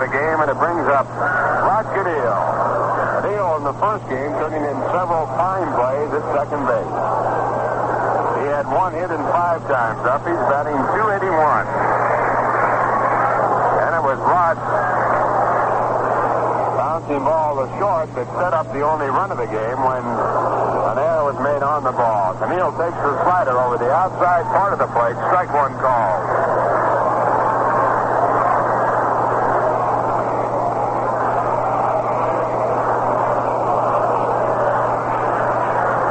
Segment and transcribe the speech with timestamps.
[0.00, 2.40] the game, and it brings up Rod Kanehl.
[3.20, 6.96] Kanehl in the first game turning in several fine plays at second base.
[8.40, 10.24] He had one hit and five times up.
[10.24, 11.68] He's batting 281.
[13.84, 14.56] And it was Rod
[16.80, 20.96] bouncing ball to short that set up the only run of the game when an
[20.96, 22.32] error was made on the ball.
[22.40, 25.16] Kanehl takes the slider over the outside part of the plate.
[25.28, 26.16] Strike one call.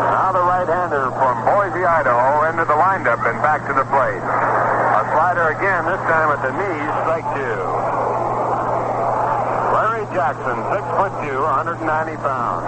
[0.09, 4.17] Now the right-hander from Boise, Idaho, into the windup and back to the plate.
[4.17, 7.61] A slider again, this time at the knees, strike two.
[9.77, 11.85] Larry Jackson, six foot two, 190
[12.25, 12.65] pounds.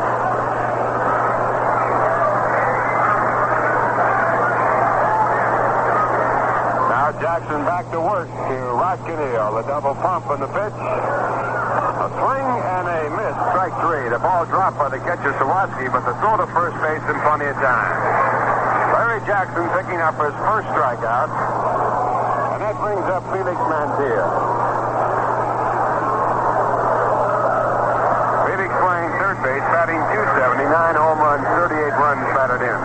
[6.94, 10.78] Now Jackson back to work to Rod Kanehl, the double pump on the pitch.
[10.78, 14.14] A swing and a miss, strike three.
[14.14, 17.50] The ball dropped by the catcher Sawatski, but the throw to first base in plenty
[17.50, 18.11] of time.
[19.32, 21.32] Jackson picking up his first strikeout,
[22.52, 24.28] and that brings up Felix Mantilla.
[28.44, 32.80] Felix playing third base, batting 279, home runs, 38 runs batted in.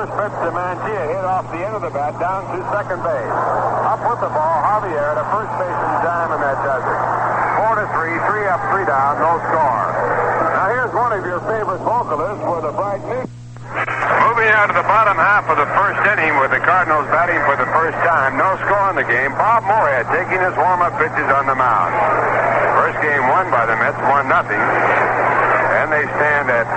[0.00, 3.36] First pitch to Mantilla, hit off the end of the bat, down to second base.
[3.90, 7.00] Up with the ball, Javier to first base in time, and that does it.
[7.60, 9.84] Four to three, three up, three down, no score.
[10.56, 13.28] Now here's one of your favorite vocalists for the Bright News.
[14.24, 17.60] Moving out of the bottom half of the first inning with the Cardinals batting for
[17.60, 18.38] the first time.
[18.40, 19.34] No score in the game.
[19.36, 21.96] Bob Moorhead taking his warm-up pitches on the mound.
[22.76, 24.60] First game won by the Mets, one nothing.
[25.80, 26.68] And they stand at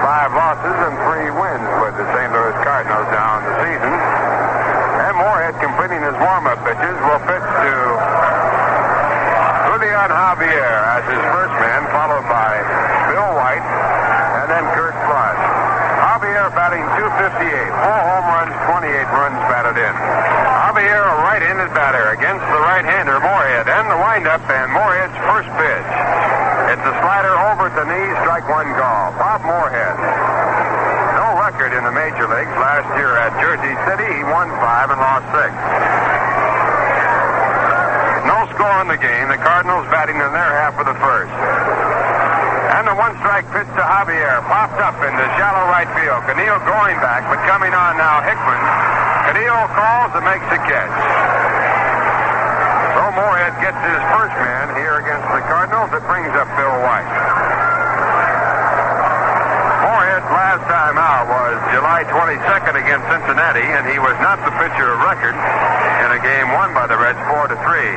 [0.00, 2.32] five losses and three wins with the St.
[2.32, 3.92] Louis Cardinals down the season.
[3.92, 7.74] And Moorhead completing his warm-up pitches will pitch to
[9.68, 12.64] Julian Javier as his first man, followed by
[13.12, 13.66] Bill White
[14.40, 15.36] and then Curt Flood.
[16.00, 17.52] Javier batting 258,
[17.84, 19.94] four home runs, 28 runs batted in.
[20.64, 23.13] Javier, a right-handed batter against the right-hander
[24.14, 25.90] windup and Moorhead's first pitch.
[26.70, 29.10] It's a slider over at the knee, strike one call.
[29.18, 29.98] Bob Moorhead.
[31.18, 32.54] No record in the major leagues.
[32.62, 35.50] Last year at Jersey City, he won five and lost six.
[38.22, 39.34] No score in the game.
[39.34, 41.34] The Cardinals batting in their half of the first.
[42.78, 46.22] And the one strike pitch to Javier popped up into shallow right field.
[46.30, 48.62] Kanehl going back, but coming on now, Hickman.
[49.26, 51.63] Kanehl calls and makes the catch.
[53.14, 55.86] Moorhead gets his first man here against the Cardinals.
[55.94, 57.06] It brings up Bill White.
[59.86, 64.90] Moorhead's last time out was July 22nd against Cincinnati, and he was not the pitcher
[64.90, 67.94] of record in a game won by the Reds 4 to 3.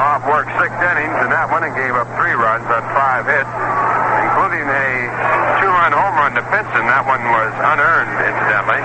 [0.00, 3.52] Bob worked six innings in that one and gave up three runs on five hits,
[4.32, 5.12] including a
[5.60, 6.88] two-run home run to Pinson.
[6.88, 8.80] That one was unearned, incidentally.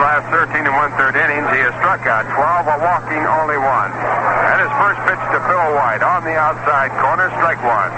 [0.00, 3.92] Last 13 and one-third innings, he has struck out 12 while walking only one.
[3.92, 7.92] And his first pitch to Bill White on the outside corner, strike one.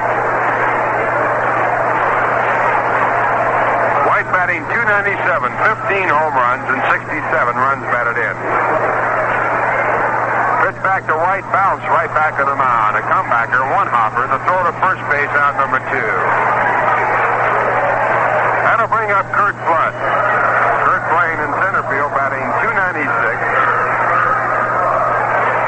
[4.11, 7.15] White batting 297, 15 home runs, and 67
[7.55, 8.35] runs batted in.
[10.63, 12.95] Pitch back to White, bounce right back to the mound.
[12.95, 16.13] A comebacker, one hopper, the throw to first base out number two.
[18.63, 19.95] That'll bring up Curt Flood.
[20.87, 23.11] Curt playing in center field, batting 296.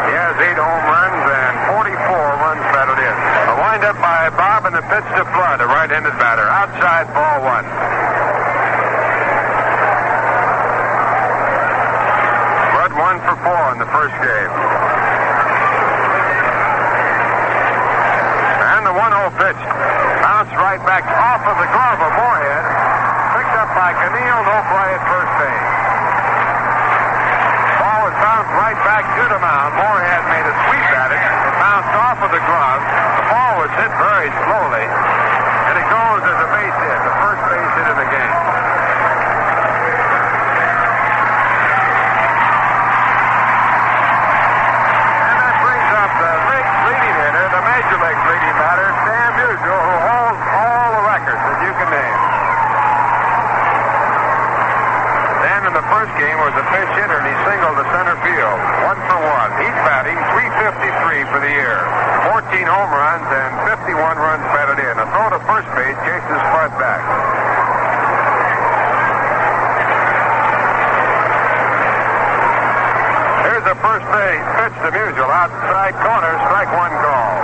[0.06, 1.90] He has eight home runs and 44
[2.38, 3.16] runs batted in.
[3.50, 6.46] A windup by Bob and the pitch to Flood, a right-handed batter.
[6.46, 7.66] Outside ball one.
[12.70, 14.52] Flood one for four in the first game.
[18.70, 19.62] And the 1-0 pitch.
[20.22, 22.62] Bounced right back off of the glove of Moorhead.
[23.34, 24.46] Picked up by Kanehl.
[24.46, 25.70] No play at first base.
[27.82, 29.74] Ball was bounced right back to the mound.
[29.74, 31.18] Moorhead made a sweep at it.
[31.18, 33.13] It bounced off of the glove.
[33.74, 34.86] Ball hit very slowly.
[34.86, 38.38] And it goes as a base hit, the first base hit of the game.
[45.26, 49.80] And that brings up the league's leading hitter, the major league leading batter, Stan Musial,
[49.82, 52.20] who holds all the records that you can name.
[55.42, 58.58] Stan in the first game was a pinch hitter, and he singled to center field.
[58.86, 59.50] One for one.
[59.58, 61.82] He's batting 353 for the year.
[62.24, 64.96] 14 home runs and 51 runs batted in.
[64.96, 67.02] A throw to first base chases Flood back.
[73.42, 75.26] Here's the first base pitch to Musial.
[75.26, 77.34] Outside corner, strike one call.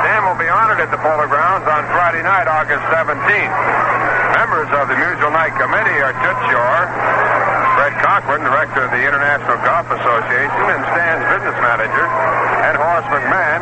[0.00, 3.56] Stan will be honored at the Polo Grounds on Friday night, August 17th.
[4.40, 6.16] Members of the Musial Night Committee are
[6.48, 6.84] Shore,
[7.76, 12.08] Fred Cochran, director of the International Golf Association, and Stan's business manager,
[12.64, 13.60] and Horace McMahon,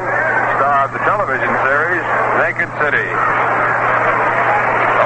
[0.55, 3.09] star of the television series Naked City.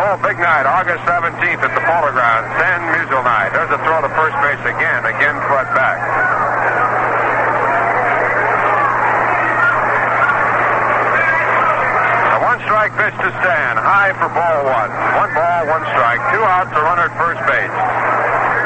[0.03, 3.55] Oh, big night, August 17th at the Polo Grounds, Stan Musial Night.
[3.55, 5.99] There's a throw to first base again, again Flood back.
[12.35, 14.91] A one strike pitch to Stan, high for ball one.
[15.15, 17.77] One ball, one strike, two outs, a runner at first base.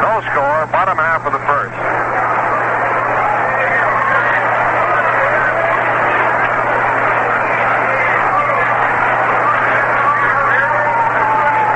[0.01, 1.77] No score, bottom half of the first.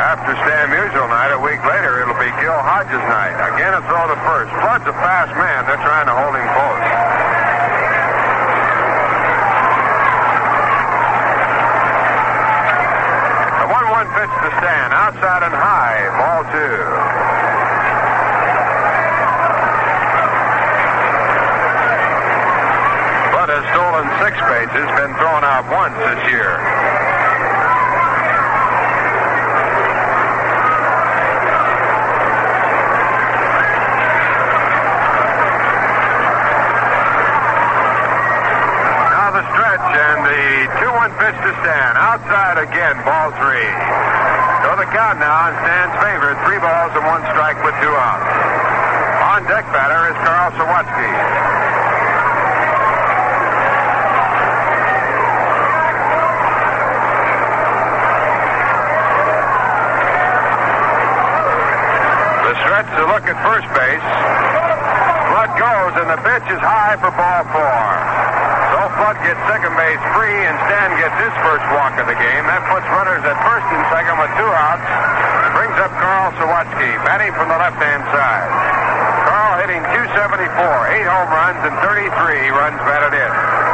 [0.08, 1.58] After Stan Musial night, a week
[2.48, 3.36] be Hodges night.
[3.52, 4.48] Again, a throw to first.
[4.64, 5.68] Flood's a fast man.
[5.68, 6.84] They're trying to hold him close.
[13.52, 14.88] The 1-1 pitch to Stan.
[14.96, 16.08] Outside and high.
[16.16, 16.76] Ball two.
[23.28, 26.67] Flood has stolen six bases, been thrown out once this year.
[42.08, 43.68] Outside again, ball three.
[44.64, 46.32] So the count now in Stan's favor.
[46.48, 48.32] Three balls and one strike with two outs.
[49.28, 51.12] On deck batter is Carl Sawatski.
[62.48, 64.08] The stretch to look at first base.
[65.28, 67.97] Flood goes, and the pitch is high for ball four.
[68.98, 72.42] Flood gets second base free, and Stan gets his first walk of the game.
[72.50, 74.82] That puts runners at first and second with two outs.
[75.54, 78.50] Brings up Carl Sawatski, batting from the left-hand side.
[79.30, 83.67] Carl hitting 274, eight home runs and 33 runs batted in.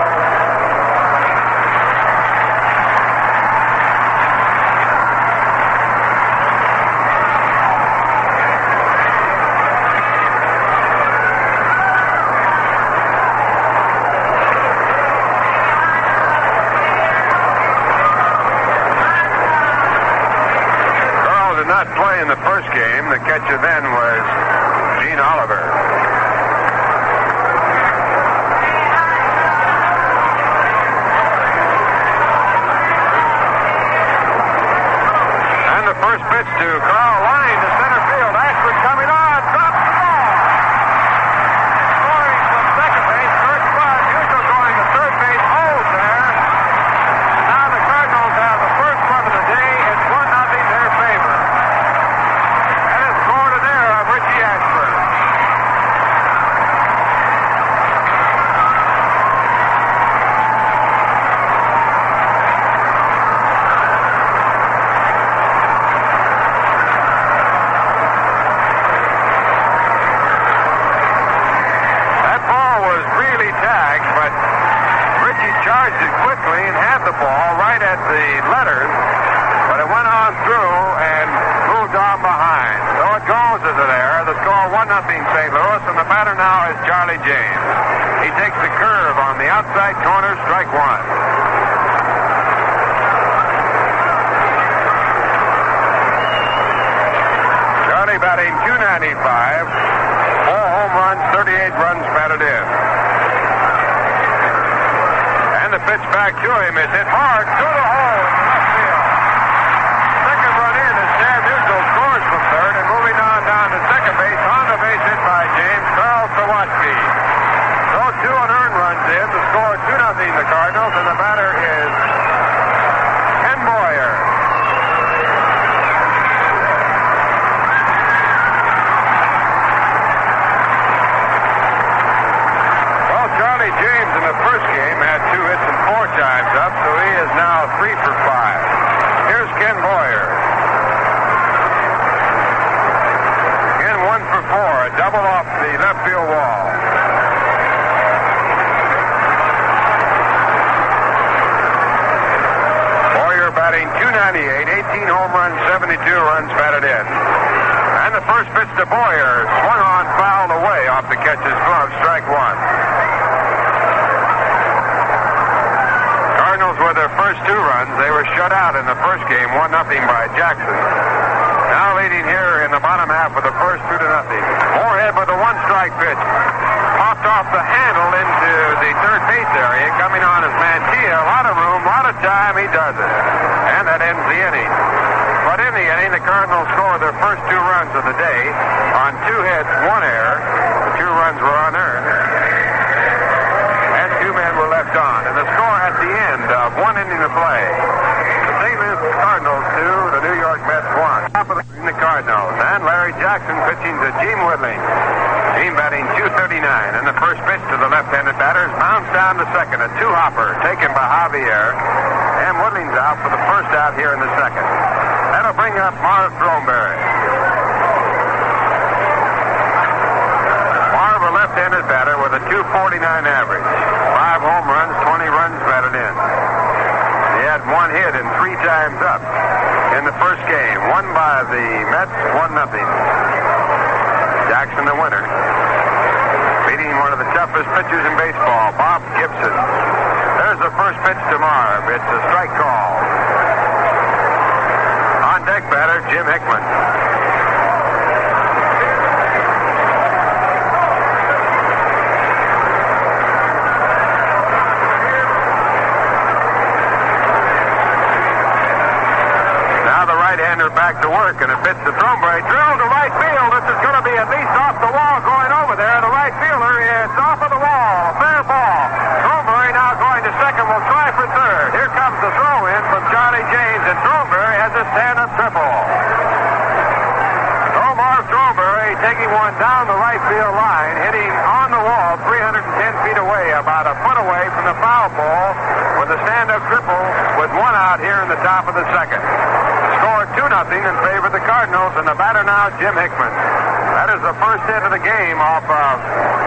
[290.64, 293.28] nothing in favor of the Cardinals, and the batter now, Jim Hickman.
[293.28, 296.00] That is the first hit of the game off of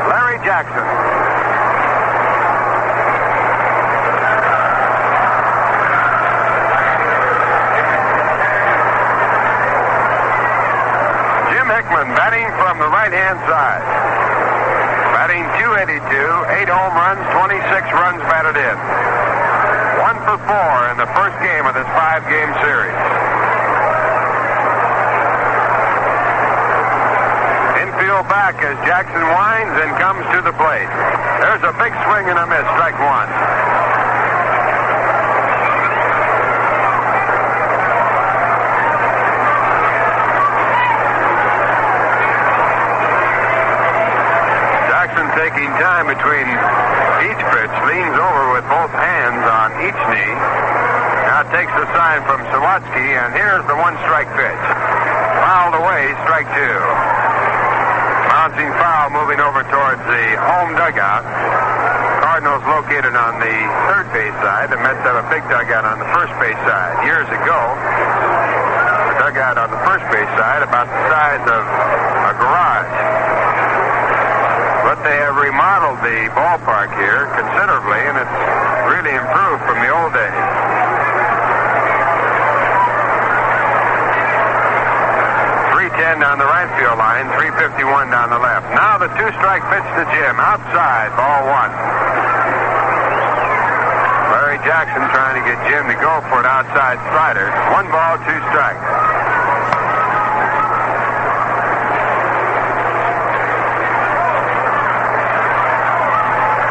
[0.09, 0.81] Larry Jackson.
[11.53, 13.85] Jim Hickman batting from the right-hand side.
[15.13, 18.77] Batting 282, 8 home runs, 26 runs batted in.
[20.01, 23.06] One for four in the first game of this five-game series.
[28.17, 30.89] Back as Jackson winds and comes to the plate.
[31.37, 33.29] There's a big swing and a miss, strike one.
[44.89, 46.49] Jackson taking time between
[47.21, 50.33] each pitch, leans over with both hands on each knee.
[51.29, 54.63] Now takes the sign from Sawatski, and here's the one strike pitch.
[55.45, 57.06] Fouled away, strike two.
[58.57, 61.21] Bouncing foul moving over towards the home dugout.
[62.25, 63.53] Cardinals located on the
[63.85, 64.73] third base side.
[64.73, 67.05] The Mets have a big dugout on the first base side.
[67.05, 67.59] Years ago,
[69.13, 72.97] the dugout on the first base side about the size of a garage.
[74.89, 78.37] But they have remodeled the ballpark here considerably, and it's
[78.89, 80.36] really improved from the old days.
[85.97, 88.69] Ten down the right field line, 351 down the left.
[88.77, 90.37] Now the two strike pitch to Jim.
[90.37, 91.73] Outside, ball one.
[94.29, 97.49] Larry Jackson trying to get Jim to go for an outside slider.
[97.73, 98.85] One ball, two strikes.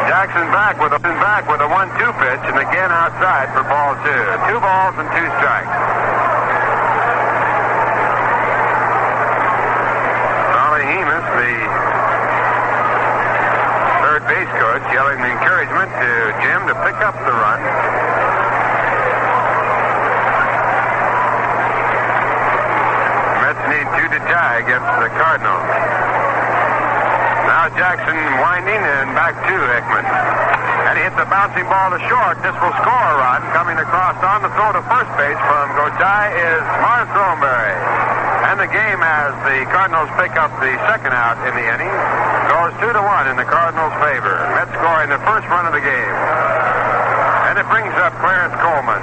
[0.07, 4.25] Jackson back with a back with a one-two pitch, and again outside for ball two.
[4.47, 5.75] Two balls and two strikes.
[10.51, 11.53] Charlie Hemus, the
[14.55, 17.59] coach, yelling encouragement to Jim to pick up the run.
[23.43, 25.67] Mets need two to tie against the Cardinals.
[27.47, 30.07] Now Jackson winding and back to Hickman.
[30.87, 32.39] And he hits a bouncing ball to short.
[32.39, 33.43] This will score a run.
[33.51, 37.75] Coming across on the throw to first base from Gotay is Marv Throneberry.
[38.47, 41.91] And the game, as the Cardinals pick up the second out in the inning,
[42.77, 44.37] two to one in the Cardinals' favor.
[44.53, 46.15] Mets scoring the first run of the game.
[47.49, 49.01] And it brings up Clarence Coleman.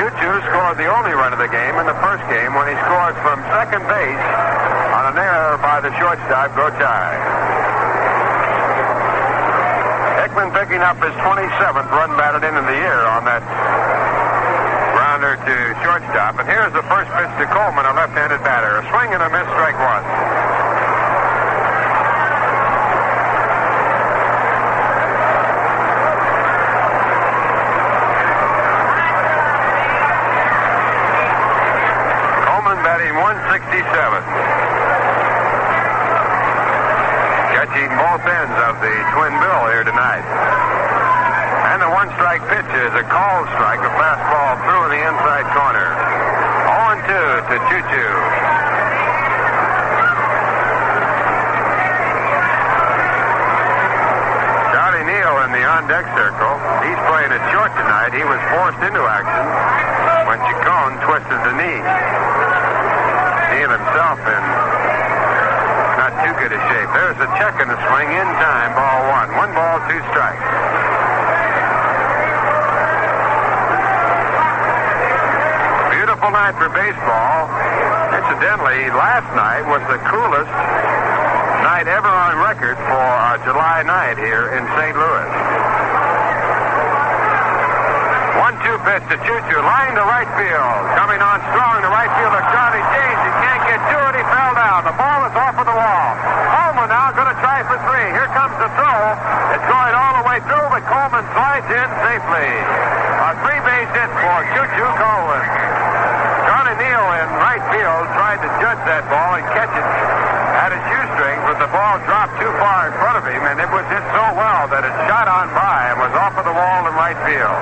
[0.00, 3.16] Choo-Choo scored the only run of the game in the first game when he scored
[3.20, 4.24] from second base
[4.96, 7.12] on an error by the shortstop, Gotay.
[10.22, 13.44] Hickman picking up his 27th run batted in in the year on that
[15.18, 16.38] grounder to shortstop.
[16.38, 18.78] And here's the first pitch to Coleman, a left-handed batter.
[18.78, 20.04] A swing and a miss, strike one.
[32.46, 34.22] Coleman batting 167.
[37.58, 40.26] Catching both ends of the twin bill here tonight.
[41.74, 45.44] And the one strike pitch is a call strike, a fastball through in the inside
[45.52, 45.92] corner.
[46.72, 48.14] 0 2 to Choo Choo.
[54.72, 56.56] Johnny Neal in the on deck circle.
[56.80, 58.16] He's playing it short tonight.
[58.16, 59.44] He was forced into action
[60.24, 61.82] when Chacon twisted the knee.
[63.52, 64.42] Neal himself in
[66.00, 66.88] not too good a shape.
[66.96, 68.72] There's a check in the swing in time.
[68.72, 68.87] Ball
[76.28, 77.48] Beautiful night for baseball.
[78.12, 80.52] Incidentally, last night was the coolest
[81.64, 84.92] night ever on record for a July night here in St.
[84.92, 85.30] Louis.
[88.44, 90.80] One-two pitch to Choo-Choo, line to right field.
[91.00, 93.20] Coming on strong to right fielder Johnny James.
[93.24, 94.20] He can't get to it.
[94.20, 94.84] He fell down.
[94.84, 96.08] The ball is off of the wall.
[96.52, 98.08] Coleman now going to try for three.
[98.12, 99.00] Here comes the throw.
[99.56, 102.52] It's going all the way through, but Coleman slides in safely.
[103.16, 105.57] A three-base hit for Choo-Choo Coleman.
[107.58, 111.66] Right field tried to judge that ball and catch it at his shoestring, but the
[111.74, 114.86] ball dropped too far in front of him, and it was hit so well that
[114.86, 117.58] it shot on by and was off of the wall in right field.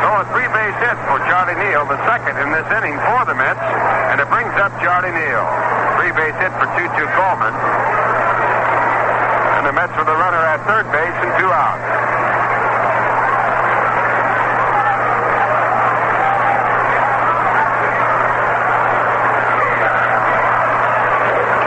[0.00, 3.60] So a three-base hit for Charlie Neal, the second in this inning for the Mets,
[3.60, 5.44] and it brings up Charlie Neal.
[6.00, 7.52] Three-base hit for Choo-Choo Coleman.
[9.60, 11.84] And the Mets with the runner at third base and two outs.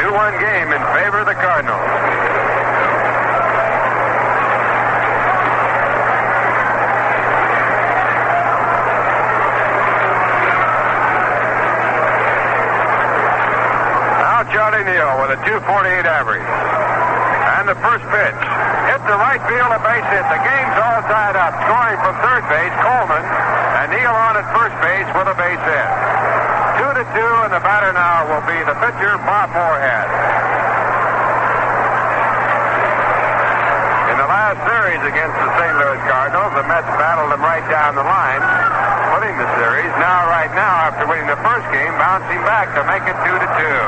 [0.02, 1.82] Two-one game in favor the Cardinals.
[14.22, 16.46] Now Charlie Neal with a 248 average.
[16.46, 18.38] And the first pitch.
[18.94, 20.22] Hit the right field, a base hit.
[20.30, 21.58] The game's all tied up.
[21.66, 23.26] Scoring from third base, Coleman.
[23.26, 25.90] And Neal on at first base with a base hit.
[26.78, 30.62] Two to two, and the batter now will be the pitcher, Bob Moorhead.
[34.52, 35.76] last series against the St.
[35.80, 38.44] Louis Cardinals, the Mets battled them right down the line,
[39.16, 39.88] winning the series.
[39.96, 43.48] Now, right now, after winning the first game, bouncing back to make it two to
[43.56, 43.80] two.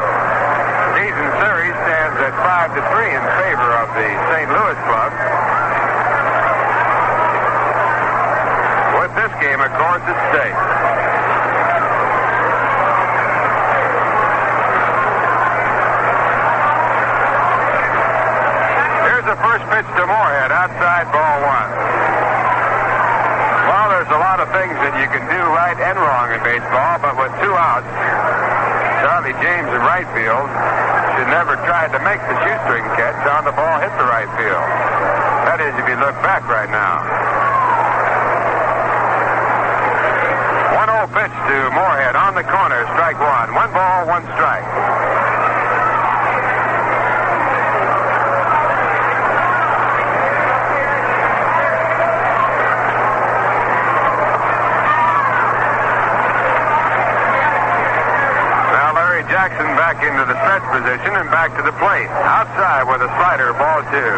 [0.95, 4.47] Season series stands at five to three in favor of the St.
[4.55, 5.11] Louis club.
[9.03, 10.59] With this game, of course, at stake.
[19.11, 21.82] Here's the first pitch to Moorhead, outside ball one.
[24.33, 27.53] Lot of things that you can do right and wrong in baseball, but with two
[27.53, 27.85] outs,
[29.05, 30.49] Charlie James in right field
[31.13, 34.65] should never try to make the shoestring catch on the ball hit the right field.
[35.45, 36.97] That is, if you look back right now.
[40.81, 43.53] 1-0 pitch to Moorhead on the corner, strike one.
[43.53, 44.65] One ball, one strike.
[60.13, 62.05] Back into the stretch position and back to the plate.
[62.05, 64.13] Outside with a slider, ball two.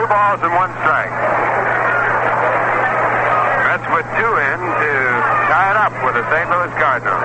[0.00, 1.12] Two balls and one strike.
[3.68, 4.92] Mets with two in to
[5.52, 6.48] tie it up with the St.
[6.48, 7.20] Louis Cardinals.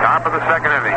[0.00, 0.96] Top of the second inning.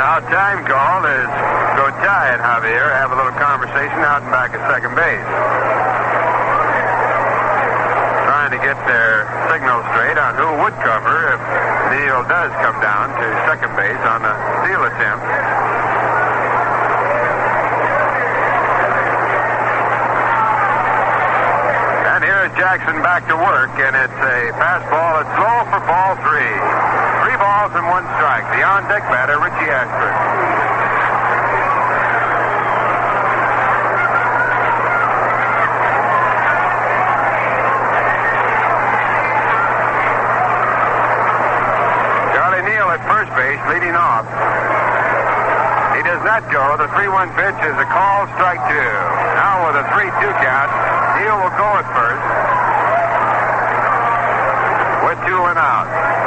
[0.00, 1.28] Now time call is
[1.76, 5.85] Gotay and Javier have a little conversation out and back at second base
[8.56, 11.40] to get their signal straight on who would cover if
[11.92, 14.32] Neal does come down to second base on the
[14.64, 15.28] steal attempt.
[22.16, 26.56] And here's Jackson back to work, and it's a fastball that's low for ball three.
[27.28, 28.48] Three balls and one strike.
[28.56, 30.16] The on-deck batter, Richie Ashburn.
[42.32, 44.24] Charlie Neal at first base, leading off.
[45.96, 46.76] He does not go.
[46.76, 48.74] The 3-1 pitch is a call, strike two.
[49.38, 50.10] Now with a 3-2
[50.42, 50.70] count,
[51.22, 52.26] Neal will go at first.
[55.06, 56.25] With two and out.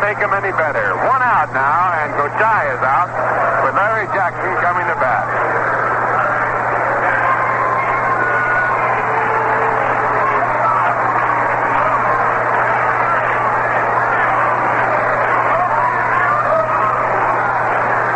[0.00, 0.96] Make him any better.
[0.96, 3.12] One out now, and Gotay is out
[3.62, 5.28] with Larry Jackson coming to bat.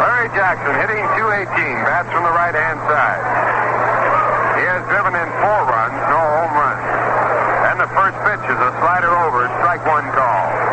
[0.01, 3.23] Larry Jackson hitting 218, bats from the right hand side.
[4.57, 6.85] He has driven in four runs, no home runs.
[7.69, 10.65] And the first pitch is a slider over, strike one call.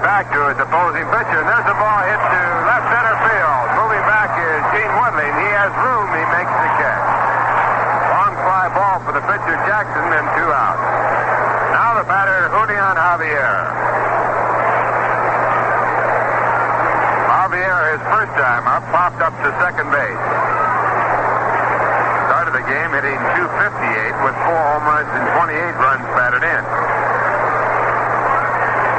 [0.00, 3.64] back to his opposing pitcher, and there's a ball hit to left center field.
[3.80, 6.08] Moving back is Gene Woodling, and he has room.
[6.12, 7.04] He makes the catch.
[8.12, 10.84] Long fly ball for the pitcher, Jackson, and two outs.
[11.72, 13.60] Now the batter, Julian Javier.
[17.32, 20.24] Javier, his first time up, popped up to second base.
[22.28, 26.62] Started the game hitting 258 with four home runs and 28 runs batted in.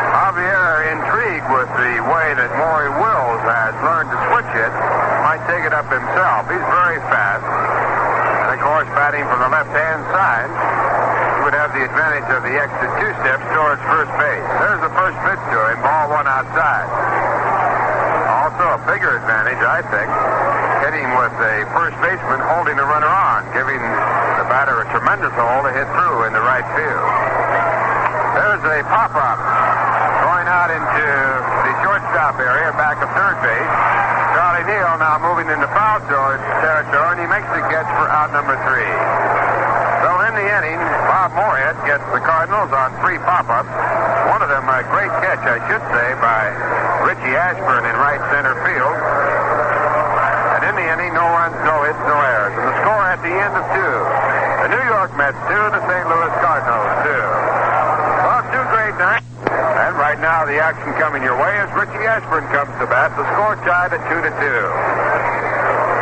[0.09, 4.73] Javier, intrigued with the way that Maury Wills has learned to switch it,
[5.21, 6.49] might take it up himself.
[6.49, 7.45] He's very fast.
[7.45, 12.57] And of course, batting from the left-hand side, he would have the advantage of the
[12.57, 14.45] extra two steps towards first base.
[14.65, 16.89] There's the first pitch to him, ball one outside.
[18.49, 20.09] Also a bigger advantage, I think,
[20.81, 25.61] hitting with a first baseman holding the runner on, giving the batter a tremendous hole
[25.61, 27.09] to hit through in the right field.
[28.33, 29.37] There's a pop-up
[30.25, 33.73] going out into the shortstop area, back of third base.
[34.33, 38.57] Charlie Neal now moving into foul territory, and he makes the catch for out number
[38.65, 38.89] three.
[40.01, 43.69] So in the inning, Bob Moorhead gets the Cardinals on three pop-ups.
[44.33, 46.49] One of them a great catch, I should say, by
[47.05, 49.10] Richie Ashburn in right center field.
[50.91, 52.51] Inning, no runs, no hits, no errors.
[52.59, 53.95] And the score at the end of two.
[54.61, 56.05] The New York Mets two, the St.
[56.11, 57.23] Louis Cardinals two.
[58.27, 59.23] Well, two great nights.
[59.47, 63.15] And right now, the action coming your way as Richie Ashburn comes to bat.
[63.15, 64.61] The score tied at two to two.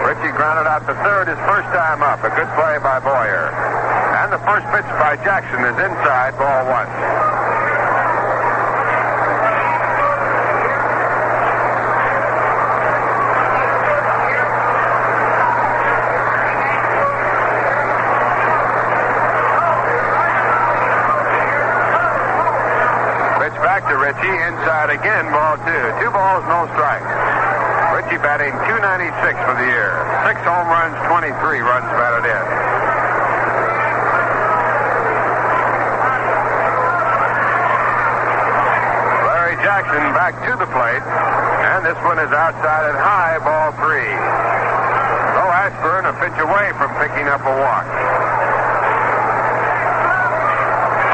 [0.10, 2.26] Richie grounded out the third his first time up.
[2.26, 3.54] A good play by Boyer.
[4.26, 6.90] And the first pitch by Jackson is inside, ball one.
[23.40, 23.96] Pitch back to
[24.60, 25.86] Inside again, ball two.
[26.04, 27.08] Two balls, no strikes.
[27.96, 29.96] Richie batting 296 for the year.
[30.28, 31.32] Six home runs, 23
[31.64, 32.44] runs batted in.
[39.32, 44.12] Larry Jackson back to the plate, and this one is outside at high, ball three.
[44.12, 47.88] So Ashburn a pitch away from picking up a walk.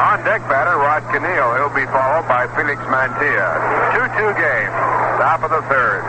[0.02, 1.54] On deck batter, Rod Kanehl.
[1.54, 3.46] He'll be followed by Felix Mantilla.
[3.94, 4.72] 2-2 game,
[5.22, 6.02] top of the third.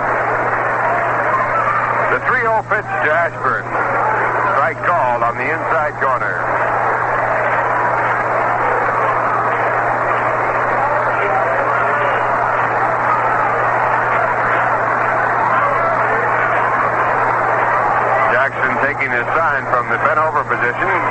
[2.09, 3.61] The 3-0 pitch to Ashburn.
[4.57, 6.33] Strike called on the inside corner.
[18.33, 21.06] Jackson taking his sign from the bent over position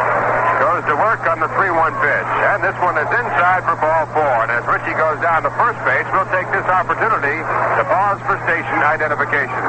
[1.26, 2.30] on the 3-1 pitch.
[2.54, 4.46] And this one is inside for ball four.
[4.46, 8.38] And as Richie goes down to first base, we'll take this opportunity to pause for
[8.46, 9.62] station identification.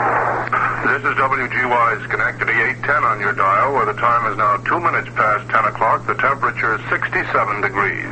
[0.86, 5.10] This is WGY's Schenectady 810 on your dial, where the time is now two minutes
[5.18, 6.06] past 10 o'clock.
[6.06, 7.26] The temperature is 67
[7.66, 8.06] degrees.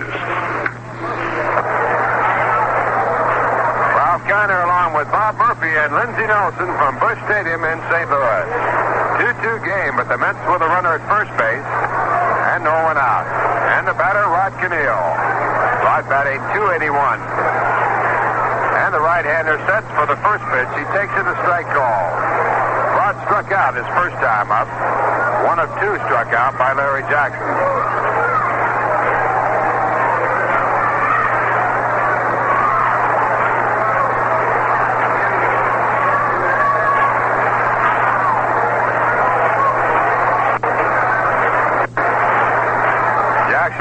[3.93, 8.09] Ralph Kiner along with Bob Murphy and Lindsey Nelson from Busch Stadium in St.
[8.09, 8.49] Louis.
[9.21, 11.63] 2-2 game, but the Mets with a runner at first base
[12.55, 13.34] and no one out.
[14.45, 16.09] Batter, Rod Kanehl.
[16.09, 17.17] Batting 281.
[18.77, 20.69] And the right-hander sets for the first pitch.
[20.77, 22.05] He takes it a strike call.
[22.93, 24.69] Rod struck out his first time up.
[25.49, 27.01] One of two struck out by Larry.
[27.09, 27.41] Jackson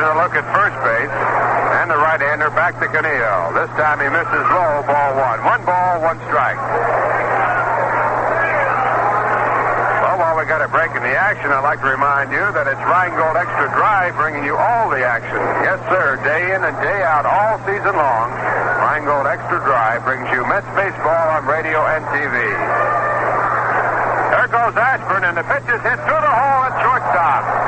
[0.05, 1.11] a look at first base.
[1.81, 3.53] And the right-hander back to Kanehl.
[3.53, 5.37] This time he misses low, ball one.
[5.45, 6.57] One ball, one strike.
[10.01, 12.65] Well, while we got a break in the action, I'd like to remind you that
[12.65, 15.37] it's Rheingold Extra Dry bringing you all the action.
[15.61, 18.33] Yes, sir, day in and day out, all season long.
[18.33, 22.33] Rheingold Extra Dry brings you Mets baseball on radio and TV.
[24.33, 27.64] There goes Ashburn, and the pitch is hit through the hole at shortstop.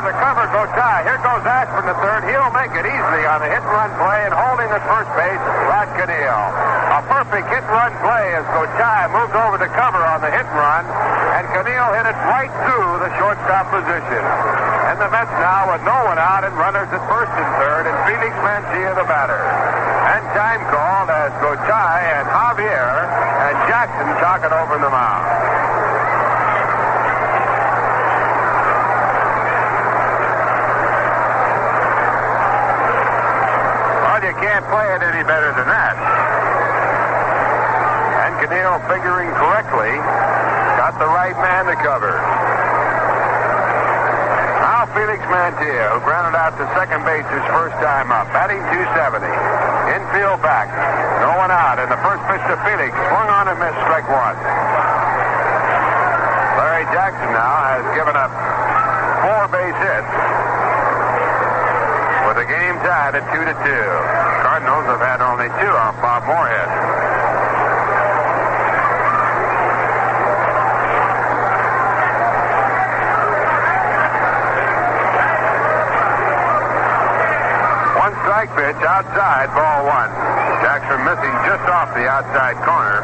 [0.00, 1.04] Over the cover, go tie.
[1.04, 2.24] Here goes Ashburn the third.
[2.24, 5.36] He'll make it easily on a hit-and-run play, and holding at first base,
[5.68, 6.48] Rod Kanehl.
[6.96, 10.88] A perfect hit-and-run play as Gotay moved over the cover on the hit-and-run,
[11.36, 14.24] and Kanehl hit it right through the shortstop position.
[14.88, 17.96] And the Mets now with no one out and runners at first and third, and
[18.08, 19.36] Felix Mantilla the batter.
[19.36, 25.59] And time called as Gotay and Javier and Jackson talk it over in the mound.
[34.40, 36.40] Can't play it any better than that.
[38.40, 39.92] Kanehl figuring correctly.
[40.80, 42.16] Got the right man to cover.
[44.64, 49.28] Now Felix Mantilla, who grounded out to second base his first time up, batting 270.
[49.92, 50.72] Infield back.
[51.20, 51.76] No one out.
[51.84, 52.96] And the first pitch to Felix.
[53.12, 54.40] Swung on and missed strike one.
[56.56, 58.32] Larry Jackson now has given up
[59.20, 60.12] four base hits.
[62.24, 64.19] With the game tied at two to two.
[64.60, 66.68] Cardinals have had only two off Bob Moorhead.
[77.96, 80.12] One strike pitch outside, ball one.
[80.60, 83.00] Jackson missing just off the outside corner.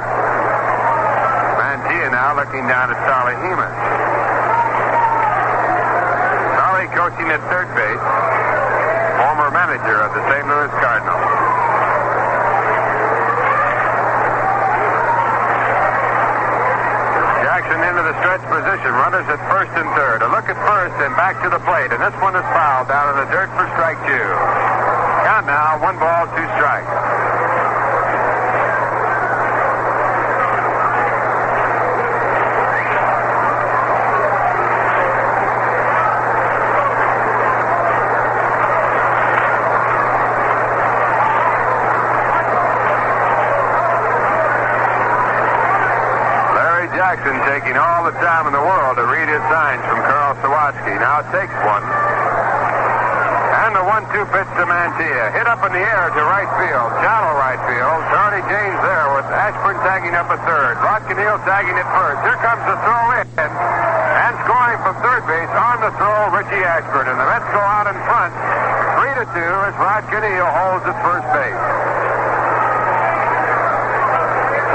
[1.56, 3.76] Mantilla now looking down at Solly Hemus.
[6.60, 8.04] Solly coaching at third base.
[9.24, 10.44] Former manager of the St.
[10.44, 11.15] Louis Cardinals.
[17.66, 18.94] Jackson into the stretch position.
[18.94, 20.22] Runners at first and third.
[20.22, 21.90] A look at first and back to the plate.
[21.90, 24.30] And this one is fouled down in the dirt for strike two.
[25.26, 26.86] Count now, one ball, two strikes.
[46.54, 50.36] Larry Jackson taking all the time in the world to read his signs from Carl
[50.44, 50.92] Sawatski.
[51.00, 51.80] Now it takes one.
[53.64, 55.32] And the one-two pitch to Mantilla.
[55.32, 56.90] Hit up in the air to right field.
[57.00, 57.96] Shallow right field.
[58.12, 60.76] Charlie James there with Ashburn tagging up a third.
[60.84, 62.20] Rod Kanehl tagging at first.
[62.28, 63.24] Here comes the throw in.
[63.40, 67.08] And scoring from third base on the throw, Richie Ashburn.
[67.08, 68.36] And the Mets go out in front.
[69.00, 71.95] Three to two as Rod Kanehl holds at first base.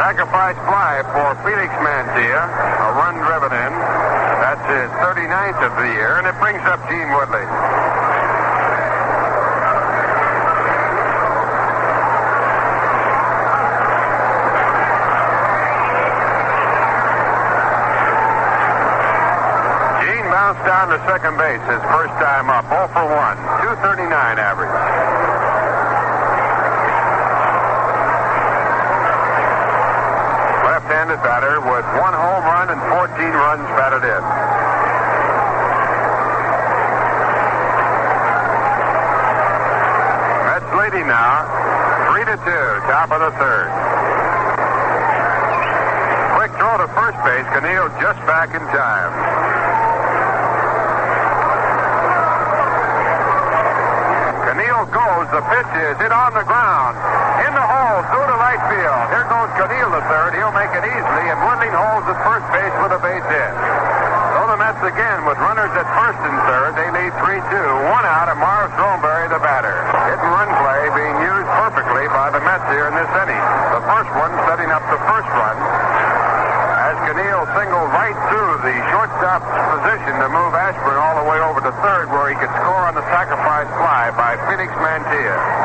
[0.01, 2.49] Sacrifice fly for Felix Mantilla.
[2.49, 3.71] A run driven in.
[4.41, 7.45] That's his 39th of the year, and it brings up Gene Woodling.
[20.01, 22.65] Gene bounced down to second base his first time up.
[22.73, 23.37] 0 for 1.
[23.85, 24.09] 239
[24.41, 25.40] average.
[30.91, 34.23] Left-handed batter with one home run and 14 runs batted in.
[40.51, 41.47] Mets leading now,
[42.11, 43.71] three to two, top of the third.
[46.35, 47.47] Quick throw to first base.
[47.55, 49.71] Kanehl just back in time.
[54.91, 55.29] Goes.
[55.31, 56.97] The pitch is hit on the ground.
[58.01, 59.01] Through to right field.
[59.13, 60.33] Here goes Kanehl the third.
[60.33, 63.53] He'll make it easily, and Woodling holds at first base with a base hit.
[64.33, 66.73] So the Mets again with runners at first and third.
[66.81, 67.45] They lead 3-2.
[67.93, 69.85] One out, and Marv Throneberry the batter.
[70.09, 73.43] Hit and run play being used perfectly by the Mets here in this inning.
[73.69, 75.57] The first one setting up the first run.
[76.81, 79.45] As Kanehl singled right through the shortstop's
[79.77, 82.97] position to move Ashburn all the way over to third where he could score on
[82.97, 85.60] the sacrifice fly by Felix Mantilla.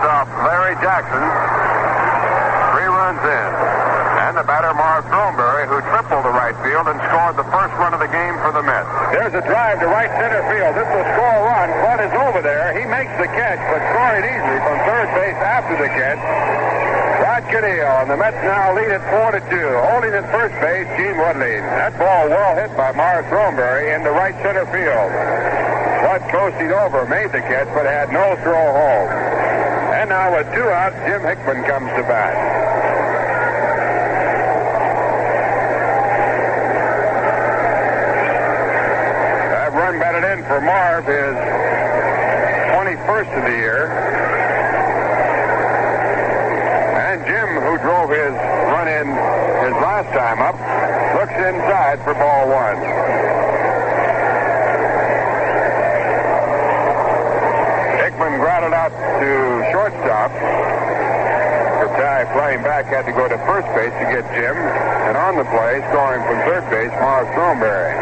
[0.00, 1.20] Larry Jackson.
[2.72, 3.50] Three runs in.
[4.24, 7.92] And the batter Marv Throneberry, who tripled to right field and scored the first run
[7.92, 8.88] of the game for the Mets.
[9.12, 10.72] There's a drive to right center field.
[10.72, 11.68] This will score a run.
[11.84, 12.72] Flood is over there.
[12.72, 16.22] He makes the catch, but scoring easily from third base after the catch.
[17.20, 19.68] Rod Kanehl, and the Mets now lead at four to two.
[19.92, 21.62] Holding at first base, Gene Woodling.
[21.76, 25.12] That ball well hit by Marv Throneberry into right center field.
[26.02, 29.31] Flood coasting over, made the catch, but had no throw home.
[30.22, 32.30] Now with two out, Jim Hickman comes to bat.
[39.50, 41.34] That run batted in for Marv is
[42.70, 43.90] 21st of the year.
[47.02, 48.30] And Jim, who drove his
[48.70, 50.54] run in his last time up,
[51.18, 52.78] looks inside for ball one.
[57.98, 60.30] Hickman grounded out to shortstop.
[61.92, 64.54] Ty flying back had to go to first base to get Jim.
[64.54, 67.98] And on the play, scoring from third base, Marv Throneberry.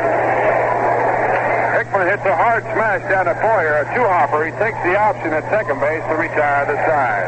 [1.80, 4.44] Hickman hits a hard smash down to Boyer, a two-hopper.
[4.44, 7.24] He takes the option at second base to retire the side.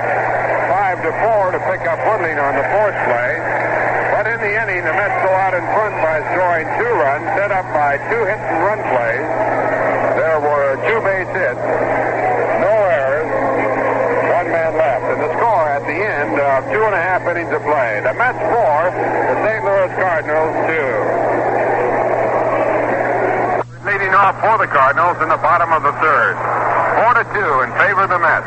[0.68, 3.40] Five to four to pick up Woodling on the fourth play.
[4.12, 7.56] But in the inning, the Mets go out in front by scoring two runs, set
[7.56, 9.28] up by two hit and run plays.
[10.20, 11.64] There were two hits,
[12.60, 13.32] no errors,
[14.28, 15.04] one man left.
[15.08, 18.02] And the score at the end of two and a half innings of play.
[18.02, 19.62] The Mets four, the St.
[19.62, 20.92] Louis Cardinals two.
[23.86, 26.34] Leading off for the Cardinals in the bottom of the third.
[26.98, 28.46] Four to two in favor of the Mets.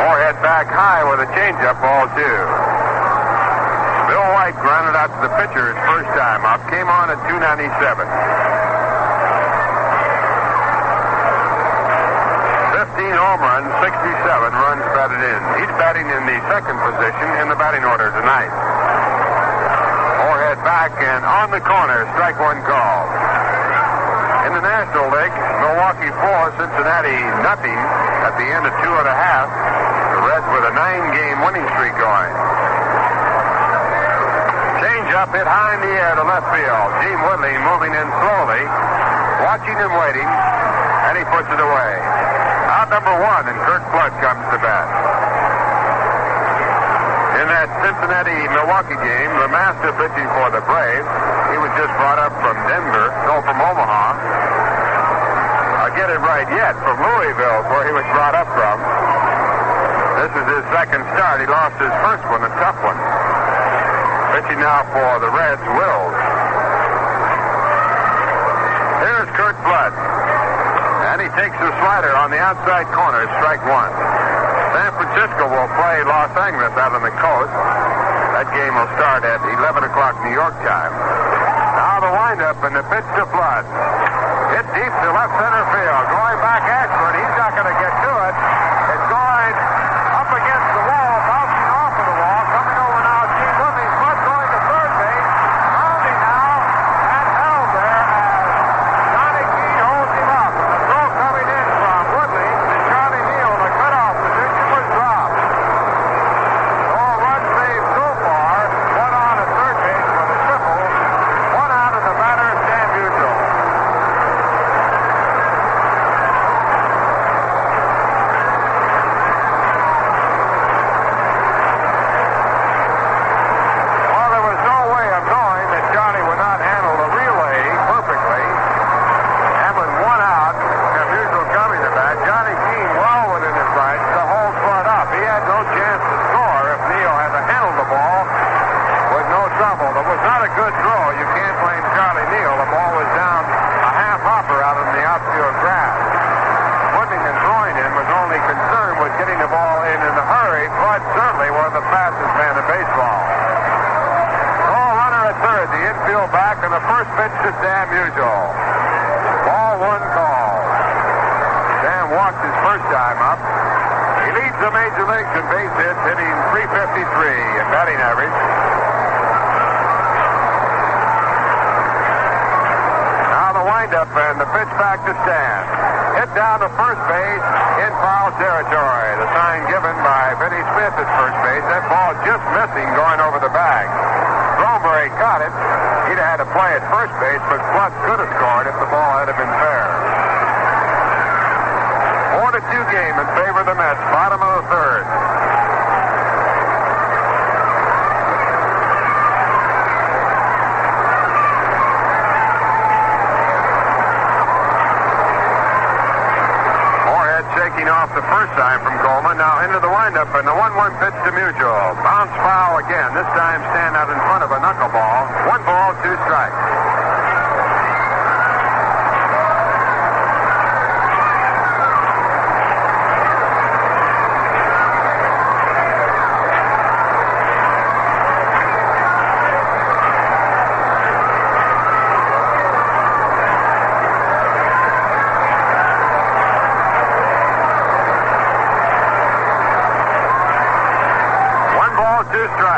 [0.00, 2.40] Moorhead back high with a changeup, ball two.
[4.08, 6.60] Bill White grounded out to the pitcher his first time up.
[6.68, 8.73] Came on at 297.
[13.04, 14.00] 15 home runs, 67
[14.64, 15.40] runs batted in.
[15.60, 18.48] He's batting in the second position in the batting order tonight.
[20.24, 23.04] Moorhead back and on the corner, strike one call.
[24.48, 27.76] In the National League, Milwaukee four, Cincinnati nothing
[28.24, 29.52] at the end of two and a half.
[29.52, 32.32] The Reds with a nine-game winning streak going.
[34.80, 36.88] Change up hit high in the air to left field.
[37.04, 38.64] Gene Woodling moving in slowly,
[39.44, 42.33] watching and waiting, and he puts it away.
[42.84, 44.84] Out number one, and Curt Flood comes to bat.
[47.40, 51.08] In that Cincinnati-Milwaukee game, the master pitching for the Braves,
[51.48, 54.20] he was just brought up from Denver, no, from Omaha.
[55.80, 58.76] I get it right yet, from Louisville, where he was brought up from.
[60.20, 61.40] This is his second start.
[61.40, 63.00] He lost his first one, a tough one.
[64.36, 66.16] Pitching now for the Reds, Wills.
[69.08, 70.13] Here's Curt Flood.
[71.24, 73.88] He takes the slider on the outside corner, strike one.
[74.76, 77.48] San Francisco will play Los Angeles out on the coast.
[78.36, 80.92] That game will start at 11 o'clock New York time.
[80.92, 83.64] Now the windup and the pitch to Flood.
[84.52, 86.04] Hit deep to left center field.
[86.12, 87.16] Going back Ashburn.
[87.16, 88.33] He's not going to get to it.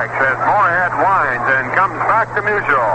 [0.06, 2.94] Strikes as Moorhead winds and comes back to Musial.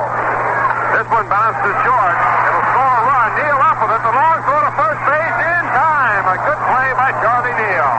[0.96, 2.16] This one bounces short.
[2.16, 3.30] It'll score a run.
[3.36, 4.02] Neal up with it.
[4.08, 6.24] The long throw to first base in time.
[6.32, 7.92] A good play by Charlie Neal.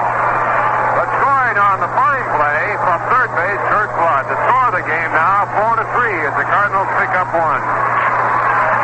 [0.96, 4.24] But scoring on the fine play from third base, Curt Flood.
[4.32, 7.60] The score of the game now, four to three, as the Cardinals pick up one.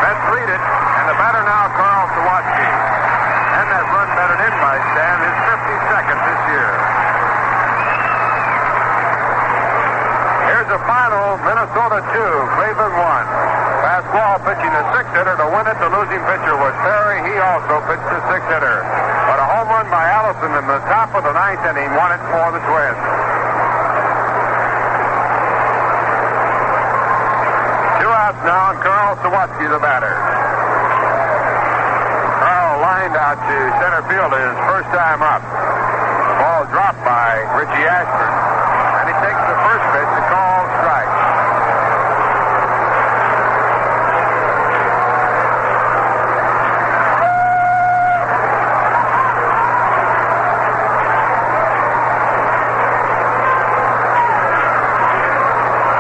[0.04, 2.68] Mets lead it, and the batter now, Carl Sawatski.
[2.68, 6.37] And that run batted in by Stan, his 52nd this
[10.68, 12.12] a final, Minnesota 2,
[12.60, 13.24] Cleveland 1.
[13.88, 15.76] Pascual pitching a six-hitter to win it.
[15.80, 17.24] The losing pitcher was Perry.
[17.24, 18.76] He also pitched a six-hitter.
[19.32, 22.22] But a home run by Allison in the top of the ninth inning won it
[22.28, 23.00] for the Twins.
[28.04, 30.16] Two outs now, and Carl Sawatski the batter.
[32.44, 35.40] Carl lined out to center field his first time up.
[36.38, 38.34] Ball dropped by Richie Ashburn,
[39.02, 41.12] and he takes the first pitch, a call strike.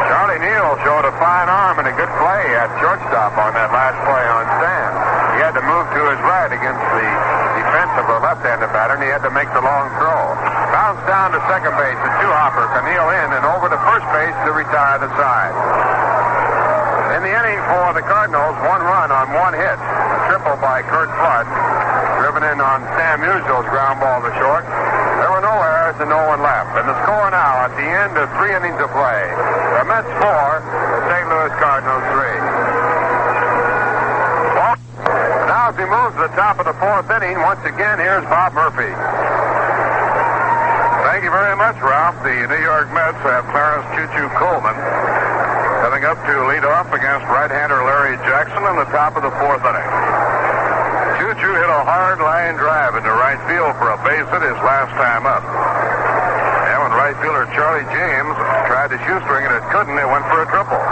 [0.06, 3.98] Charlie Neal showed a fine arm and a good play at shortstop on that last
[4.06, 4.90] play on Stan.
[5.34, 7.06] He had to move to his right against the
[7.58, 10.22] defense of a left-handed batter, and he had to make the long throw.
[10.70, 12.70] Bounced down to second base, a two-hopper.
[12.70, 15.50] Kanehl in and over to first base to retire the side.
[17.18, 19.74] In the inning for the Cardinals, one run on one hit.
[19.74, 21.50] A triple by Curt Flood,
[22.22, 24.62] driven in on Stan Musial's ground ball to short.
[25.18, 26.78] There were no errors and no one left.
[26.78, 29.26] And the score now at the end of three innings of play.
[29.82, 31.26] The Mets four, the St.
[31.26, 32.37] Louis Cardinals three.
[35.78, 38.90] He moves to the top of the fourth inning, once again, here's Bob Murphy.
[41.06, 42.18] Thank you very much, Ralph.
[42.26, 44.74] The New York Mets have Clarence Choo Coleman
[45.86, 49.62] coming up to lead off against right-hander Larry Jackson in the top of the fourth
[49.62, 49.90] inning.
[51.22, 54.58] Choo Choo hit a hard line drive into right field for a base hit his
[54.66, 55.46] last time up.
[56.74, 58.34] And when right fielder Charlie James
[58.66, 59.94] tried to shoestring it, it couldn't.
[59.94, 60.82] It went for a triple.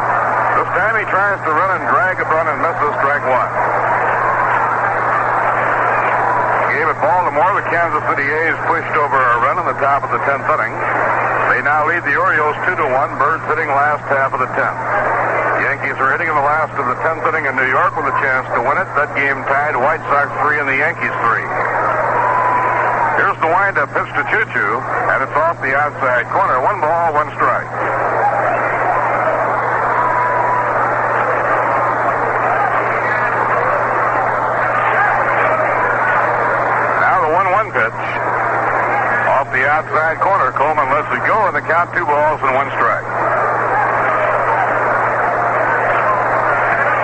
[0.54, 3.75] This time he tries to run and drag a run and misses strike one.
[6.86, 10.10] Game at Baltimore, the Kansas City A's pushed over a run in the top of
[10.14, 10.70] the 10th inning.
[11.50, 14.78] They now lead the Orioles 2 to 1, Bird hitting last half of the 10th.
[15.66, 18.14] Yankees are hitting in the last of the 10th inning in New York with a
[18.22, 18.86] chance to win it.
[18.94, 21.42] That game tied White Sox 3 and the Yankees 3.
[23.18, 24.78] Here's the windup pitch to Choo Choo,
[25.10, 26.62] and it's off the outside corner.
[26.62, 27.66] One ball, one strike.
[37.16, 38.00] Now the 1 1 pitch.
[39.32, 40.48] Off the outside corner.
[40.56, 43.04] Coleman lets it go, and the count two balls and one strike.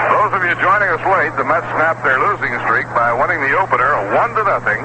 [0.09, 3.53] Those of you joining us late, the Mets snapped their losing streak by winning the
[3.61, 4.81] opener one to nothing.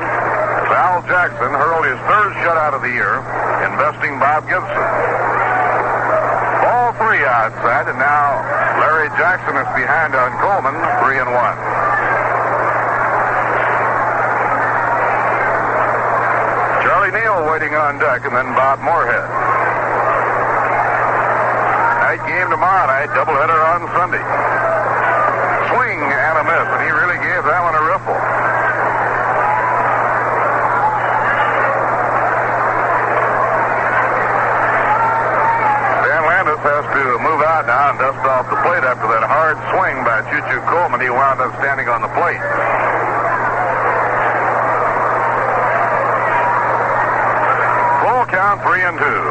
[0.67, 3.23] Al Jackson hurled his third shutout of the year,
[3.63, 4.87] investing Bob Gibson.
[6.59, 8.43] Ball three outside, and now
[8.83, 11.66] Larry Jackson is behind on Coleman, three and one.
[17.07, 19.23] Charlie Neal waiting on deck, and then Bob Moorhead.
[22.03, 24.19] Night game tomorrow night, doubleheader on Sunday.
[25.71, 28.19] Swing and a miss, and he really gave that one a riffle.
[36.03, 39.55] Stan Landes has to move out now and dust off the plate after that hard
[39.71, 40.99] swing by Choo Choo Coleman.
[40.99, 42.43] He wound up standing on the plate.
[48.07, 49.21] Full count, three and two.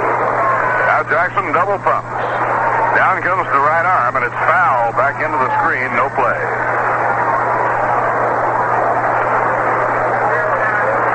[0.90, 2.10] Now Jackson double pumps.
[2.98, 5.94] Down comes the right arm, and it's foul back into the screen.
[5.94, 6.34] No play.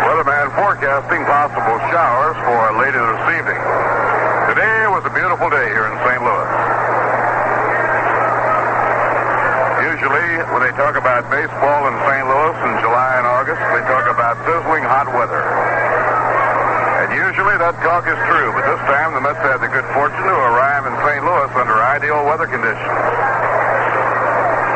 [0.07, 3.59] Weatherman forecasting possible showers for later this evening.
[4.55, 6.23] Today was a beautiful day here in St.
[6.23, 6.51] Louis.
[9.83, 12.23] Usually, when they talk about baseball in St.
[12.23, 15.70] Louis in July and August, they talk about sizzling hot weather.
[17.41, 20.37] Usually that talk is true, but this time the Mets had the good fortune to
[20.53, 21.25] arrive in St.
[21.25, 22.85] Louis under ideal weather conditions.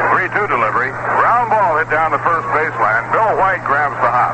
[0.09, 0.89] 3-2 delivery.
[0.89, 3.05] Ground ball hit down the first baseline.
[3.13, 4.33] Bill White grabs the hop.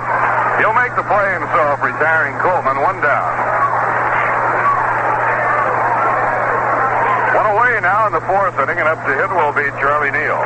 [0.64, 3.28] He'll make the play himself, retiring Coleman one down.
[7.36, 10.40] One away now in the fourth inning, and up to hit will be Charlie Neal.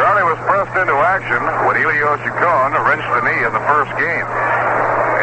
[0.00, 4.24] Charlie was pressed into action when Elio Chacon wrenched the knee in the first game.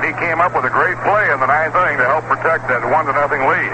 [0.02, 2.66] And he came up with a great play in the ninth inning to help protect
[2.74, 3.70] that one to nothing lead.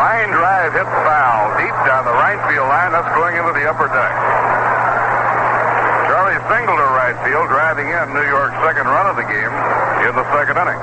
[0.00, 2.96] Line drive hit foul deep down the right field line.
[2.96, 4.16] That's going into the upper deck.
[6.08, 9.52] Charlie singled to right field, driving in New York's second run of the game
[10.08, 10.80] in the second inning.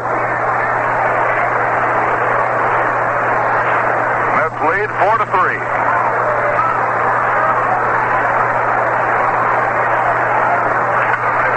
[4.37, 5.57] Mets lead four to three.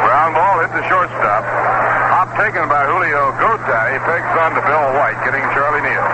[0.00, 1.44] Ground ball hit the shortstop.
[1.44, 3.86] Hop taken by Julio Gotay.
[3.92, 6.06] He pegs on to Bill White, getting Charlie Neal.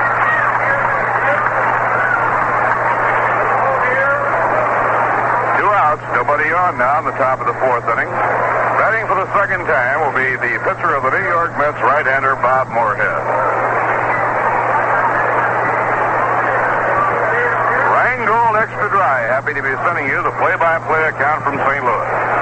[5.54, 8.10] Two outs, nobody on now in the top of the fourth inning.
[8.10, 12.34] Batting for the second time will be the pitcher of the New York Mets, right-hander
[12.42, 13.22] Bob Moorhead.
[17.94, 21.84] Rheingold Extra Dry, happy to be sending you the play-by-play account from St.
[21.86, 22.34] Louis.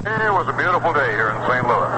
[0.00, 1.60] It was a beautiful day here in St.
[1.68, 1.92] Louis.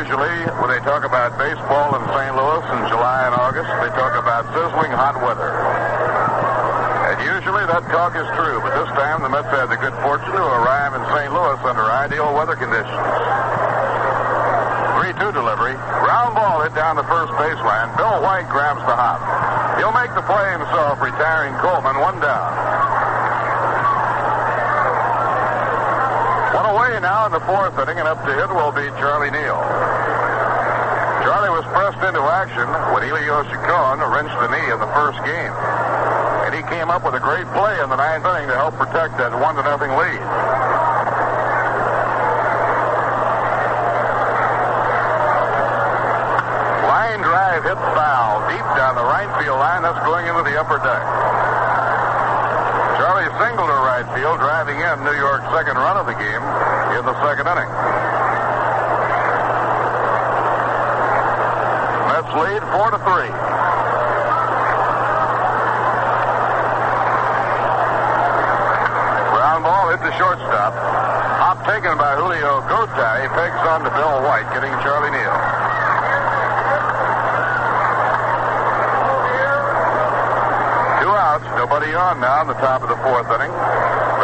[0.00, 2.32] Usually, when they talk about baseball in St.
[2.32, 5.52] Louis in July and August, they talk about sizzling hot weather.
[7.12, 10.32] And usually that talk is true, but this time the Mets had the good fortune
[10.32, 11.28] to arrive in St.
[11.28, 12.88] Louis under ideal weather conditions.
[14.96, 15.76] 3-2 delivery.
[16.00, 17.92] Ground ball hit down the first baseline.
[18.00, 19.20] Bill White grabs the hop.
[19.76, 22.72] He'll make the play himself, retiring Coleman one down.
[26.54, 27.32] One away now in
[27.92, 29.60] and up to hit will be Charlie Neal.
[31.20, 32.64] Charlie was pressed into action
[32.96, 35.52] when Elio Chacon wrenched the knee in the first game.
[36.48, 39.20] And he came up with a great play in the ninth inning to help protect
[39.20, 40.16] that one to nothing lead.
[46.88, 49.84] Line drive hit foul deep down the right field line.
[49.84, 51.04] That's going into the upper deck.
[52.96, 57.04] Charlie singled to right field, driving in New York's second run of the game in
[57.04, 57.66] the second inning.
[62.06, 63.34] Mets lead four to three.
[69.34, 70.70] Ground ball hit the shortstop.
[71.42, 73.22] Hop taken by Julio Gotay.
[73.22, 75.34] He pegs on to Bill White, getting Charlie Neal.
[81.02, 83.50] Two outs, nobody on now in the top of the fourth inning.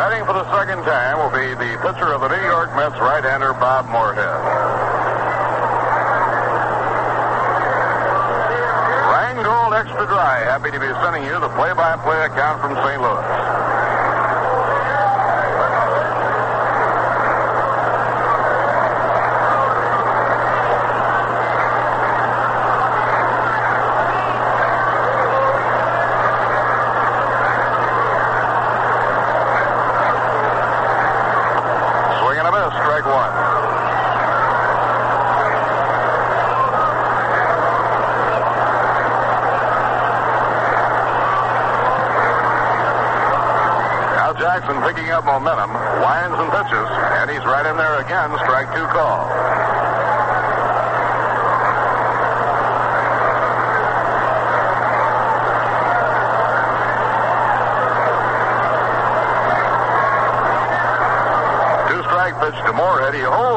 [0.00, 3.52] Batting for the second time will be the pitcher of the New York Mets, right-hander
[3.52, 4.40] Bob Moorhead.
[9.12, 12.96] Rheingold Extra Dry, happy to be sending you the play-by-play account from St.
[13.02, 13.26] Louis.
[32.20, 33.32] Swing and a miss, strike one.
[44.14, 44.76] Now Jackson
[45.10, 46.88] picking up momentum, winds and pitches,
[47.18, 49.26] and he's right in there again, strike two call.
[61.88, 63.14] Two strike pitch to Moorhead.
[63.14, 63.49] He holds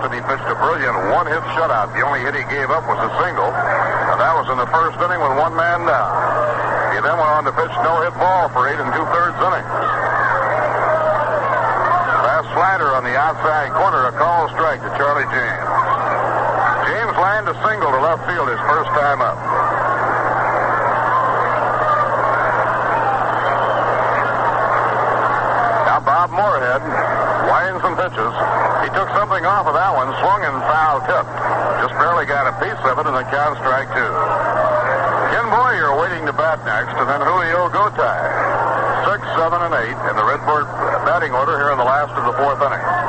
[0.00, 1.92] down he pitched a brilliant one-hit shutout.
[1.94, 4.96] The only hit he gave up was a single, and that was in the first
[4.98, 6.10] inning with one man down.
[6.94, 9.70] He then went on to pitch no-hit ball for eight and two-thirds innings.
[12.22, 15.68] Fast slider on the outside corner, a call strike to Charlie James.
[16.90, 19.38] James lined a single to left field his first time up.
[25.86, 26.82] Now Bob Moorhead
[27.50, 28.73] winds and pitches.
[28.84, 31.32] He took something off of that one, swung and foul tipped.
[31.80, 34.12] Just barely got a piece of it, and the count strike two.
[35.32, 38.20] Ken Boyer waiting to bat next, and then Julio Gotay.
[39.08, 40.68] Six, seven, and eight in the Redbird
[41.08, 43.03] batting order here in the last of the fourth inning.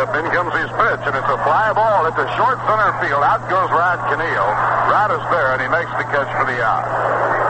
[0.00, 3.20] In comes his pitch, and it's a fly ball the short center field.
[3.20, 4.48] Out goes Rod Kanehl.
[4.88, 6.88] Rod is there, and he makes the catch for the out.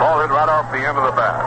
[0.03, 1.39] Ball hit right off the end of the bat.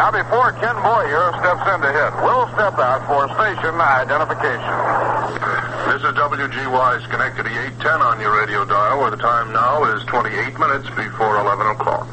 [0.00, 4.76] Now, before Ken Boyer steps in to hit, we'll step out for station identification.
[5.92, 7.52] This is WGY Schenectady
[7.84, 12.08] 810 on your radio dial, where the time now is 28 minutes before 11 o'clock.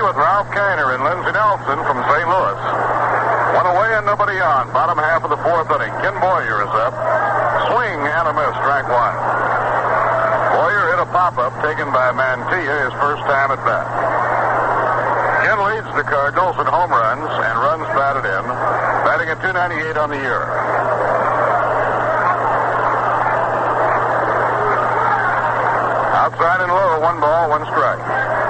[0.00, 2.24] Murphy with Ralph Kiner and Lindsey Nelson from St.
[2.24, 2.60] Louis.
[3.52, 4.72] One away and nobody on.
[4.72, 5.92] Bottom half of the fourth inning.
[6.00, 6.94] Ken Boyer is up.
[7.68, 9.16] Swing and a miss, strike one.
[10.56, 13.84] Boyer hit a pop-up taken by Mantilla his first time at bat.
[15.44, 18.44] Ken leads the Cardinals in home runs and runs batted in,
[19.04, 20.48] batting at 298 on the year.
[26.16, 28.40] Outside and low, one ball, one strike.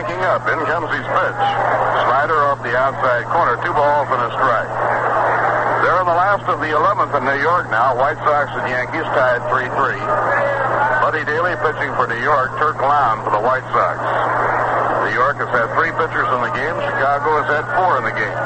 [0.11, 0.43] Cranking up.
[0.43, 1.39] In comes his pitch.
[2.03, 3.55] Slider off the outside corner.
[3.63, 4.71] Two balls and a strike.
[5.87, 7.95] They're in the last of the 11th in New York now.
[7.95, 9.71] White Sox and Yankees tied 3-3.
[10.99, 12.51] Buddy Daley pitching for New York.
[12.59, 13.95] Turk Lown for the White Sox.
[15.07, 16.75] New York has had three pitchers in the game.
[16.83, 18.39] Chicago has had four in the game.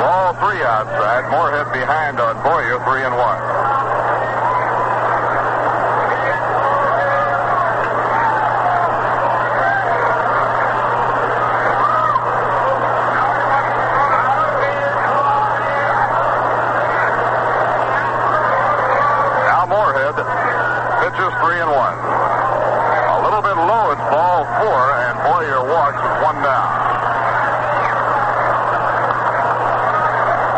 [0.00, 1.28] Ball three outside.
[1.28, 3.62] Moorhead behind on Boyer, three and one.
[19.62, 20.16] Now Moorhead
[20.98, 21.94] pitches three and one.
[21.94, 26.66] A little bit low, it's ball four, and Boyer walks with one down.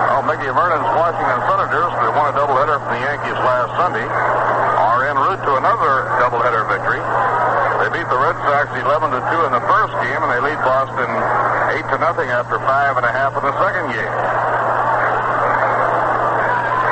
[0.08, 5.04] Well, Mickey Vernon's Washington Senators, that won a doubleheader from the Yankees last Sunday, are
[5.04, 7.02] en route to another doubleheader victory.
[7.84, 10.56] They beat the Red Sox 11 to 2 in the first game, and they lead
[10.64, 11.12] Boston
[11.76, 14.14] 8 to nothing after five and a half in the second game.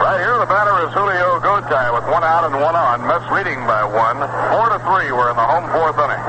[0.03, 3.01] Right here, the batter is Julio Gotay with one out and one on.
[3.09, 4.21] Mets leading by one.
[4.53, 5.09] Four to three.
[5.17, 6.21] We're in the home fourth inning.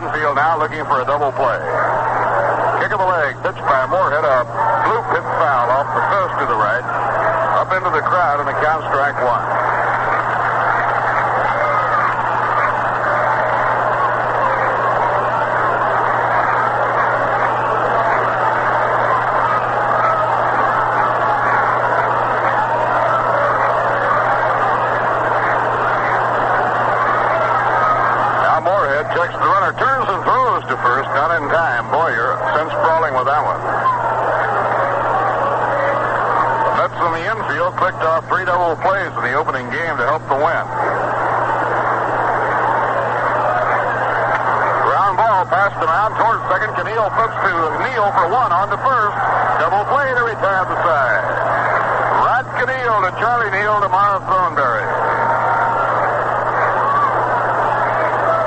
[0.00, 1.60] Infield now looking for a double play.
[2.80, 4.24] Kick of the leg, pitched by Moorhead.
[4.24, 4.48] A
[4.88, 6.84] blue pit foul off the first to the right.
[7.60, 9.44] Up into the crowd, and the count strike one.
[28.44, 31.88] Now Moorhead checks the runner, turns and throws to first, not in time.
[31.88, 33.62] Boyer sent sprawling with that one.
[36.64, 40.04] The Mets in the infield clicked off three double plays in the opening game to
[40.04, 40.64] help the win.
[44.84, 46.74] Ground ball passed him out towards second.
[46.76, 47.52] Kanehl flips to
[47.86, 49.16] Neal for one on to first.
[49.62, 51.24] Double play to retire the side.
[52.22, 54.86] Rod Kanehl to Charlie Neal to Marv Throneberry.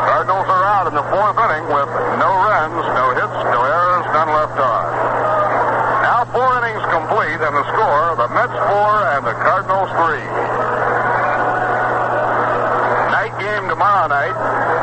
[0.08, 1.90] Cardinals are out in the fourth inning with
[2.20, 4.84] no runs, no hits, no errors, none left on.
[6.04, 10.26] Now four innings complete and the score, the Mets four and the Cardinals three.
[13.14, 14.36] Night game tomorrow night,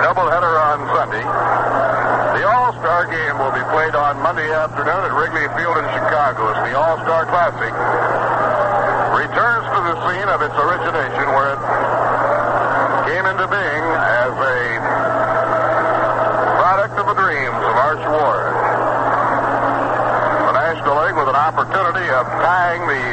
[0.07, 1.25] doubleheader on Sunday.
[1.25, 6.51] The All-Star game will be played on Monday afternoon at Wrigley Field in Chicago.
[6.51, 7.75] It's the All-Star Classic.
[9.15, 11.63] Returns to the scene of its origination where it
[13.07, 13.27] came
[13.83, 14.61] as a
[16.63, 18.55] product of the dreams of Arch Ward.
[20.47, 23.05] The National League with an opportunity of tying the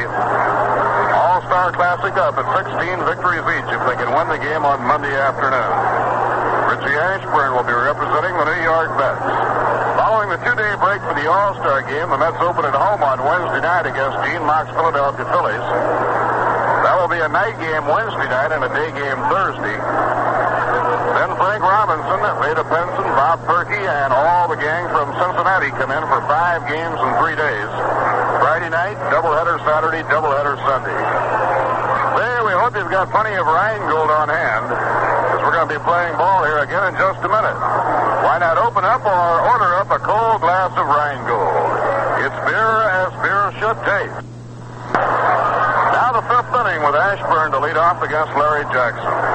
[1.18, 2.46] All-Star Classic up at
[2.78, 2.78] 16
[3.10, 5.74] victories each if they can win the game on Monday afternoon.
[6.70, 9.26] Richie Ashburn will be representing the New York Mets.
[9.98, 13.62] Following the two-day break for the All-Star game, the Mets open at home on Wednesday
[13.66, 15.68] night against Gene Mauch's Philadelphia Phillies.
[16.82, 19.78] That will be a night game Wednesday night and a day game Thursday.
[21.12, 26.04] Then Frank Robinson, Vada Pinson, Bob Purkey, and all the gang from Cincinnati come in
[26.08, 27.70] for five games in three days.
[28.40, 30.96] Friday night, doubleheader Saturday, doubleheader Sunday.
[32.16, 35.84] There, we hope you've got plenty of Rheingold on hand, because we're going to be
[35.84, 37.60] playing ball here again in just a minute.
[38.24, 41.72] Why not open up or order up a cold glass of Rheingold?
[42.24, 44.24] It's beer as beer should taste.
[44.96, 49.31] Now the fifth inning with Ashburn to lead off against Larry Jackson.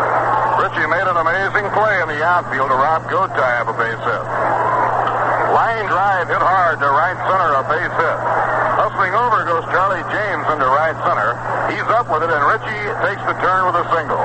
[0.56, 4.24] Richie made an amazing play in the outfield to rob Gotay of a base hit.
[5.52, 8.18] Line drive hit hard to right center, a base hit.
[8.80, 11.36] Hustling over goes Charlie James into right center.
[11.68, 14.24] He's up with it, and Richie takes the turn with a single.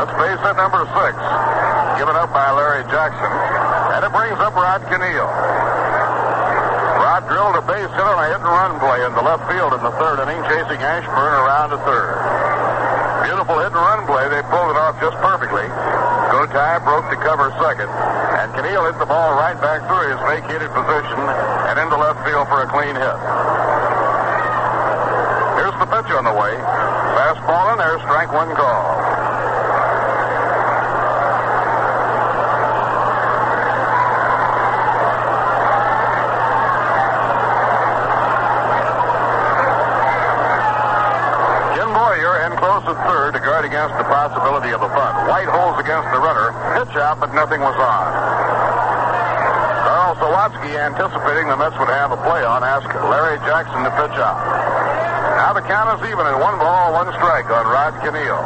[0.00, 1.14] That's base hit number six,
[2.00, 3.28] given up by Larry Jackson.
[3.28, 5.51] And it brings up Rod Kanehl.
[7.32, 9.80] Drilled a base hit on a hit and run play in the left field in
[9.80, 12.12] the third inning, chasing Ashburn around to third.
[13.24, 14.28] Beautiful hit and run play.
[14.28, 15.64] They pulled it off just perfectly.
[16.28, 17.88] Gotay broke to cover second,
[18.36, 21.24] and Kanehl hit the ball right back through his vacated position
[21.72, 23.18] and into left field for a clean hit.
[25.56, 26.52] Here's the pitch on the way.
[27.16, 28.92] Fastball in there, strike one call.
[41.72, 42.36] Ken Boyer
[42.92, 45.16] at third to guard against the possibility of a bunt.
[45.28, 46.52] White holds against the runner.
[46.76, 48.04] Pitch out, but nothing was on.
[49.88, 54.16] Carl Sawatski, anticipating the Mets would have a play on, asked Larry Jackson to pitch
[54.20, 54.36] out.
[55.40, 58.44] Now the count is even at one ball, one strike on Rod Kanehl.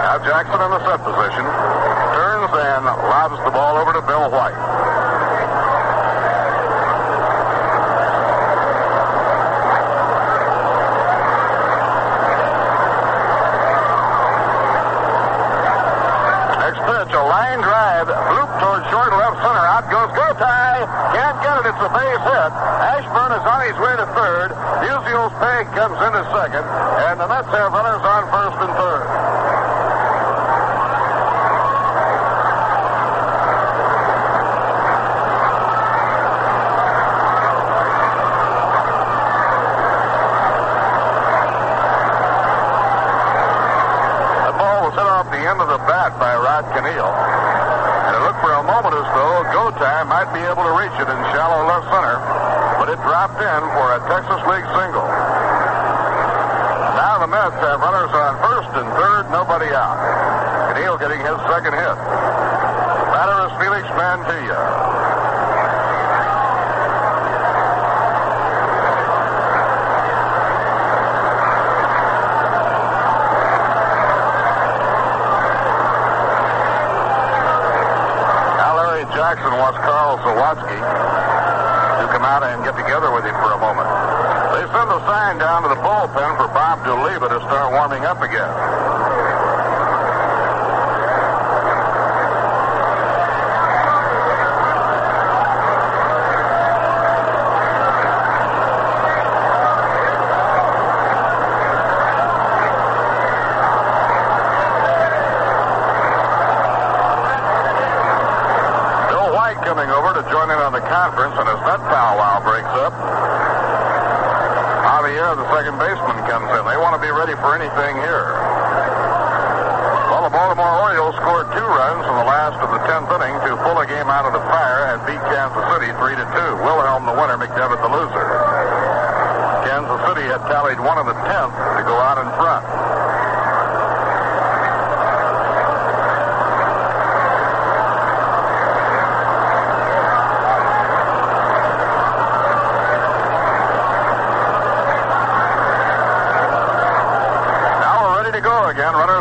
[0.00, 1.04] Now Jackson in the set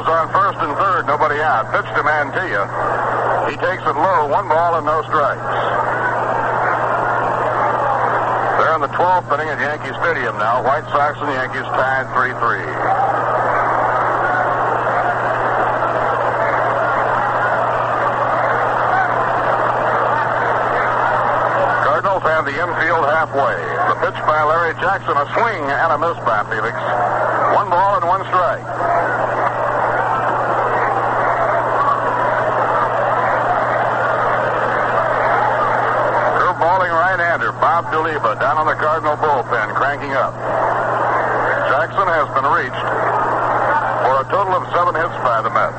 [0.04, 1.72] Runners on first and third, nobody out.
[1.72, 2.68] Pitch to Mantilla.
[3.50, 5.40] He takes it low, one ball and no strikes.
[8.60, 10.64] They're in the 12th inning at Yankee Stadium now.
[10.64, 12.36] White Sox and Yankees tied 3-3.
[21.88, 23.56] Cardinals have the infield halfway.
[23.88, 26.76] The pitch by Larry Jackson, a swing and a miss by Felix.
[27.56, 28.68] One ball and one strike.
[36.34, 40.30] Curveballing right-hander Bob Duliba down on the Cardinal bullpen, cranking up.
[41.74, 42.86] Jackson has been reached
[44.06, 45.74] for a total of seven hits by the Mets.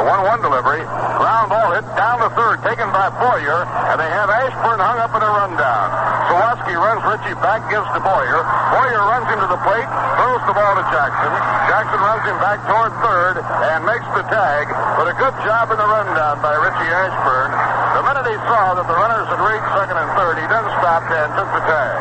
[0.00, 0.80] The 1-1 delivery,
[1.20, 5.12] ground ball hit down the third, taken by Boyer, and they have Ashburn hung up
[5.12, 5.86] in a rundown.
[6.32, 8.40] Sawatski runs Richie back gives to Boyer.
[8.72, 11.36] Boyer runs him to the plate, throws the ball to Jackson.
[11.68, 14.72] Jackson runs him back toward third and makes the tag.
[14.96, 17.77] But a good job in the rundown by Richie Ashburn.
[18.08, 21.28] Minute he saw that the runners had reached second and third, he then stopped and
[21.36, 21.92] took the tag.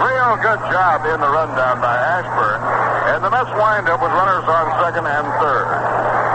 [0.00, 2.56] Real good job in the rundown by Ashburn.
[3.12, 5.68] And the Mets wind up with runners on second and third.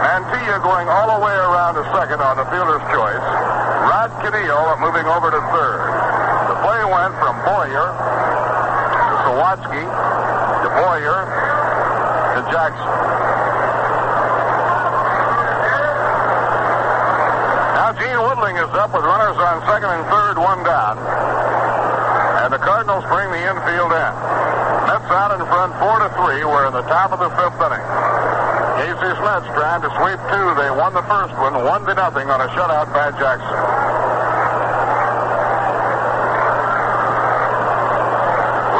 [0.06, 3.26] Mantilla going all the way around to second on the fielder's choice.
[3.89, 5.82] Rod Kanehl moving over to third.
[6.54, 11.26] The play went from Boyer to Sawatski to Boyer
[12.38, 12.91] to Jackson.
[17.82, 17.97] Now
[18.42, 20.98] Gene is up with runners on second and third, one down.
[22.42, 24.14] And the Cardinals bring the infield in.
[24.89, 26.42] Mets out in front, four to three.
[26.42, 27.86] We're in the top of the fifth inning.
[28.82, 30.48] Casey Smith's trying to sweep two.
[30.58, 33.62] They won the first one, one to nothing on a shutout by Jackson.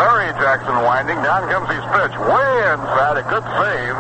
[0.02, 1.22] Larry Jackson winding.
[1.22, 2.18] Down comes his pitch.
[2.18, 3.22] Way inside.
[3.22, 3.94] A good save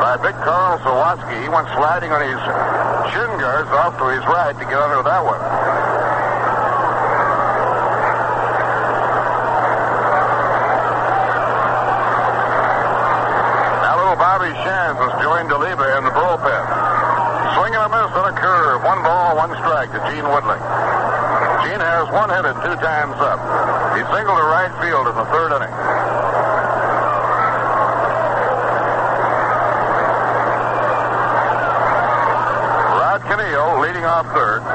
[0.00, 1.44] by big Carl Sawatski.
[1.44, 2.40] He went sliding on his
[3.12, 5.40] shin guards off to his right to get under that one.
[13.82, 16.64] Now little Bobby Shantz has joined Duliba in the bullpen.
[17.56, 18.84] Swing and a miss and a curve.
[18.84, 20.60] One ball, one strike to Gene Woodling.
[21.64, 23.40] Gene has one hit and two times up.
[23.96, 25.97] He singled to right field in the third inning.
[33.38, 34.66] Rod leading off third.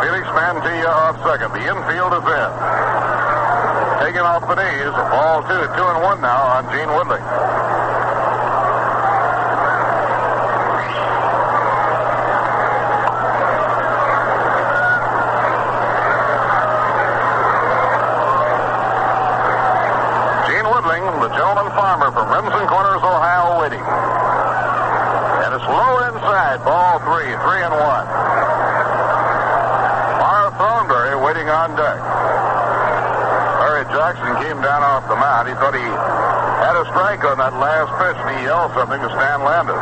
[0.00, 1.52] Felix Mantilla off second.
[1.52, 2.50] The infield is in.
[4.00, 4.88] Taking off the knees.
[5.12, 7.20] Ball two, two and one now on Gene Woodling.
[20.48, 23.84] Gene Woodling, the gentleman farmer from Remsen Corners, Ohio, waiting.
[25.44, 28.06] And it's low inside, ball three, three and one.
[30.24, 32.00] Marv Throneberry waiting on deck.
[33.60, 35.48] Larry Jackson came down off the mound.
[35.48, 37.92] He thought he had a strike on that last
[38.68, 39.76] pitch, and he yelled something to Stan Landes.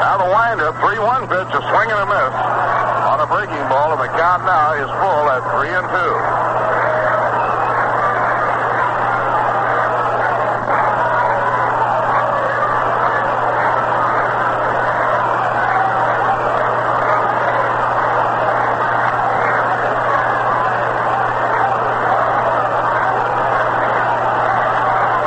[0.00, 2.34] Now the windup, 3-1 pitch, a swing and a miss
[3.08, 6.48] on a breaking ball, and the count now is full at 3 and 2.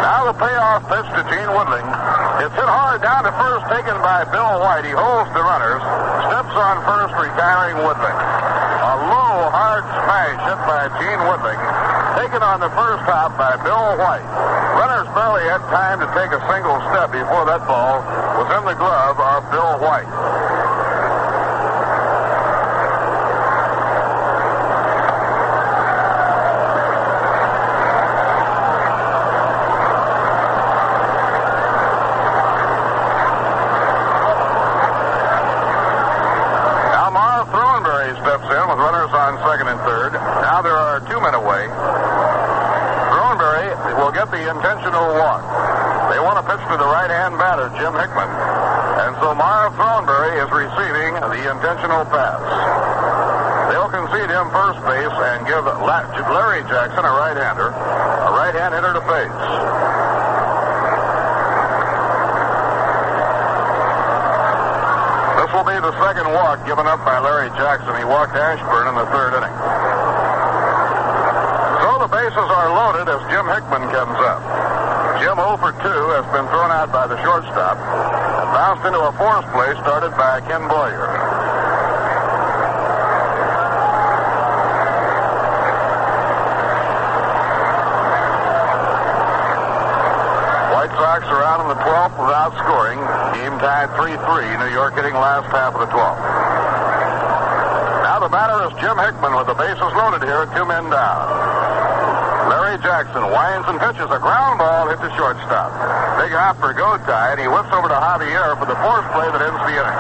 [0.02, 1.88] Now the payoff pitch to Gene Woodling.
[2.42, 4.82] It's hit hard down to first, taken by Bill White.
[4.86, 5.82] He holds the runners,
[6.26, 8.18] steps on first, retiring Woodling.
[8.18, 11.62] A low, hard smash hit by Gene Woodling,
[12.18, 12.42] taken
[13.12, 14.24] by Bill White.
[14.80, 18.00] Runners barely had time to take a single step before that ball
[18.40, 20.08] was in the glove of Bill White.
[36.96, 40.14] Now Marv Throneberry steps in with runners on second and third.
[40.14, 41.68] Now there are two men away.
[43.12, 45.44] Throneberry will get the intentional walk.
[46.12, 48.28] They want to pitch to the right-hand batter, Jim Hickman.
[49.04, 52.42] And so Marv Throneberry is receiving the intentional pass.
[53.70, 59.04] They'll concede him first base and give Larry Jackson, a right-hander, a right-hand hitter to
[59.06, 59.38] face.
[65.38, 67.94] This will be the second walk given up by Larry Jackson.
[67.94, 69.54] He walked Ashburn in the third inning.
[71.78, 74.42] So the bases are loaded as Jim Hickman comes up.
[75.22, 75.78] Jim 0 for 2
[76.18, 80.42] has been thrown out by the shortstop and bounced into a force play started by
[80.50, 81.06] Ken Boyer.
[90.74, 92.98] White Sox are out in the 12th without scoring.
[93.38, 94.18] Game tied 3-3.
[94.58, 96.18] New York hitting last half of the 12th.
[98.02, 101.30] Now the batter is Jim Hickman with the bases loaded here, two men down.
[102.50, 105.70] Larry Jackson winds and pitches a ground ball hit to shortstop.
[106.18, 109.42] Big hop for Gotay, and he whips over to Javier for the force play that
[109.46, 110.00] ends the inning.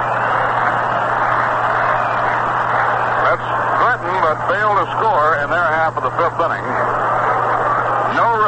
[3.21, 3.45] That's
[3.85, 6.65] Clinton, but failed to score in their half of the fifth inning.
[8.17, 8.41] No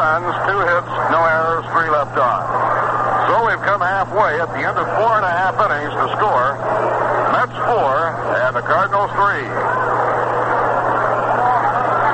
[3.33, 6.59] halfway at the end of four and a half innings to score.
[7.31, 8.11] Mets four
[8.43, 9.47] and the Cardinals three.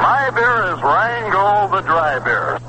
[0.06, 2.62] My beer is Rheingold the dry beer.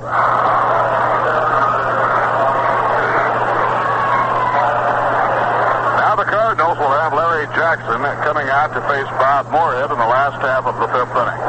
[6.01, 10.11] Now the Cardinals will have Larry Jackson coming out to face Bob Moorhead in the
[10.11, 11.41] last half of the fifth inning.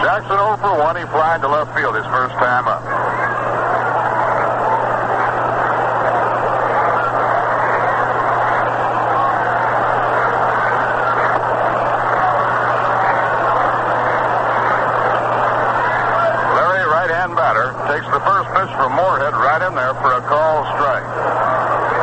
[0.00, 0.96] Jackson 0 for 1.
[0.96, 2.84] He flied to left field his first time up.
[16.54, 20.66] Larry, right-hand batter, takes the first pitch from Moorhead right in there for a call
[20.74, 21.06] strike.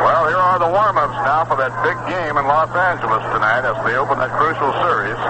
[0.08, 3.76] Well, here are the warm-ups now for that big game in Los Angeles tonight as
[3.84, 5.20] they open that crucial series.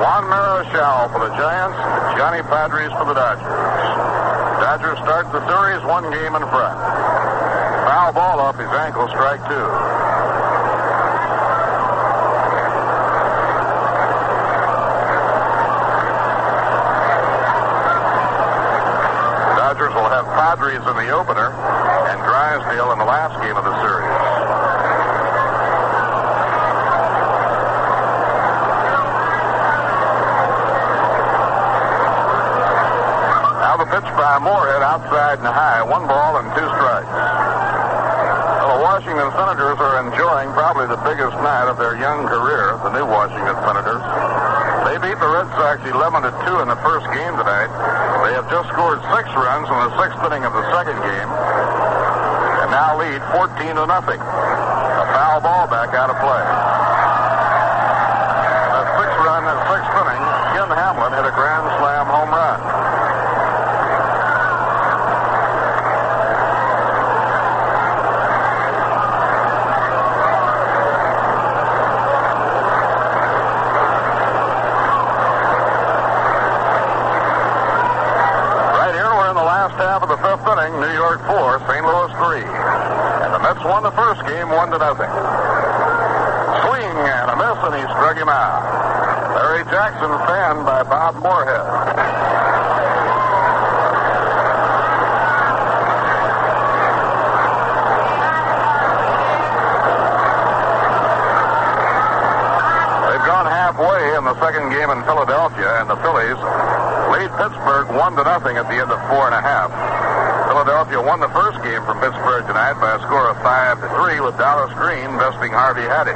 [0.00, 1.76] Juan Marichal for the Giants,
[2.16, 3.44] Johnny Podres for the Dodgers.
[4.64, 6.80] Dodgers start the series one game in front.
[7.84, 9.68] Foul ball off his ankle, strike two.
[19.74, 20.24] Dodgers will have
[20.54, 24.06] Podres in the opener and Drysdale in the last game of the series.
[33.58, 35.82] Now the pitch by Moorhead outside and high.
[35.82, 37.10] One ball and two strikes.
[38.62, 42.94] Well, the Washington Senators are enjoying probably the biggest night of their young career, the
[42.94, 44.43] new Washington Senators.
[44.84, 47.72] They beat the Red Sox 11 to 2 in the first game tonight.
[48.28, 51.30] They have just scored six runs in the sixth inning of the second game
[52.64, 54.16] and now lead 14 to nothing.
[54.16, 56.44] A foul ball back out of play.
[58.72, 60.24] A six run in sixth inning,
[60.56, 62.60] Ken Hamlin hit a grand slam home run.
[78.72, 80.80] Right here, we're in the last half of the fifth inning.
[80.80, 81.84] New York four, St.
[81.84, 85.08] Louis three, and the Mets won the first game one to nothing.
[86.64, 88.60] Swing and a miss, and he struck him out.
[89.36, 91.64] Larry Jackson fanned by Bob Moorhead.
[103.08, 106.38] They've gone halfway in the second game in Philadelphia, and the Phillies
[107.12, 109.70] lead Pittsburgh one to nothing at the end of four and a half.
[110.54, 114.20] Philadelphia won the first game from Pittsburgh tonight by a score of five to three,
[114.20, 116.14] with Dallas Green besting Harvey Haddix.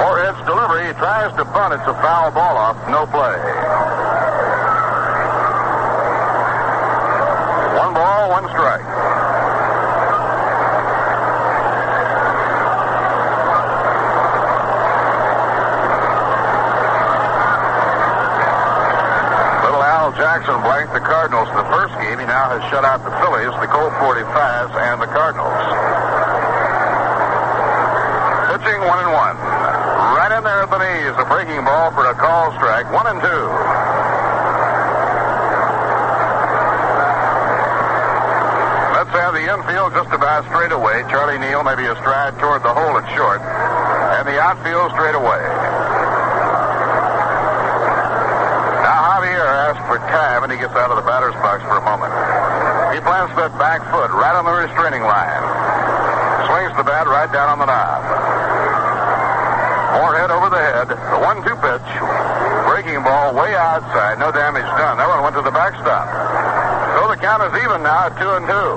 [0.00, 1.74] Moorhead's delivery he tries to bunt.
[1.76, 3.36] It's a foul ball off, no play.
[7.76, 8.88] One ball, one strike.
[19.60, 22.18] Little Al Jackson blanked the Cardinals in the first game.
[22.18, 25.62] He now has shut out the Phillies, the Colt 45s, and the Cardinals.
[28.50, 29.38] Pitching one and one.
[30.18, 32.90] Right in there at the knees, a breaking ball for a call strike.
[32.90, 33.46] One and two.
[38.98, 41.06] Let's have the infield just about straight away.
[41.14, 43.38] Charlie Neal maybe a stride toward the hole at short.
[43.38, 45.46] And the outfield straight away.
[48.82, 51.84] Now Javier asks for time and he gets out of the batter's box for a
[51.86, 52.10] moment.
[52.90, 55.44] He plants that back foot right on the restraining line.
[56.50, 58.02] Swings the bat right down on the knob.
[59.94, 60.90] Moorhead over the head.
[60.90, 61.90] The one-two pitch.
[62.66, 64.18] Breaking ball way outside.
[64.18, 64.98] No damage done.
[64.98, 66.10] That one went to the backstop.
[66.98, 68.70] So the count is even now at two and two.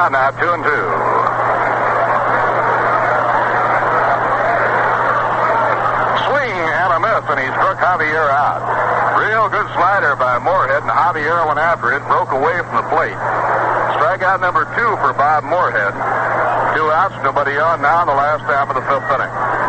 [0.00, 0.86] Count now, two and two.
[6.24, 8.64] Swing and a miss, and he struck Javier out.
[9.20, 13.20] Real good slider by Moorhead, and Javier went after it, broke away from the plate.
[14.00, 15.92] Strikeout number two for Bob Moorhead.
[16.72, 19.59] Two outs, nobody on now in the last half of the fifth inning.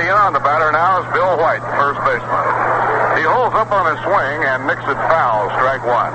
[0.00, 3.20] Somebody in on the batter now is Bill White, first baseman.
[3.20, 6.12] He holds up on his swing and nicks it foul, strike one.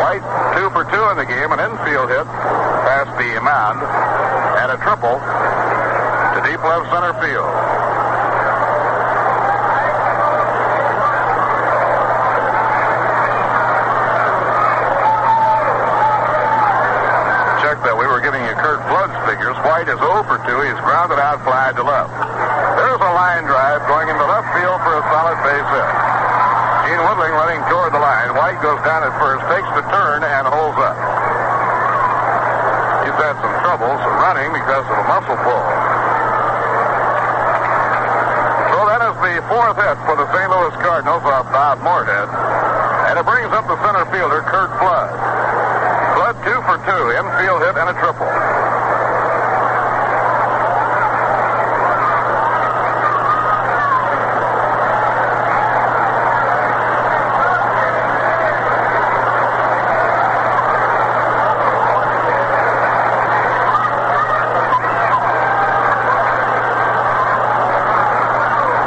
[0.00, 0.24] White,
[0.56, 2.24] two for two in the game, an infield hit
[2.88, 7.52] past the mound, and a triple to deep left center field.
[17.60, 18.56] Check that we were giving you
[19.26, 19.56] figures.
[19.64, 20.48] White is 0 for 2.
[20.64, 22.12] He's grounded out fly to left.
[22.76, 25.90] There's a line drive going into left field for a solid base hit.
[26.86, 28.34] Gene Woodling running toward the line.
[28.34, 30.96] White goes down at first, takes the turn, and holds up.
[33.06, 35.64] He's had some troubles running because of a muscle pull.
[38.74, 40.48] So that is the fourth hit for the St.
[40.50, 42.28] Louis Cardinals off Bob Moorhead.
[43.10, 45.10] And it brings up the center fielder, Curt Flood.
[46.16, 48.26] Flood two for two, infield hit and a triple.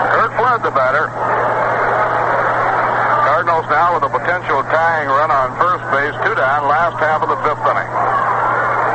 [0.10, 1.10] Curt Flood, the batter.
[3.27, 7.30] Cardinals now with a potential tying run on first base, two down, last half of
[7.30, 7.91] the fifth inning.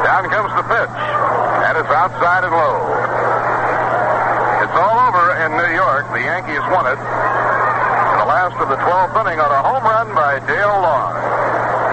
[0.02, 0.98] Down comes the pitch,
[1.68, 2.78] and it's outside and low.
[4.62, 6.06] It's all over in New York.
[6.14, 7.00] The Yankees won it
[8.18, 11.14] the last of the 12th inning on a home run by Dale Long.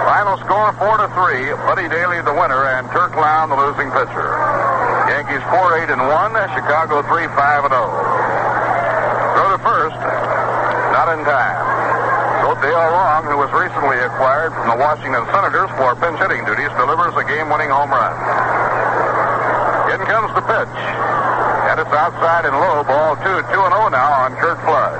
[0.05, 1.53] Final score four to three.
[1.69, 4.29] Buddy Daley the winner, and Turk Lown the losing pitcher.
[5.09, 6.33] Yankees four eight and one.
[6.53, 7.85] Chicago three five and oh.
[7.85, 9.37] zero.
[9.37, 9.97] Throw to first,
[10.93, 11.61] not in time.
[12.45, 16.69] So Dale Long, who was recently acquired from the Washington Senators for pinch hitting duties,
[16.77, 18.13] delivers a game-winning home run.
[19.95, 20.75] In comes the pitch,
[21.71, 22.83] and it's outside and low.
[22.83, 24.91] Ball two, two and zero now on Curt Flood.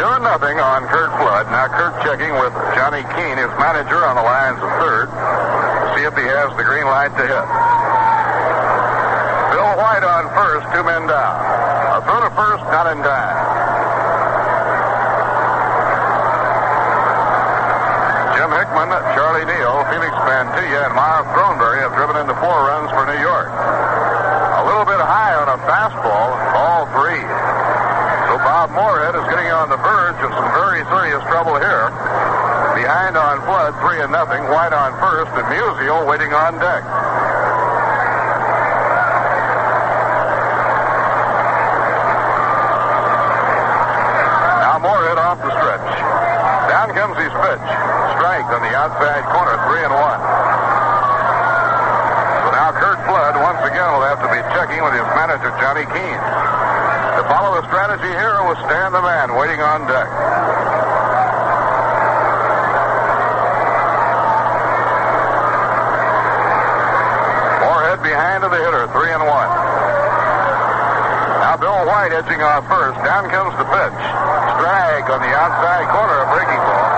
[0.00, 1.50] Doing nothing on Curt Flood.
[1.52, 5.19] Now Curt checking with Johnny Keane, his manager, on the lines of third.
[6.00, 7.46] If he has the green light to hit.
[9.52, 11.36] Bill White on first, two men down.
[11.92, 13.36] A throw to first, not in time.
[18.32, 23.04] Jim Hickman, Charlie Neal, Felix Mantilla, and Miles Throneberry have driven into four runs for
[23.04, 23.52] New York.
[23.52, 27.20] A little bit high on a fastball, all three.
[28.32, 31.92] So Bob Moorhead is getting on the verge of some very serious trouble here.
[32.90, 34.42] Behind on Flood, three and nothing.
[34.50, 36.82] White on first, and Musial waiting on deck.
[44.58, 45.86] Now Moorhead off the stretch.
[46.66, 47.62] Down comes his pitch.
[48.18, 50.20] Strike on the outside corner, three and one.
[52.42, 55.86] So now Curt Flood once again will have to be checking with his manager Johnny
[55.94, 56.22] Keane.
[57.14, 60.10] To follow the strategy here was Stan the man waiting on deck.
[67.60, 69.50] Moorhead behind of the hitter, three and one.
[71.46, 72.98] Now Bill White edging off first.
[73.06, 73.98] Down comes the pitch.
[74.58, 76.90] Strag on the outside corner, a breaking ball.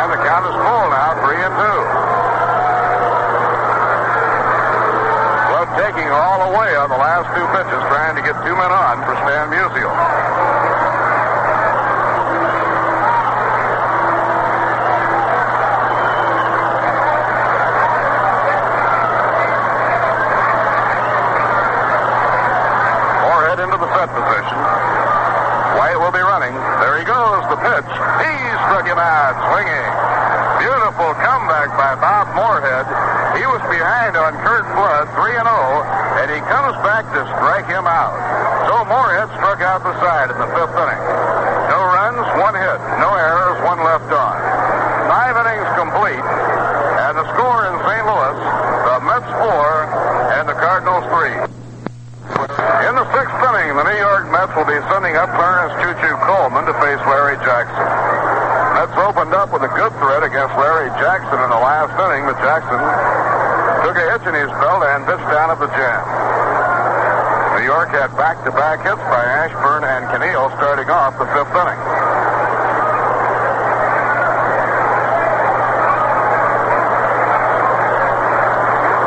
[0.00, 1.80] And the count is full now, three and two.
[5.52, 8.72] Flood taking all the way on the last two pitches, trying to get two men
[8.72, 9.92] on for Stan Musial.
[27.28, 27.92] Goes, the pitch.
[28.24, 28.32] He
[28.64, 29.88] struck him out, swinging.
[30.64, 32.88] Beautiful comeback by Bob Moorhead.
[33.36, 37.68] He was behind on Curt Flood, 3 and 0, and he comes back to strike
[37.68, 38.16] him out.
[38.64, 41.02] So Moorhead struck out the side in the fifth inning.
[41.68, 44.34] No runs, one hit, no errors, one left on.
[45.12, 48.04] Five innings complete, and the score in St.
[48.08, 48.38] Louis,
[48.88, 49.68] the Mets four
[50.32, 51.36] and the Cardinals three.
[52.88, 56.16] In the sixth inning, the New York Mets will be sending up Clarence Choo Choo
[56.28, 57.88] Coleman to face Larry Jackson.
[58.76, 62.36] Mets opened up with a good threat against Larry Jackson in the last inning, but
[62.44, 62.76] Jackson
[63.80, 66.04] took a hitch in his belt and pitched down at the jam.
[67.56, 71.80] New York had back-to-back hits by Ashburn and Kanehl starting off the fifth inning.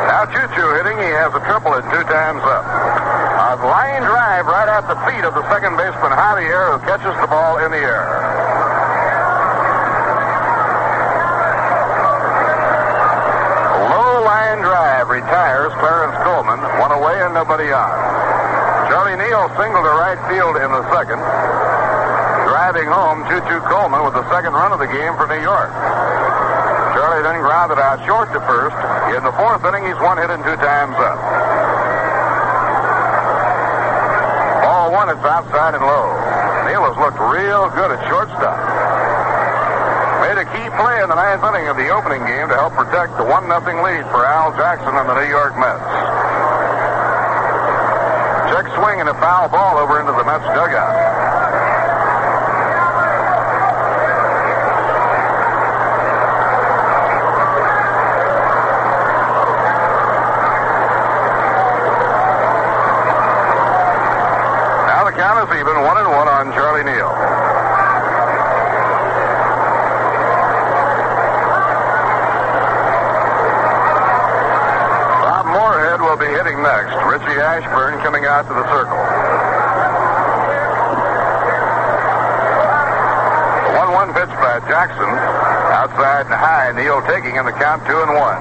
[0.10, 2.66] Now Choo Choo hitting, he has a triple at two times up.
[5.06, 8.06] Feet of the second baseman Javier, who catches the ball in the air.
[13.94, 16.60] Low line drive retires Clarence Coleman.
[16.82, 17.90] One away and nobody on.
[18.90, 21.22] Charlie Neal singled to right field in the second.
[22.50, 25.72] Driving home, Choo Coleman with the second run of the game for New York.
[26.92, 28.76] Charlie then grounded out short to first.
[29.16, 31.18] In the fourth inning, he's one hit and two times up.
[34.64, 36.14] Ball one, it's outside and low.
[36.70, 38.54] Neal has looked real good at shortstop.
[40.22, 43.18] Made a key play in the ninth inning of the opening game to help protect
[43.18, 45.82] the 1 0 lead for Al Jackson and the New York Mets.
[48.54, 51.41] Check swing and a foul ball over into the Mets dugout.
[65.42, 67.10] Is even, one and one on Charlie Neal.
[75.26, 76.94] Bob Moorhead will be hitting next.
[77.10, 79.02] Richie Ashburn coming out to the circle.
[83.66, 85.10] The 1 1 pitch by Jackson.
[85.74, 86.70] Outside and high.
[86.78, 88.38] Neal taking in the count 2 and 1.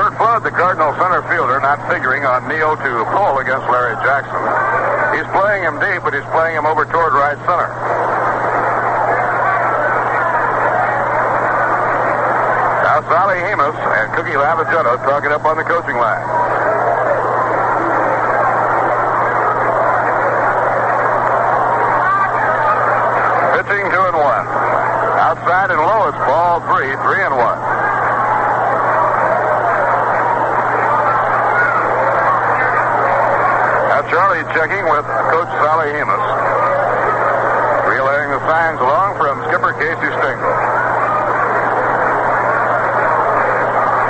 [0.00, 4.99] Curt Flood, the Cardinal center fielder, not figuring on Neal to pull against Larry Jackson.
[5.14, 7.68] He's playing him deep, but he's playing him over toward right center.
[12.86, 16.22] Now Solly Hemus and Cookie Lavagetto talking up on the coaching line.
[23.58, 24.46] Pitching two and one.
[25.20, 27.58] Outside and low, it's ball three, three and one.
[33.90, 36.26] Now Charlie checking with Coach Solly Hemus.
[37.86, 40.54] Relaying the signs along from skipper Casey Stengel.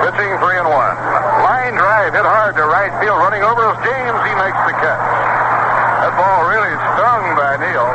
[0.00, 0.96] Pitching three and one.
[1.44, 3.20] Line drive hit hard to right field.
[3.20, 4.16] Running over is James.
[4.24, 5.04] He makes the catch.
[6.00, 7.88] That ball really stung by Neal,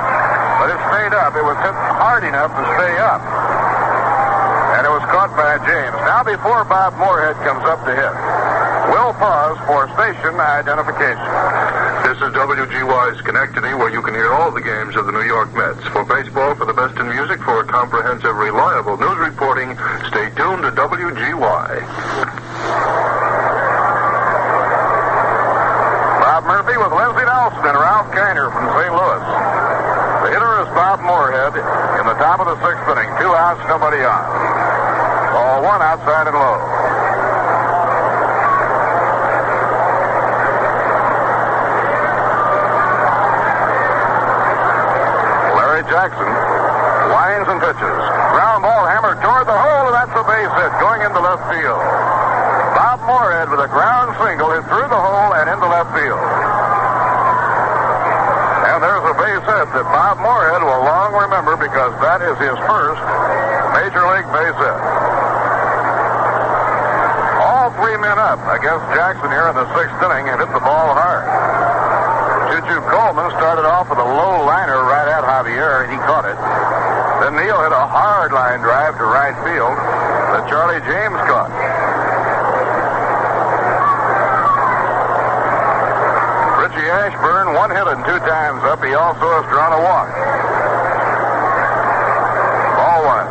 [0.62, 1.34] but it stayed up.
[1.34, 3.22] It was hit hard enough to stay up.
[4.78, 5.98] And it was caught by James.
[6.06, 8.14] Now before Bob Moorhead comes up to hit,
[8.94, 11.65] we'll pause for station identification.
[12.16, 15.52] This is WGY Schenectady, where you can hear all the games of the New York
[15.52, 15.84] Mets.
[15.92, 19.76] For baseball, for the best in music, for comprehensive, reliable news reporting,
[20.08, 21.68] stay tuned to WGY.
[26.24, 28.96] Bob Murphy with Lindsey Nelson and Ralph Kiner from St.
[28.96, 29.24] Louis.
[30.24, 31.52] The hitter is Bob Moorhead
[32.00, 33.12] in the top of the sixth inning.
[33.20, 34.24] Two outs, nobody on.
[35.36, 36.85] Ball one outside and low.
[45.86, 46.26] Jackson
[47.14, 48.02] winds and pitches.
[48.34, 51.82] Ground ball hammered toward the hole, and that's a base hit going into left field.
[52.74, 56.22] Bob Moorhead with a ground single is through the hole and into left field.
[58.66, 62.58] And there's a base hit that Bob Moorhead will long remember because that is his
[62.66, 63.02] first
[63.78, 64.80] major league base hit.
[67.46, 70.98] All three men up against Jackson here in the sixth inning and hit the ball
[70.98, 71.26] hard.
[72.66, 76.40] Choo Coleman started off with a low liner right at Javier, and he caught it.
[77.20, 79.76] Then Neal hit a hard line drive to right field
[80.32, 81.52] that Charlie James caught.
[86.64, 88.80] Richie Ashburn, one hit and two times up.
[88.80, 90.08] He also has drawn a walk.
[92.80, 93.28] Ball one.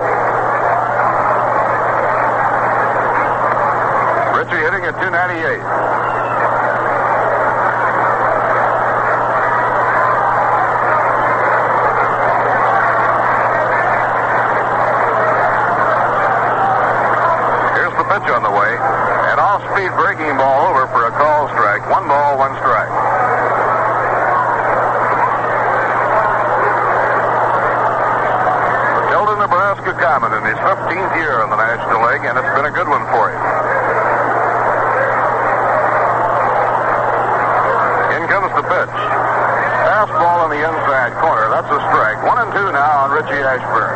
[4.37, 5.85] Richie hitting at 298.
[17.75, 18.73] Here's the pitch on the way.
[19.35, 21.83] An off-speed breaking ball over for a call strike.
[21.91, 22.89] One ball, one strike.
[29.11, 30.33] Tilden, Nebraska Common
[30.95, 33.27] in his 15th year in the National League, and it's been a good one for
[33.27, 33.43] him.
[38.15, 38.95] In comes the pitch.
[39.83, 41.51] Fastball in the inside corner.
[41.51, 42.23] That's a strike.
[42.23, 43.91] One and two now on Richie Ashburn.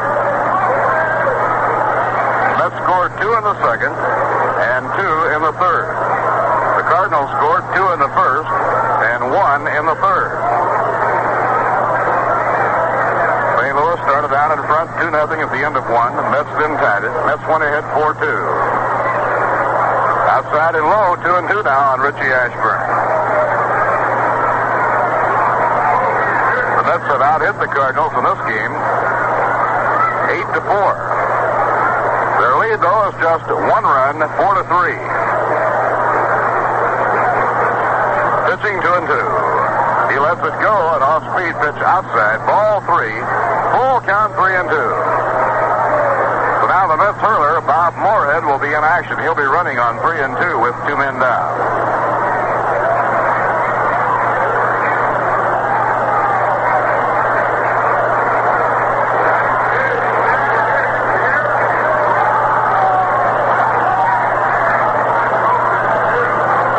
[2.58, 5.86] Mets scored two in the second and two in the third.
[6.82, 8.50] The Cardinals scored two in the first
[9.06, 10.34] and one in the third.
[13.54, 13.74] St.
[13.76, 16.12] Louis started out in front 2 nothing at the end of one.
[16.20, 17.12] The Mets then tied it.
[17.24, 18.28] Mets went ahead 4 2.
[20.28, 22.76] Outside and low, 2 and 2 now on Richie Ashburn.
[26.76, 28.72] The Mets have out hit the Cardinals in this game,
[30.36, 30.92] eight to four.
[32.36, 35.00] Their lead, though, is just one run, four to three.
[38.44, 39.47] Pitching two and two.
[40.08, 43.12] He lets it go, an off-speed pitch outside, ball three,
[43.76, 44.90] full count three and two.
[46.60, 49.18] So now the Mets hurler, Bob Moorhead, will be in action.
[49.20, 51.52] He'll be running on three and two with two men down.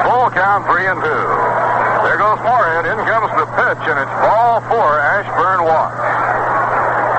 [0.04, 1.24] Full count, three and two.
[2.04, 2.69] There goes Moorhead.
[2.80, 5.04] In comes the pitch, and it's ball four.
[5.04, 6.00] Ashburn walks.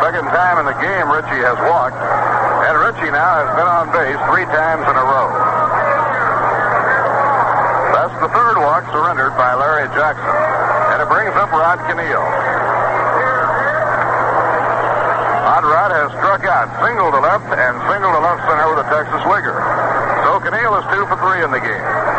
[0.00, 4.16] Second time in the game Richie has walked, and Richie now has been on base
[4.32, 5.28] three times in a row.
[7.92, 10.32] That's the third walk surrendered by Larry Jackson,
[10.96, 12.24] and it brings up Rod Kanehl.
[15.44, 18.88] Hot Rod has struck out single to left and single to left center with a
[18.88, 19.60] Texas Wigger.
[20.24, 22.09] So Kanehl is two for three in the game.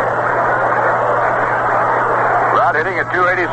[2.72, 3.52] Rod hitting at 286.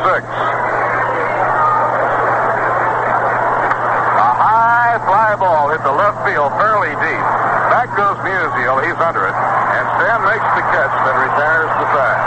[4.32, 7.24] high fly ball hit the left field fairly deep.
[7.68, 8.80] Back goes Musial.
[8.80, 9.36] He's under it.
[9.36, 12.24] And Stan makes the catch that retires the side.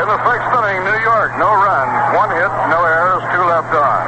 [0.00, 4.04] In the sixth inning, New York, no runs, one hit, no errors, two left on.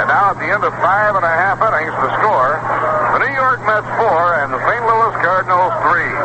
[0.00, 2.64] And now at the end of five and a half innings, the score,
[3.12, 4.84] the New York Mets four and the St.
[4.88, 6.16] Louis Cardinals three.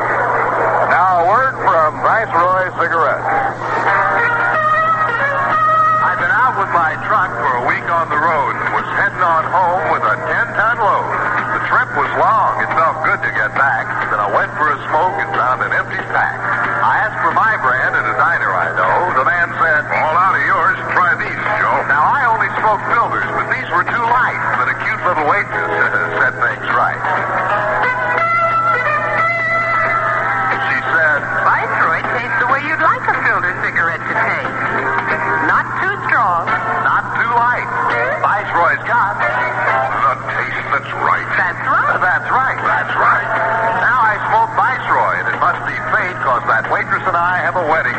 [0.87, 3.31] Now a word from Viceroy Cigarettes.
[6.03, 9.23] I've been out with my truck for a week on the road and was heading
[9.23, 11.15] on home with a 10-ton load.
[11.55, 12.59] The trip was long.
[12.59, 13.87] It felt good to get back.
[14.11, 16.35] Then I went for a smoke and found an empty pack.
[16.83, 19.15] I asked for my brand at a diner I know.
[19.15, 20.75] The man said, all out of yours.
[20.91, 21.87] Try these, Joe.
[21.87, 24.43] Now, I only smoke builders, but these were too light.
[24.59, 25.71] But a cute little waitress
[47.09, 47.98] and I have a wedding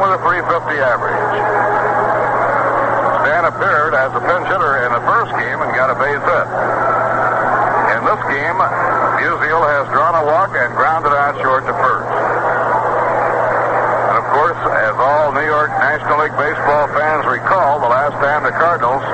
[0.00, 1.28] with a 350 average.
[3.20, 6.48] Stan appeared as a pinch hitter in the first game and got a base hit.
[7.92, 8.56] In this game,
[9.20, 12.08] Musial has drawn a walk and grounded out short to first.
[14.08, 18.48] And of course, as all New York National League baseball fans recall, the last time
[18.48, 19.04] the Cardinals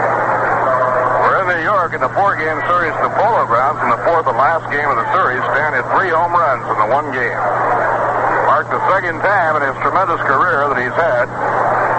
[1.26, 4.38] we're in New York in the four-game series the Polo Grounds in the fourth and
[4.38, 5.42] last game of the series.
[5.50, 7.55] Stan hit three home runs in the one game.
[8.66, 11.30] The second time in his tremendous career that he's had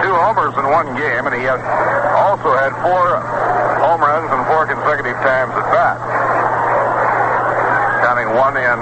[0.04, 1.58] two homers in one game, and he had
[2.12, 3.18] also had four
[3.80, 5.96] home runs and four consecutive times at bat.
[8.04, 8.78] Counting one in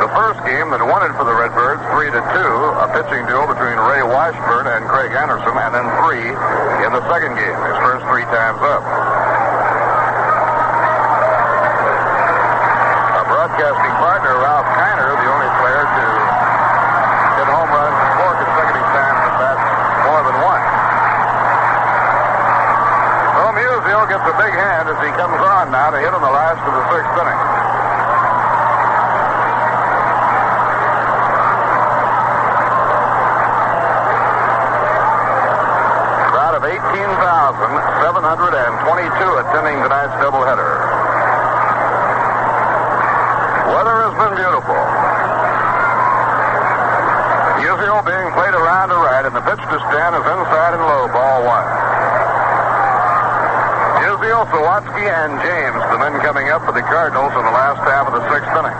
[0.00, 3.44] the first game that won it for the Redbirds, three to two, a pitching duel
[3.52, 6.32] between Ray Washburn and Craig Anderson, and then three
[6.88, 8.80] in the second game, his first three times up.
[13.12, 14.40] Our broadcasting partner,
[14.76, 16.06] Kiner, the only player to
[17.36, 19.58] hit home runs four consecutive times at bat,
[20.04, 20.62] more than one.
[23.36, 23.40] So
[24.06, 26.78] Gets a big hand as he comes on now to hit in the last of
[26.78, 27.40] the sixth inning.
[36.30, 40.70] Crowd of 18,722 attending tonight's doubleheader.
[43.74, 44.78] Weather has been beautiful.
[47.58, 51.10] Musial being played around to right, and the pitch to Stan is inside and low,
[51.10, 51.75] ball one.
[54.26, 58.10] Musial, Sawatski, and James, the men coming up for the Cardinals in the last half
[58.10, 58.74] of the sixth inning.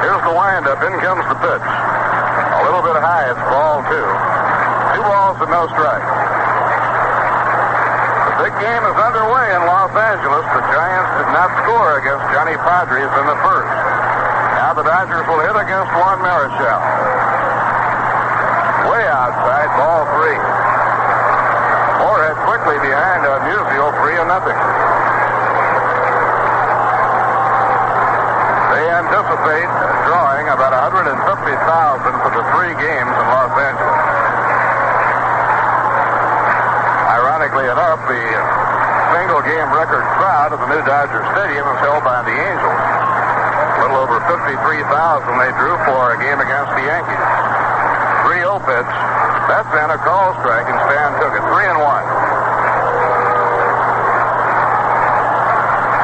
[0.00, 0.80] Here's the windup.
[0.88, 1.68] In comes the pitch.
[1.68, 3.28] A little bit high.
[3.28, 4.08] It's ball two.
[4.96, 6.10] Two balls and no strikes.
[8.24, 10.48] The Big game is underway in Los Angeles.
[10.48, 13.75] The Giants did not score against Johnny Podres in the first.
[14.76, 16.80] The Dodgers will hit against Juan Marichal.
[18.92, 20.36] Way outside, ball three.
[22.04, 24.52] Moorhead quickly behind on Musial, three and nothing.
[28.76, 29.70] They anticipate
[30.12, 34.00] drawing about 150,000 for the three games in Los Angeles.
[37.16, 38.24] Ironically enough, the
[39.16, 42.95] single game record crowd at the new Dodger Stadium is held by the Angels.
[43.96, 47.24] Little over 53,000 they drew for a game against the Yankees.
[48.28, 48.92] 3-0 pitch.
[49.48, 51.40] That's in a call strike, and Stan took it.
[51.40, 52.04] 3 and 1.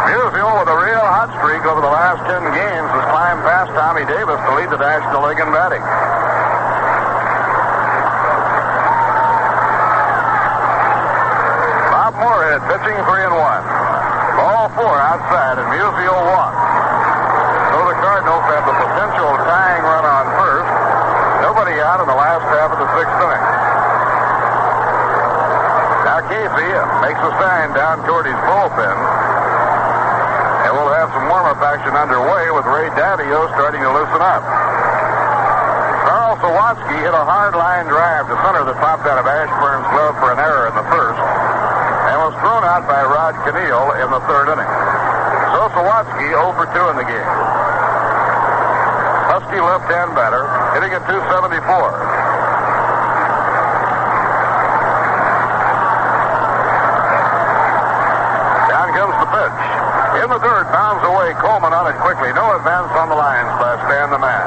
[0.09, 4.09] Musial with a real hot streak over the last 10 games has climbed past Tommy
[4.09, 5.85] Davis to lead the National League in batting.
[11.93, 14.41] Bob Moorhead pitching 3 and 1.
[14.41, 16.62] Ball 4 outside, and Musial walks.
[18.03, 20.67] Cardinals have the potential tying run on first.
[21.39, 23.45] Nobody out in the last half of the sixth inning.
[26.03, 28.99] Now Casey uh, makes a sign down toward his bullpen.
[30.67, 34.43] And we'll have some warm-up action underway with Ray Daviault starting to loosen up.
[36.03, 40.19] Carl Sawatski hit a hard line drive to center that popped out of Ashburn's glove
[40.19, 41.23] for an error in the first
[42.11, 44.71] and was thrown out by Rod Kanehl in the third inning.
[45.55, 47.52] So Sawatski 0 for 2 in the game.
[49.53, 51.61] Husky left-hand batter, hitting at 274.
[58.73, 59.61] Down comes the pitch.
[60.25, 61.37] In the third, bounds away.
[61.37, 62.33] Coleman on it quickly.
[62.33, 64.41] No advance on the lines by Stan the Man.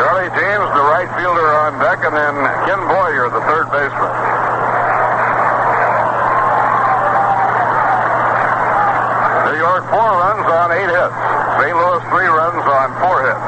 [0.00, 4.29] Charlie James, the right fielder on deck, and then Ken Boyer, the third baseman.
[9.70, 11.14] York, four runs on eight hits.
[11.62, 11.70] St.
[11.78, 13.38] Louis, three runs on four hits.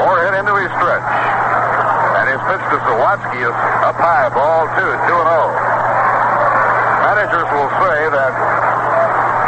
[0.00, 1.04] Four hit into his stretch.
[1.04, 3.52] And his pitch to Sawatski is
[3.84, 5.52] up high, ball two, 2 and 0.
[7.04, 8.32] Managers will say that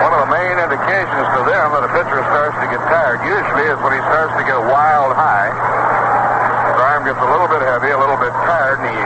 [0.04, 3.64] one of the main indications to them that a pitcher starts to get tired usually
[3.64, 5.93] is when he starts to get wild high.
[7.04, 8.96] Gets a little bit heavy, a little bit tired, and he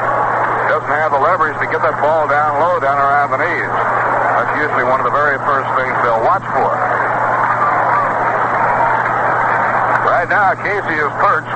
[0.71, 3.75] doesn't have the leverage to get that ball down low, down around the knees.
[4.39, 6.71] That's usually one of the very first things they'll watch for.
[10.07, 11.51] Right now, Casey is perched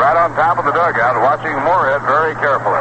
[0.00, 2.80] right on top of the dugout, watching Moorhead very carefully.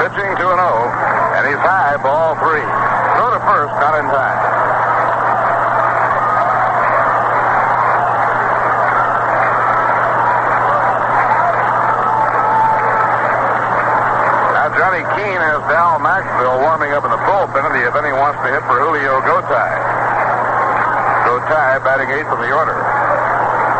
[0.00, 0.56] Pitching 2 0,
[1.36, 2.64] and he's high, ball three.
[3.20, 4.51] Throw to first, not in time.
[15.72, 19.24] Dal Maxville warming up in the bullpen, and if any wants to hit for Julio
[19.24, 19.72] Gotay.
[21.24, 22.76] Gotay batting eighth in the order.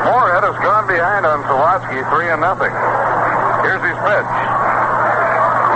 [0.09, 2.73] Moorhead has gone behind on Sawatski, three and nothing.
[3.61, 4.33] Here's his pitch.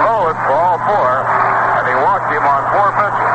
[0.08, 1.10] Low at ball four,
[1.76, 3.32] and he walked him on four pitches.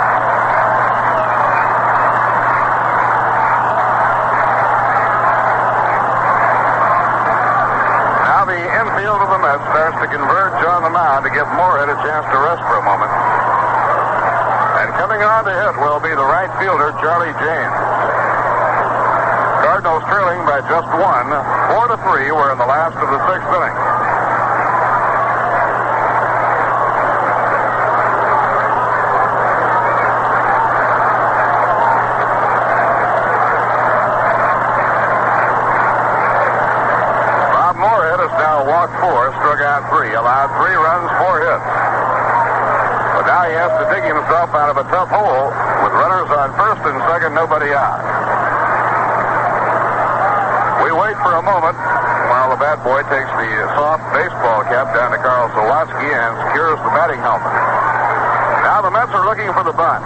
[8.25, 11.95] Now the infield of the Mets starts to converge on mound to give Moorhead a
[12.03, 13.11] chance to rest for a moment.
[14.83, 17.77] And coming on to hit will be the right fielder, Charlie James.
[19.63, 21.31] Cardinals trailing by just one,
[21.71, 22.27] four to three.
[22.27, 23.77] We're in the last of the sixth inning.
[37.55, 41.63] Bob Moorhead has now walked four, struck out three, allowed three runs, four hits.
[43.15, 46.51] But now he has to dig himself out of a tough hole with runners on
[46.59, 48.03] first and second, nobody out.
[50.83, 51.79] We wait for a moment
[52.27, 53.47] while the bad boy takes the
[53.79, 57.55] soft baseball cap down to Carl Sawatski and secures the batting helmet.
[58.67, 60.03] Now the Mets are looking for the bunt.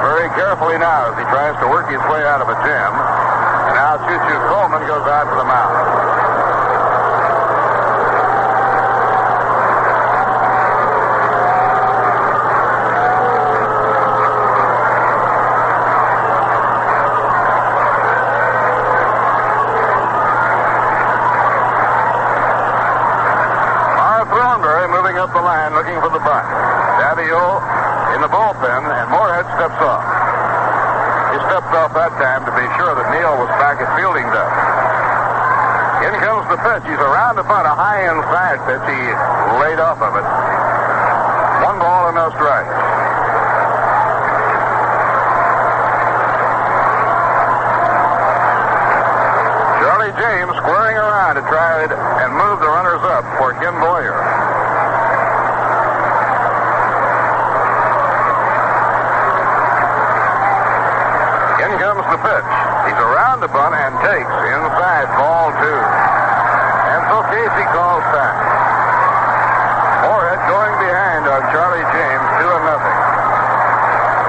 [0.00, 2.92] very carefully now as he tries to work his way out of a jam.
[3.68, 5.74] And now Choo Choo Coleman goes out to the mound.
[24.26, 26.44] Throneberry moving up the line looking for the bunt.
[27.32, 27.55] O.
[31.96, 34.52] that time to be sure that Neal was back at fielding desk.
[36.04, 36.84] In comes the pitch.
[36.84, 38.84] He's around to find a high inside pitch.
[38.84, 39.00] He
[39.64, 40.26] laid off of it.
[41.64, 42.68] One ball and no strikes.
[49.80, 54.35] Charlie James squaring around to try and move the runners up for Ken Boyer.
[61.66, 62.50] In comes the pitch.
[62.86, 65.82] He's around the bunt and takes inside ball two.
[66.94, 68.38] And so Casey calls time.
[70.06, 72.98] Moorhead going behind on Charlie James, two and nothing.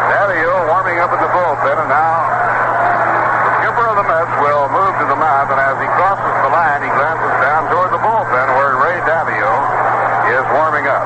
[0.10, 4.98] Daviault warming up in the bullpen, and now the skipper of the Mets will move
[4.98, 8.48] to the mound, and as he crosses the line, he glances down toward the bullpen
[8.58, 9.62] where Ray Daviault
[10.26, 11.06] is warming up.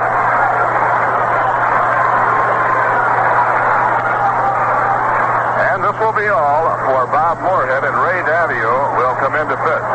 [5.71, 9.55] And this will be all for Bob Moorhead, and Ray Daviault will come in to
[9.55, 9.87] pitch.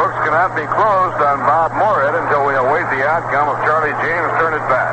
[0.00, 4.32] Books cannot be closed on Bob Moorhead until we await the outcome of Charlie James
[4.40, 4.88] turn it back.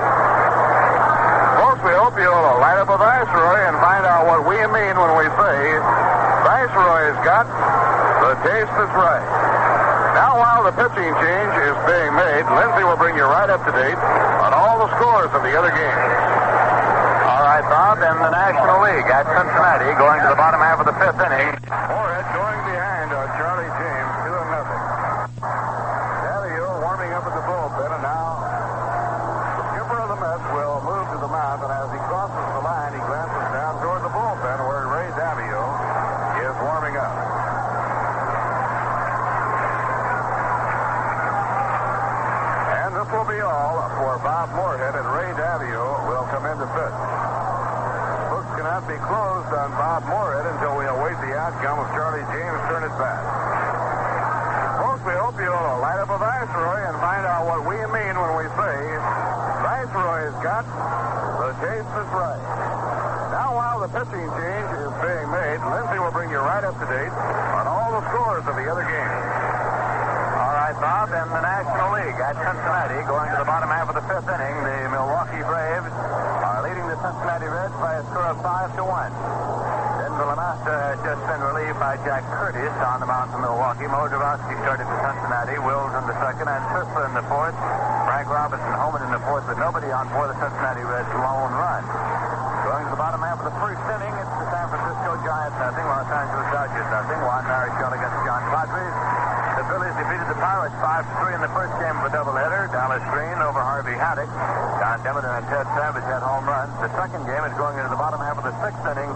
[1.64, 5.16] Folks, we hope you'll light up a Viceroy and find out what we mean when
[5.16, 5.80] we say
[6.44, 7.48] Viceroy's got
[8.20, 9.24] the taste that's right.
[10.12, 13.72] Now, while the pitching change is being made, Lindsey will bring you right up to
[13.72, 14.00] date
[14.44, 16.35] on all the scores of the other games.
[17.96, 21.48] In the National League at Cincinnati, going to the bottom half of the fifth inning.
[21.64, 24.84] Moorhead going behind on Charlie James, two and nothing.
[26.86, 28.36] Warming up in the bullpen, and now
[29.58, 32.62] the skipper of the Mets will move to the mound, and as he crosses the
[32.68, 35.74] line, he glances down toward the bullpen where Ray Daviault
[36.46, 37.16] is warming up.
[42.86, 46.68] And this will be all for Bob Moorhead, and Ray Daviault will come in to
[46.76, 46.92] pitch.
[46.92, 47.15] Books cannot
[48.96, 52.96] be closed on Bob Moorhead until we await the outcome of Charlie James turn it
[52.96, 53.20] back.
[54.80, 58.32] Folks, we hope you'll light up a Viceroy and find out what we mean when
[58.40, 58.76] we say
[59.68, 62.44] Viceroy's got the taste that's right.
[63.36, 66.88] Now, while the pitching change is being made, Lindsey will bring you right up to
[66.88, 69.16] date on all the scores of the other games.
[70.40, 73.96] All right, Bob, in the National League at Cincinnati, going to the bottom half of
[74.00, 75.95] the fifth inning, the Milwaukee Braves
[77.06, 79.14] Cincinnati Reds by a score of five to one.
[80.02, 83.86] Then Villanasta has just been relieved by Jack Curtis on the mound for Milwaukee.
[83.86, 87.54] Mo started for Cincinnati, Wills in the second, and Sisler in the fourth.
[88.10, 91.86] Frank Robinson homered in the fourth, but nobody on for the Cincinnati Reds' lone run.
[92.66, 95.86] Going to the bottom half of the first inning, it's the San Francisco Giants nothing,
[95.86, 97.20] Los Angeles Dodgers nothing.
[97.22, 99.25] Juan Marichal against John Podres.
[99.66, 102.70] The Phillies defeated the Pirates 5 3 in the first game of a doubleheader.
[102.70, 104.30] Dallas Green over Harvey Haddix.
[104.78, 106.70] Don Demeter and Ted Savage had home runs.
[106.86, 109.10] The second game is going into the bottom half of the sixth inning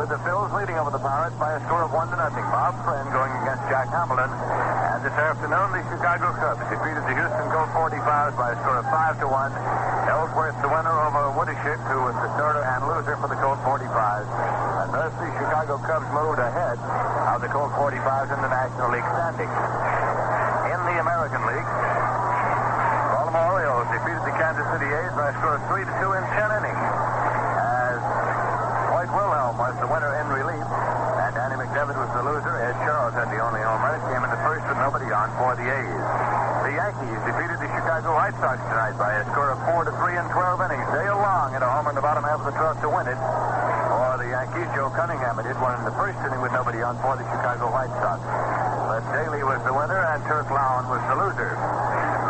[0.00, 2.48] with the Phils leading over the Pirates by a score of 1 to nothing.
[2.48, 4.32] Bob Friend going against Jack Hamilton.
[4.32, 8.88] And this afternoon, the Chicago Cubs defeated the Houston Colt 45s by a score of
[8.88, 9.52] 5 to 1.
[10.08, 14.28] Ellsworth the winner over Woodeshick, who was the starter and loser for the Colt 45s.
[14.80, 16.80] And thus the Chicago Cubs moved ahead
[17.36, 19.89] of the Colt 45s in the National League standings.
[20.70, 21.70] In the American League,
[23.14, 26.24] Baltimore Orioles defeated the Kansas City A's by a score of 3 to 2 in
[26.24, 26.84] 10 innings.
[27.58, 28.00] As
[28.94, 32.54] Hoyt Wilhelm was the winner in relief, and Danny McDevitt was the loser.
[32.60, 33.98] Ed Charles had the only home run.
[33.98, 36.04] It came in the first with nobody on for the A's.
[36.66, 40.16] The Yankees defeated the Chicago White Sox tonight by a score of 4 to 3
[40.18, 40.86] in 12 innings.
[40.94, 43.20] Dale Long hit a homer in the bottom half of the 12th to win it.
[44.30, 47.66] Yankees, Joe Cunningham hit one in the first inning with nobody on for the Chicago
[47.74, 48.22] White Sox.
[48.86, 51.58] But Daley was the winner and Turk Lown was the loser.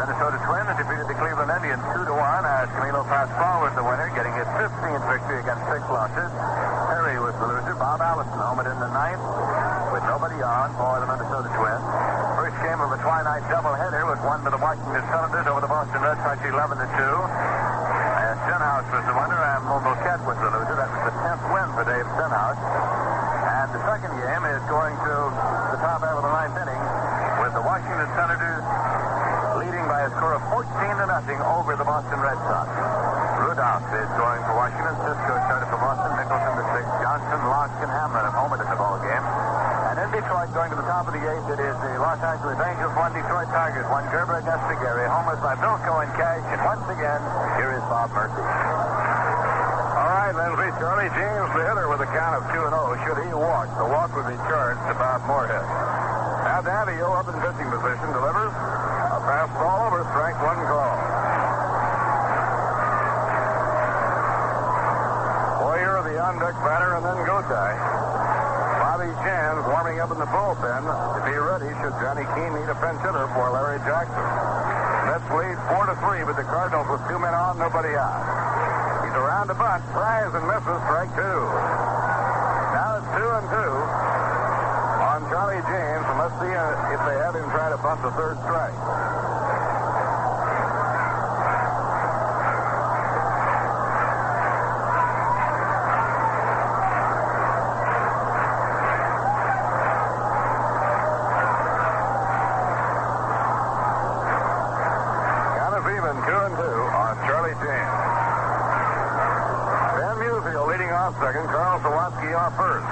[0.00, 4.08] Minnesota Twins defeated the Cleveland Indians 2 to 1 as Camilo Pascual was the winner,
[4.16, 6.32] getting his 15th victory against six losses.
[6.88, 7.76] Perry was the loser.
[7.76, 9.20] Bob Allison homered in the ninth
[9.92, 11.84] with nobody on for the Minnesota Twins.
[12.40, 16.00] First game of a twilight doubleheader was won by the Washington Senators over the Boston
[16.00, 16.88] Red Sox 11 to
[17.76, 17.79] 2.
[18.50, 20.74] Stenhouse was the winner and Monbouquette was the loser.
[20.74, 22.58] That was the 10th win for Dave Stenhouse.
[22.58, 25.14] And the second game is going to
[25.70, 26.82] the top half of the ninth inning
[27.46, 28.66] with the Washington Senators
[29.54, 32.66] leading by a score of 14 to nothing over the Boston Red Sox.
[33.38, 34.98] Rudolph is going for Washington.
[34.98, 36.10] Cisco started for Boston.
[36.18, 36.90] Nicholson the sixth.
[37.06, 39.49] Johnson, Locke, and Hamlin have homered in the ball game.
[40.00, 42.88] In Detroit, going to the top of the eighth, it is the Los Angeles Angels,
[42.96, 45.04] one Detroit Tigers, one Gerber against Gary.
[45.04, 46.40] Homers by Bilko and Cash.
[46.40, 47.20] And once again,
[47.60, 48.40] here is Bob Murphy.
[48.40, 50.72] All right, Lindsey.
[50.80, 52.96] Charlie James, the hitter, with a count of 2 and 0.
[53.04, 55.68] Should he walk, the walk would be charged to Bob Moorhead.
[56.48, 60.96] Now Daviault up in pitching position delivers a fastball over strike one call.
[65.60, 68.09] Boyer, the on deck batter, and then Gotay.
[69.00, 72.76] Bobby Shantz warming up in the bullpen to be ready should Johnny Keane need a
[72.84, 74.28] pinch hitter for Larry Jackson.
[75.08, 79.00] Mets lead four to three, but the Cardinals with two men on, nobody out.
[79.08, 81.40] He's around the bunt, tries and misses, strike two.
[82.76, 83.72] Now it's two and two
[85.00, 86.52] on Charlie James, and let's see
[86.92, 88.76] if they have him try to bunt the third strike.
[105.60, 107.96] Count is even, two and two on Charlie James.
[109.92, 112.86] Stan Musial leading off second, Carl Sawatski off first.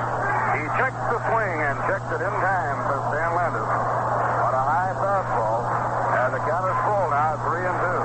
[0.58, 5.62] He checked swing and checked it in time for Stan Landes on a high fastball,
[6.22, 8.02] and the count is full now, three and two.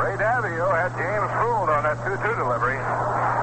[0.00, 2.78] Ray Daviault had James fooled on that 2-2 delivery.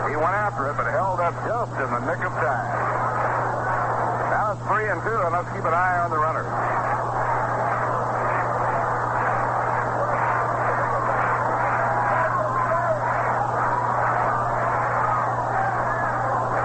[0.10, 2.68] He went after it, but held up just in the nick of time.
[4.34, 6.46] Now it's three and two, and let's keep an eye on the runner.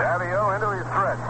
[0.01, 1.23] Daviault into his stretch.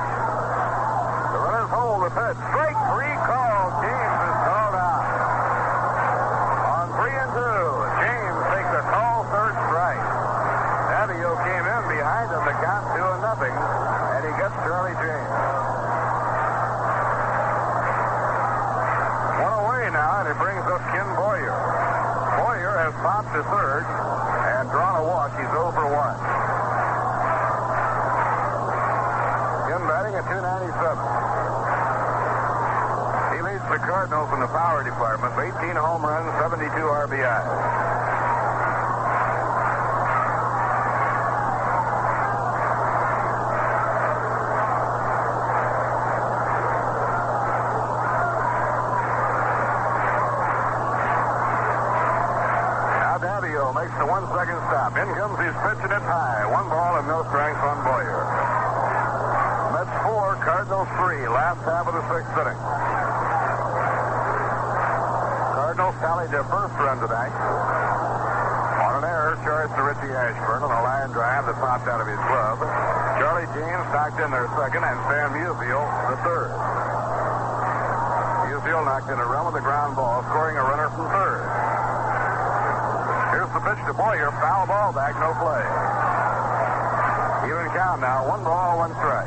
[1.33, 2.39] The runners hold the pitch.
[2.51, 3.73] Strike three called.
[3.85, 5.03] James is called out.
[6.77, 7.67] On three and two,
[8.03, 10.07] James takes a call third strike.
[10.91, 15.35] Daviault came in behind him to count two and nothing, and he gets Charlie James.
[19.43, 21.55] One away now, and it brings up Ken Boyer.
[22.41, 25.33] Boyer has popped to third and drawn a walk.
[25.37, 25.93] He's over 1.
[29.69, 31.27] Ken batting at 297.
[33.37, 37.87] He leads the Cardinals in the power department with 18 home runs, 72 RBI.
[53.17, 54.95] Now Daviault makes one second stop.
[54.95, 56.47] In comes his pitching it's high.
[56.47, 58.23] One ball and no strikes on Boyer.
[59.75, 61.27] Mets four, Cardinals three.
[61.27, 62.61] Last half of the sixth inning.
[65.59, 67.35] Cardinals tallied their first run tonight.
[67.35, 72.07] On an error charged to Richie Ashburn on a line drive that popped out of
[72.07, 72.63] his glove.
[73.19, 75.83] Charlie James knocked in their second and Stan Musial
[76.15, 76.55] the third.
[78.47, 81.96] Musial knocked in a run with a ground ball, scoring a runner from third.
[83.67, 84.31] Pitch to Boyer.
[84.31, 85.67] Foul ball back, no play.
[87.51, 88.23] Even count now.
[88.31, 89.27] One ball, one strike.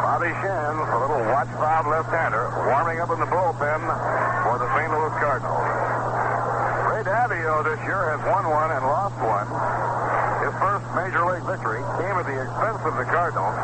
[0.00, 3.84] Bobby Shantz, a little watch fob left-hander, warming up in the bullpen
[4.48, 4.88] for the St.
[4.88, 5.60] Louis Cardinals.
[6.88, 9.99] Ray Daviault this year has won one and lost one.
[10.50, 13.54] His first major league victory came at the expense of the Cardinals.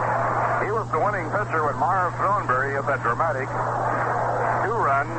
[0.62, 3.50] He was the winning pitcher when Marv Throneberry hit that dramatic
[4.62, 5.10] two-run,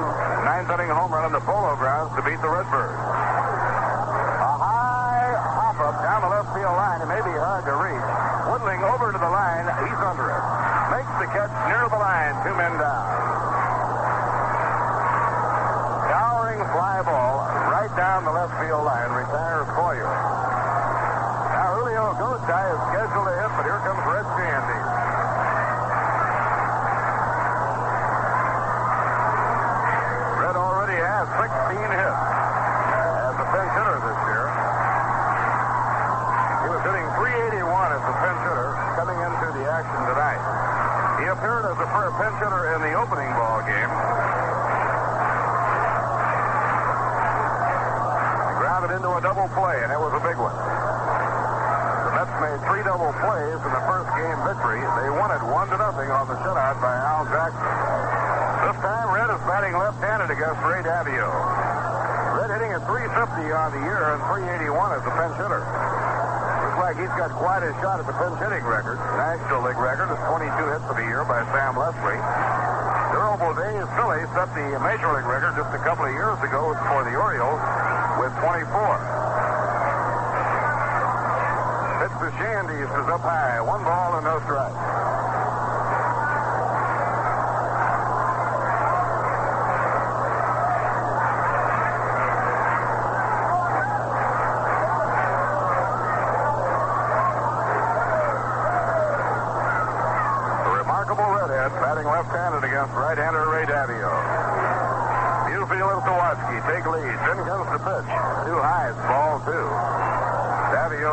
[0.48, 2.95] ninth-inning home run on the Polo Grounds to beat the Redbirds.
[2.95, 7.03] A high hop-up down the left field line.
[7.03, 8.07] It may be hard to reach.
[8.48, 9.68] Woodling over to the line.
[9.84, 10.44] He's under it.
[10.95, 12.31] Makes the catch near the line.
[12.48, 13.03] Two men down.
[16.15, 17.44] Towering fly ball
[17.76, 19.11] right down the left field line.
[19.11, 20.27] Retires Boyer.
[22.18, 24.89] Gotay is scheduled to hit, but here comes Red Schoendienst.
[30.41, 32.22] Red already has 16 hits
[33.22, 34.49] as a pinch hitter this year.
[36.57, 40.41] He was hitting 381 as a pinch hitter coming into the action tonight.
[41.22, 41.88] He appeared as a
[42.18, 43.94] pinch hitter in the opening ball game.
[48.41, 50.57] He grounded into a double play, and it was a big one.
[52.38, 54.78] Made three double plays in the first game victory.
[54.78, 57.66] They won it one to nothing on the shutout by Al Jackson.
[58.62, 61.34] This time, Red is batting left-handed against Ray Daviault.
[62.38, 65.66] Red hitting at 350 on the year and 381 as a pinch hitter.
[65.66, 69.02] Looks like he's got quite a shot at the pinch hitting record.
[69.18, 72.22] National League record is 22 hits for the year by Sam Leslie.
[73.18, 77.02] Durable Dave Philley set the Major League record just a couple of years ago for
[77.02, 77.62] the Orioles
[78.22, 79.18] with 24
[82.19, 83.61] the Schoendienst is up high.
[83.61, 84.73] One ball and no strikes.
[100.73, 104.26] Remarkable redhead batting left-handed against right-hander Ray Daviault.
[105.53, 107.14] Newfield and Sawatski take lead.
[107.30, 108.10] Then comes the pitch.
[108.49, 108.89] Too high.
[108.89, 110.07] It's ball two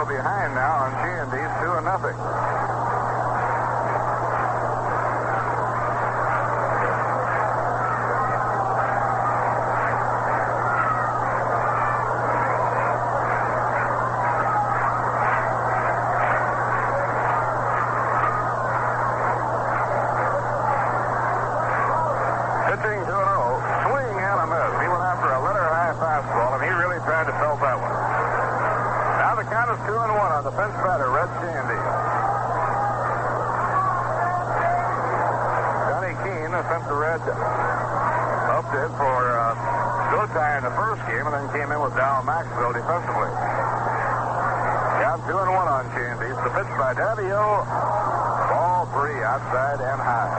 [0.02, 2.18] behind now on G&D's 2 and nothing.
[22.66, 23.62] Pitching 2 and 0.
[23.86, 24.72] Swing and a miss.
[24.82, 27.94] He went after a letter high fastball, and he really tried to pelt that one.
[29.14, 32.02] Now the count is 2 and 1 on the pinch batter, Red Schoendienst.
[35.88, 39.54] Johnny Keane sent the Red up to it for uh,
[40.24, 43.28] in the first game, and then came in with Dal Maxvill defensively.
[45.02, 46.40] Count 2 and 1 on Schoendienst.
[46.46, 47.66] The pitch by Daviault.
[48.54, 50.30] Ball three outside and high.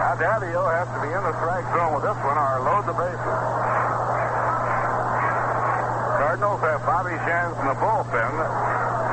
[0.00, 2.94] Now Daviault has to be in the strike zone with this one or load the
[2.94, 3.38] bases.
[6.22, 8.32] Cardinals have Bobby Shantz in the bullpen.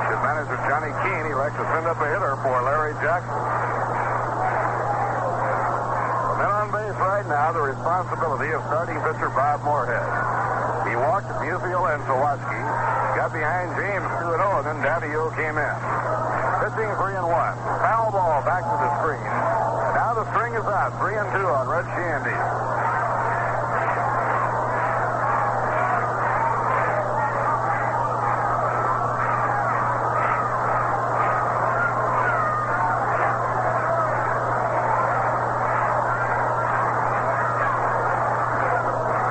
[0.06, 3.42] Should manager Johnny Keane elects to send up a hitter for Larry Jackson.
[6.40, 6.48] The
[7.00, 10.06] right now, the responsibility of starting pitcher Bob Moorhead.
[10.88, 12.62] He walked Musial and Sawatski,
[13.18, 15.78] got behind James 2 0, and then Daviault came in.
[16.62, 17.34] Pitching 3 and 1.
[17.84, 19.26] Foul ball back to the screen.
[19.98, 20.94] Now the string is out.
[21.02, 22.66] 3 and 2 on Red Schoendienst.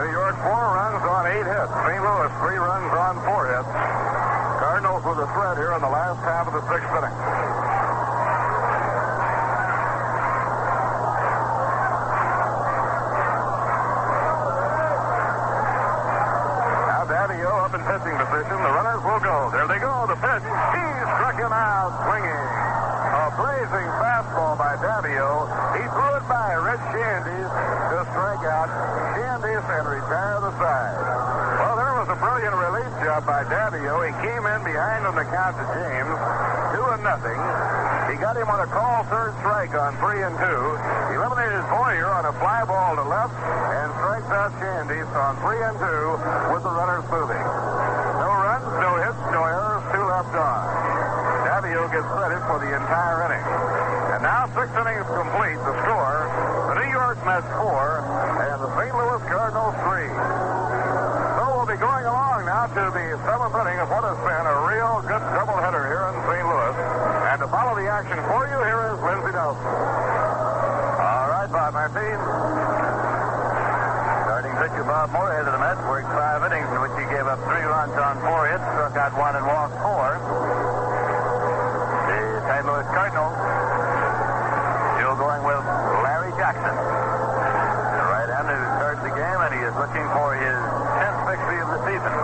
[0.05, 1.73] New York, four runs on eight hits.
[1.87, 2.03] St.
[2.03, 3.69] Louis, three runs on four hits.
[5.35, 7.11] Threat here in the last half of the sixth inning.
[16.87, 18.63] Now Daviault up in pitching position.
[18.63, 19.51] The runners will go.
[19.51, 20.07] There they go.
[20.07, 20.47] The pitch.
[20.47, 20.87] He
[21.19, 22.47] struck him out swinging.
[23.19, 25.51] A blazing fastball by Daviault.
[25.75, 27.51] He threw it by Red Schoendienst
[27.91, 28.71] to strike out
[29.19, 31.64] Schoendienst and retire the side.
[32.15, 34.07] A brilliant relief job by Daviault.
[34.07, 36.15] He came in behind on the count to James.
[36.71, 37.35] Two and nothing.
[38.07, 40.63] He got him on a call third strike on three and two.
[41.11, 45.75] Eliminated Boyer on a fly ball to left and strikes out Schoendienst on three and
[45.75, 46.15] two
[46.55, 47.43] with the runners moving.
[48.23, 50.63] No runs, no hits, no errors, two left on.
[51.51, 53.47] Daviault gets credit for the entire inning.
[54.15, 55.59] And now six innings complete.
[55.67, 56.31] The score,
[56.71, 58.07] the New York Mets four
[58.39, 58.95] and the St.
[58.95, 60.15] Louis Cardinals three.
[61.35, 64.57] So we'll be going along now to the seventh inning of what has been a
[64.71, 66.47] real good doubleheader here in St.
[66.47, 66.77] Louis.
[67.35, 69.67] And to follow the action for you, here is Lindsey Nelson.
[69.67, 72.15] All right, Bob Martin.
[74.23, 77.43] Starting pitcher Bob Moorhead of the Mets worked five innings in which he gave up
[77.43, 80.15] three runs on four hits, struck out one and walked four.
[82.07, 82.65] The St.
[82.71, 83.35] Louis Cardinals
[84.95, 85.59] still going with
[86.07, 86.71] Larry Jackson.
[86.71, 90.55] The right-hander who started the game, and he is looking for his
[91.03, 92.15] 10th victory of the season.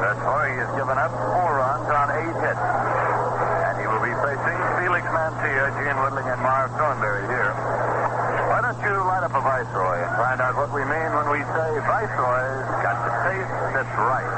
[0.00, 2.58] Thus far, he has given up four runs on eight hits.
[2.58, 7.54] And he will be facing Felix Mantilla, Gene Woodling, and Marv Throneberry here.
[8.50, 11.46] Why don't you light up a Viceroy and find out what we mean when we
[11.46, 14.34] say Viceroy's got the taste that's right.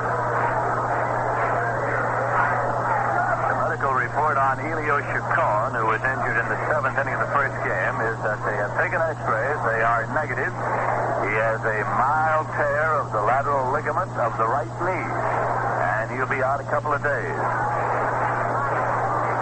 [3.49, 7.33] The medical report on Elio Chacon, who was injured in the seventh inning of the
[7.33, 9.57] first game, is that they have taken x-rays.
[9.73, 10.53] They are negative.
[10.53, 15.09] He has a mild tear of the lateral ligament of the right knee,
[16.23, 17.39] he'll be out a couple of days.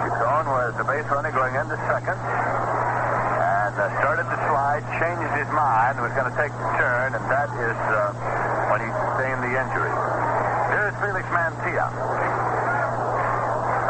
[0.01, 5.45] Chacon was the base runner going into second and uh, started to slide, changed his
[5.53, 8.17] mind, was going to take the turn, and that is uh,
[8.73, 9.93] when he sustained the injury.
[10.73, 11.85] Here's Felix Mantilla.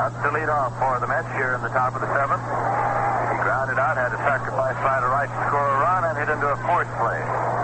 [0.03, 2.43] Up to lead off for the Mets here in the top of the seventh.
[2.43, 6.27] He grounded out, had a sacrifice fly to right to score a run, and hit
[6.27, 7.60] into a fourth play.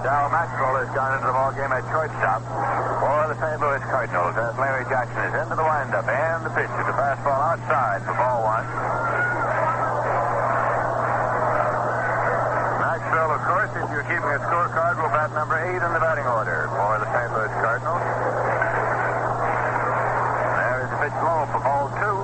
[0.00, 2.40] Dal Maxvill has gone into the ball game at shortstop
[3.04, 3.60] for the St.
[3.60, 7.36] Louis Cardinals as Larry Jackson is into the windup and the pitch to a fastball
[7.52, 8.64] outside for ball one.
[12.80, 16.24] Maxvill, of course, if you're keeping a scorecard, will bat number eight in the batting
[16.24, 17.28] order for the St.
[17.36, 18.00] Louis Cardinals.
[20.56, 22.16] There is a pitch low for ball two.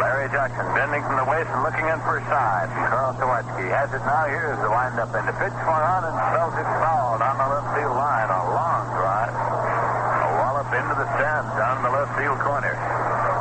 [0.00, 2.66] Larry Jackson bending from the waist and looking in for a side.
[2.90, 4.26] Carl Sawatski has it now.
[4.26, 7.94] Here's the windup and the pitch for on and it foul down the left field
[7.94, 8.26] line.
[8.26, 9.30] A long drive.
[9.30, 12.74] A wallop into the stands down in the left field corner.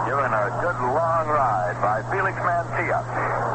[0.05, 3.01] given a good long ride by Felix Mantilla.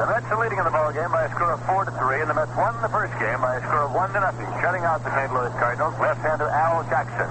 [0.02, 2.18] The Mets are leading in the ball game by a score of four to three,
[2.18, 4.82] and the Mets won the first game by a score of one to nothing, shutting
[4.82, 5.30] out the St.
[5.30, 7.30] Louis Cardinals left-hander Al Jackson,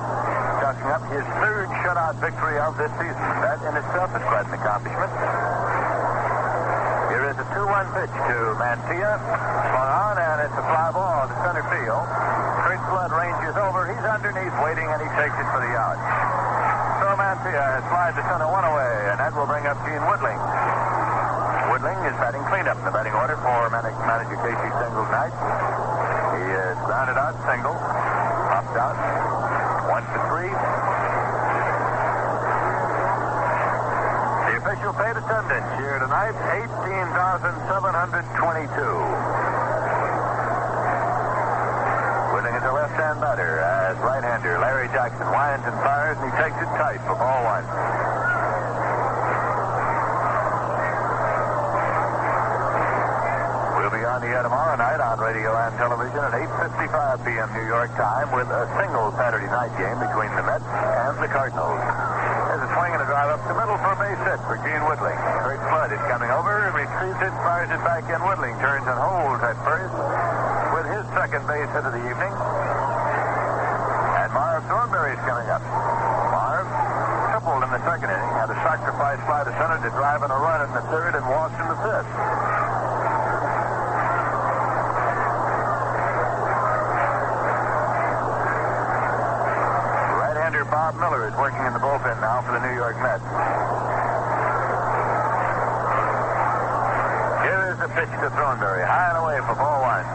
[0.64, 3.28] chalking up his third shutout victory of this season.
[3.44, 6.15] That in itself is quite an accomplishment.
[7.36, 9.20] Here is a 2-1 pitch to Mantilla.
[9.20, 12.08] Swung on, and it's a fly ball to center field.
[12.64, 13.92] Curt Flood ranges over.
[13.92, 16.00] He's underneath waiting, and he takes it for the out.
[17.04, 20.40] So Mantilla has flied to center one away, and that will bring up Gene Woodling.
[21.76, 25.36] Woodling is batting cleanup in the batting order for man- manager Casey Stengel tonight.
[26.40, 27.76] He is grounded out, single,
[28.48, 28.96] popped out,
[29.92, 30.52] one for three.
[34.48, 38.74] The official paid attendance here tonight, 18,722.
[42.34, 46.58] Woodling is a left-hand batter as right-hander Larry Jackson winds and fires, and he takes
[46.58, 47.62] it tight for ball one.
[53.78, 56.34] We'll be on the air tomorrow night on radio and television at
[56.82, 57.54] 8.55 p.m.
[57.54, 62.35] New York time with a single Saturday night game between the Mets and the Cardinals.
[62.56, 64.80] There's a swing and a drive up the middle for a base hit for Gene
[64.88, 65.20] Woodling.
[65.44, 68.16] Great Flood is coming over, retrieves it, fires it back in.
[68.24, 69.92] Woodling turns and holds at first
[70.72, 72.32] with his second base hit of the evening.
[74.24, 75.60] And Marv Throneberry is coming up.
[76.32, 76.64] Marv
[77.36, 80.40] tripled in the second inning, had a sacrifice fly to center to drive in a
[80.40, 82.08] run in the third and walks in the fifth.
[90.46, 93.26] Right-hander Bob Miller is working in the bullpen now for the New York Mets.
[97.42, 100.06] Here is the pitch to Throneberry, high and away for ball one.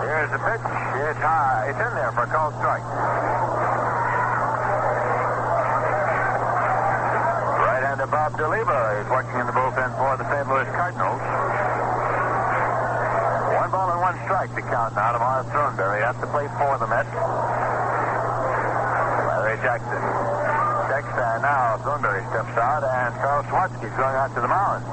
[0.00, 0.64] Here's the pitch.
[0.96, 1.68] It's high.
[1.68, 3.35] It's in there for a called strike.
[8.06, 10.46] Right-hander Bob Duliba is working in the bullpen for the St.
[10.48, 11.20] Louis Cardinals.
[13.58, 16.78] One ball and one strike to count now to Marv Throneberry at the plate for
[16.78, 17.10] the Mets.
[19.26, 20.02] Larry Jackson
[20.86, 24.84] checks, and now Throneberry steps out, and Carl Sawatski is going out to the mound.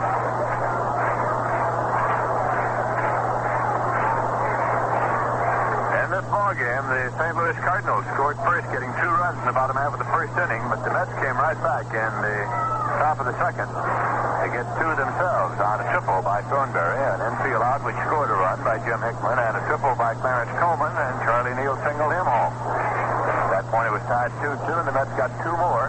[6.14, 7.34] This ball game, the St.
[7.36, 10.62] Louis Cardinals scored first, getting two runs in the bottom half of the first inning,
[10.70, 14.92] but the Mets came right back in the top of the second to get two
[15.00, 19.00] themselves on a triple by Throneberry, an infield out which scored a run by Jim
[19.00, 22.54] Hickman, and a triple by Clarence Coleman, and Charlie Neal singled him home.
[22.54, 25.88] At that point, it was tied 2-2, and the Mets got two more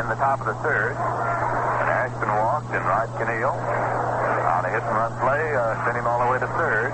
[0.00, 0.96] in the top of the third.
[0.96, 6.06] And Ashton walked, and Rod Kanehl on a hit and run play uh, sent him
[6.06, 6.90] all the way to third.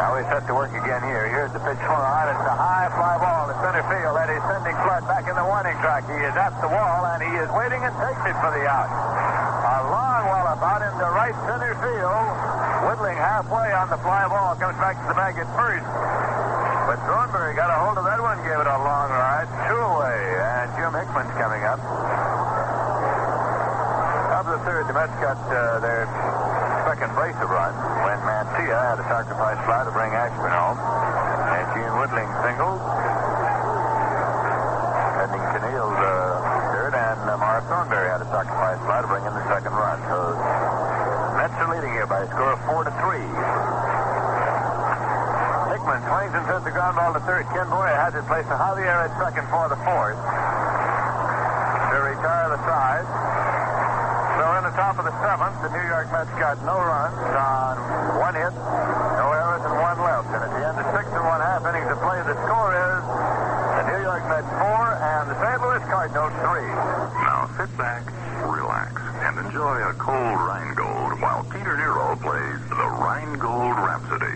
[0.00, 1.28] Now he's set to work again here.
[1.30, 2.24] Here's the pitch swung on.
[2.34, 2.90] It's a high
[3.80, 4.16] center field.
[4.30, 6.04] Is sending Flood back in the warning track.
[6.06, 8.86] He is at the wall, and he is waiting and takes it for the out.
[8.86, 12.26] A long wallop out into right center field.
[12.86, 14.54] Woodling halfway on the fly ball.
[14.54, 15.86] Comes back to the bag at first.
[16.86, 19.48] But Throneberry got a hold of that one, gave it a long ride.
[19.66, 21.80] Two away, and Jim Hickman's coming up.
[24.40, 26.08] Of the third, the Mets got uh, their
[26.88, 27.76] second base of run
[28.08, 30.80] when Mantilla had a sacrifice fly to bring Ashburn home.
[30.80, 32.80] And Gene Woodling singled.
[35.20, 39.36] Sending Kanehl uh, third, and uh, Marv Throneberry had a sacrifice fly to bring in
[39.36, 40.00] the second run.
[40.08, 40.16] So
[41.36, 43.28] Mets are leading here by a score of four to three.
[45.68, 47.44] Hickman swings and sends the ground ball to third.
[47.52, 50.16] Ken Boyer has it placed to Javier at second for the fourth.
[50.16, 53.04] To retire the side.
[54.40, 57.76] So in the top of the seventh, the New York Mets got no runs on
[58.16, 58.56] one hit,
[59.20, 60.32] no errors, and one left.
[60.32, 63.04] And at the end of six and one half innings of play, the score is
[63.80, 65.60] the New York Mets four and the St.
[65.62, 66.68] Louis Cardinals three.
[67.24, 68.04] Now sit back,
[68.44, 74.29] relax, and enjoy a cold Rheingold while Peter Nero plays the Rheingold Rhapsody.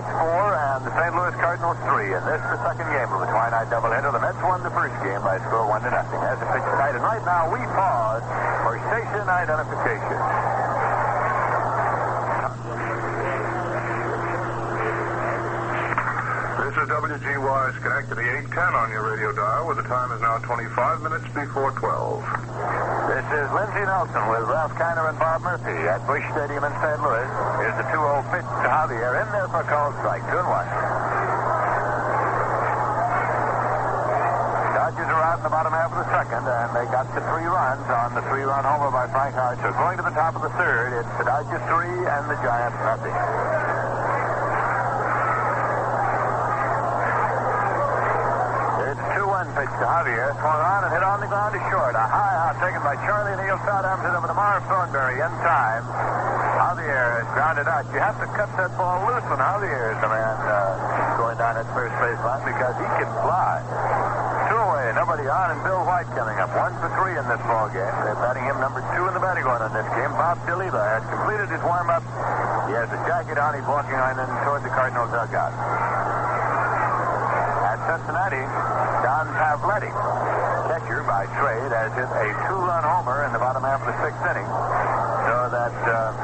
[0.00, 1.12] Mets four and the St.
[1.12, 2.16] Louis Cardinals three.
[2.16, 4.08] And this is the second game of the twilight doubleheader.
[4.16, 6.16] The Mets won the first game by a score one to nothing.
[6.24, 8.24] As a pitch tonight, and right now we pause
[8.64, 10.79] for station identification.
[16.70, 21.02] This is WGY Schenectady 810 on your radio dial, where the time is now 25
[21.02, 22.22] minutes before 12.
[23.10, 27.02] This is Lindsey Nelson with Ralph Kiner and Bob Murphy at Busch Stadium in St.
[27.02, 27.26] Louis.
[27.58, 30.22] Here's the 2-0 pitch to Javier in there for a call strike.
[30.30, 30.62] 2 and 1.
[34.78, 37.50] Dodgers are out in the bottom half of the second, and they got the three
[37.50, 39.74] runs on the three-run homer by Frank Archer.
[39.74, 43.18] Going to the top of the third, it's the Dodgers three and the Giants nothing.
[48.90, 50.32] It's a 2-1 pitch to Javier.
[50.40, 51.92] Swung on and hit on the ground to short.
[51.92, 53.60] A high out taken by Charlie Neal.
[53.60, 55.84] Southampton over to Marv Throneberry in time.
[56.56, 57.84] Javier is grounded out.
[57.92, 61.60] You have to cut that ball loose when Javier is the man uh, going down
[61.60, 63.60] at first baseline because he can fly.
[64.48, 66.48] Two away, nobody on, and Bill White coming up.
[66.56, 67.94] One for three in this ball game.
[68.08, 70.10] They're batting him number two in the batting order in this game.
[70.16, 72.02] Bob Duliba has completed his warm-up.
[72.64, 73.60] He has a jacket on.
[73.60, 75.52] He's walking on in toward the Cardinal dugout.
[77.90, 78.46] At Cincinnati,
[79.02, 79.90] Don Pavletich,
[80.70, 84.22] catcher by trade, has hit a two-run homer in the bottom half of the sixth
[84.30, 84.46] inning,
[85.26, 86.14] so that uh,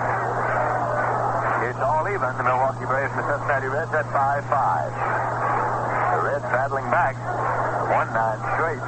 [1.66, 2.30] it's all even.
[2.38, 4.46] The Milwaukee Braves and the Cincinnati Reds at 5-5.
[4.46, 7.18] The Reds battling back,
[7.90, 8.86] one-nine straight.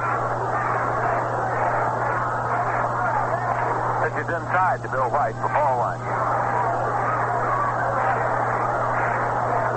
[4.07, 5.99] Pitch is inside to Bill White for ball one.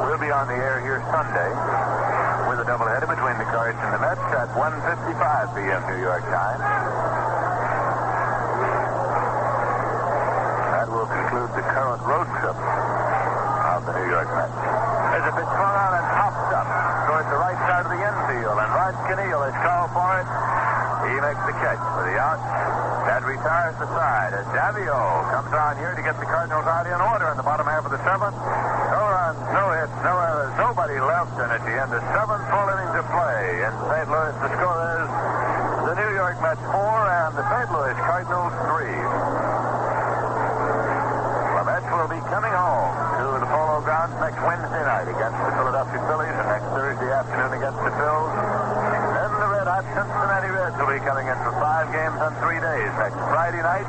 [0.06, 1.50] We'll be on the air here Sunday
[2.52, 5.80] with a doubleheader between the Cards and the Mets at 1.55 p.m.
[5.88, 6.60] New York time.
[10.68, 14.52] That will conclude the current road trip of the New York Mets.
[14.52, 16.68] There's a pitch swung on and popped up
[17.08, 20.61] towards the right side of the infield, and Rod Kanehl is called for it.
[21.02, 22.38] He makes the catch for the out.
[23.10, 26.94] That retires the side as Daviault comes on here to get the Cardinals out in
[26.94, 28.38] order in the bottom half of the seventh.
[28.38, 32.66] No runs, no hits, no errors, nobody left, and at the end of seven full
[32.70, 34.06] innings of play in St.
[34.06, 35.10] Louis, the score is
[35.90, 37.68] the New York Mets four and the St.
[37.74, 38.98] Louis Cardinals three.
[41.58, 45.50] The Mets will be coming home to the Polo Grounds next Wednesday night against the
[45.58, 48.81] Philadelphia Phillies and next Thursday afternoon against the Phils.
[49.62, 52.90] Red Hot Cincinnati Reds will be coming in for five games on three days.
[52.98, 53.86] Next Friday night,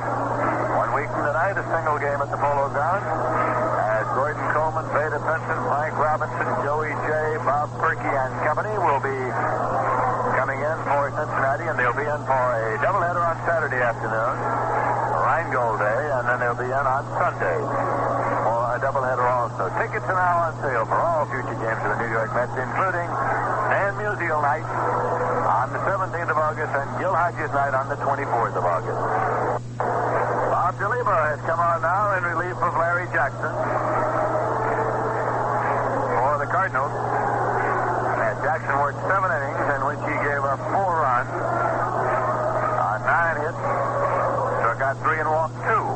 [0.77, 3.01] one week from tonight, a single game at the Polo Grounds.
[3.81, 9.17] As Gordon Coleman, Vada Pinson, Mike Robinson, Joey Jay, Bob Purkey, and company will be
[10.37, 14.35] coming in for Cincinnati, and they'll be in for a doubleheader on Saturday afternoon,
[15.25, 18.42] Rheingold Day, and then they'll be in on Sunday
[18.83, 19.71] doubleheader also.
[19.79, 23.07] Tickets are now on sale for all future games of the New York Mets, including
[23.71, 24.67] Stan Musial Night
[25.47, 28.99] on the 17th of August and Gil Hodges Night on the 24th of August.
[29.79, 33.55] Bob Duliba has come on now in relief of Larry Jackson
[36.19, 36.91] for the Cardinals.
[36.91, 43.63] And Jackson worked seven innings in which he gave up four runs on nine hits,
[44.59, 45.87] struck out three and walked two.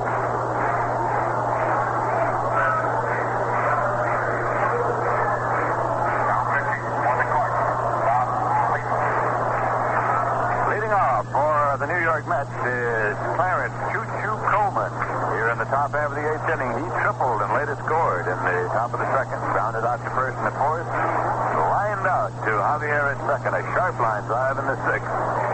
[10.68, 14.90] Leading off for the New York Mets is Clarence Choo Choo Coleman.
[15.38, 18.34] Here in the top half of the eighth inning, he tripled and later scored in
[18.42, 19.38] the top of the second.
[19.54, 20.90] Grounded out to first in the fourth.
[20.90, 23.54] Lined out to Javier at second.
[23.54, 25.06] A sharp line drive in the sixth.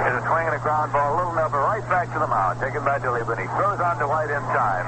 [0.07, 1.03] Is a swing and a ground ball.
[1.03, 2.64] a Little number right back to the mound.
[2.64, 4.88] Taken by Dilly, but he throws on to White in time.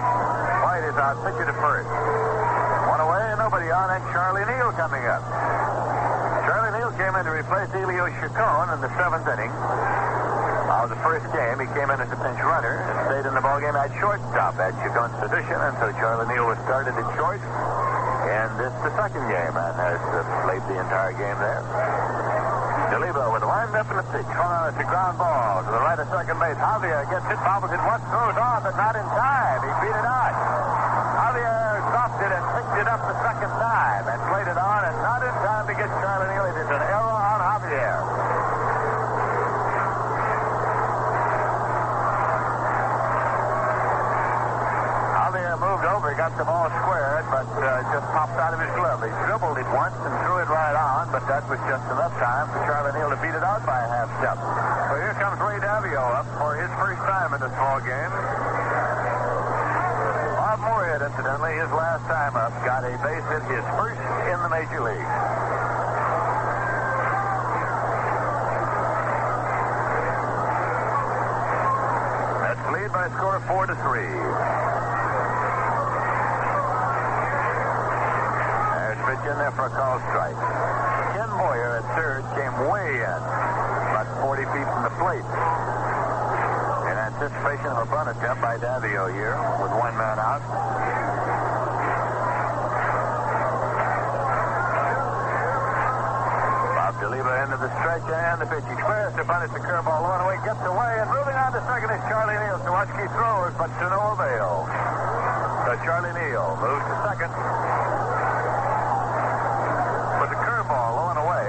[0.63, 1.19] White is out.
[1.27, 1.91] Pitcher to first.
[2.87, 5.27] One away, and nobody on, and Charlie Neal coming up.
[6.47, 9.51] Charlie Neal came in to replace Elio Chacon in the seventh inning.
[10.85, 13.41] Of the first game, he came in as a pinch runner and stayed in the
[13.41, 17.41] ballgame at shortstop at Chacon's position, and so Charlie Neal was started at short.
[17.41, 21.65] And this the second game, and has uh, played the entire game there.
[22.93, 24.29] Duliba with a up in the pitch.
[24.29, 26.53] On it's a ground ball to the right of second base.
[26.61, 29.65] Javier gets it, bobbles it once, throws on, but not in time.
[29.65, 30.37] He beat it out.
[31.17, 34.95] Javier dropped it and picked it up the second time and played it on, and
[35.01, 36.45] not in time to get Charlie Neal.
[36.45, 37.35] It is an error on.
[45.25, 49.03] Javier moved over, got the ball squared, but uh, just popped out of his glove.
[49.03, 52.47] He dribbled it once and threw it right on, but that was just enough time
[52.55, 54.39] for Charlie Neal to beat it out by a half step.
[54.39, 58.11] So here comes Ray Daviault up for his first time in this ball game.
[60.39, 63.99] Bob Moorhead, incidentally, his last time up, got a base hit, his first
[64.31, 65.11] in the major league.
[72.39, 74.15] That's lead by a score of four to three.
[78.85, 80.37] There's pitch in there for a call strike.
[81.17, 83.19] Ken Boyer at third came way in,
[83.89, 85.25] about 40 feet from the plate.
[86.85, 90.45] In anticipation of a bunt attempt by Daviault here, with one man out.
[96.77, 98.61] Bob Duliba into the stretch and the pitch.
[98.69, 99.49] He squares to bunt.
[99.49, 100.05] It's a curveball.
[100.05, 102.61] And away, gets away, and moving on to second is Charlie Neal.
[102.61, 104.69] Sawatski throws, but to no avail.
[105.65, 107.33] So Charlie Neal moves to second.
[110.21, 111.47] With the curveball low and away.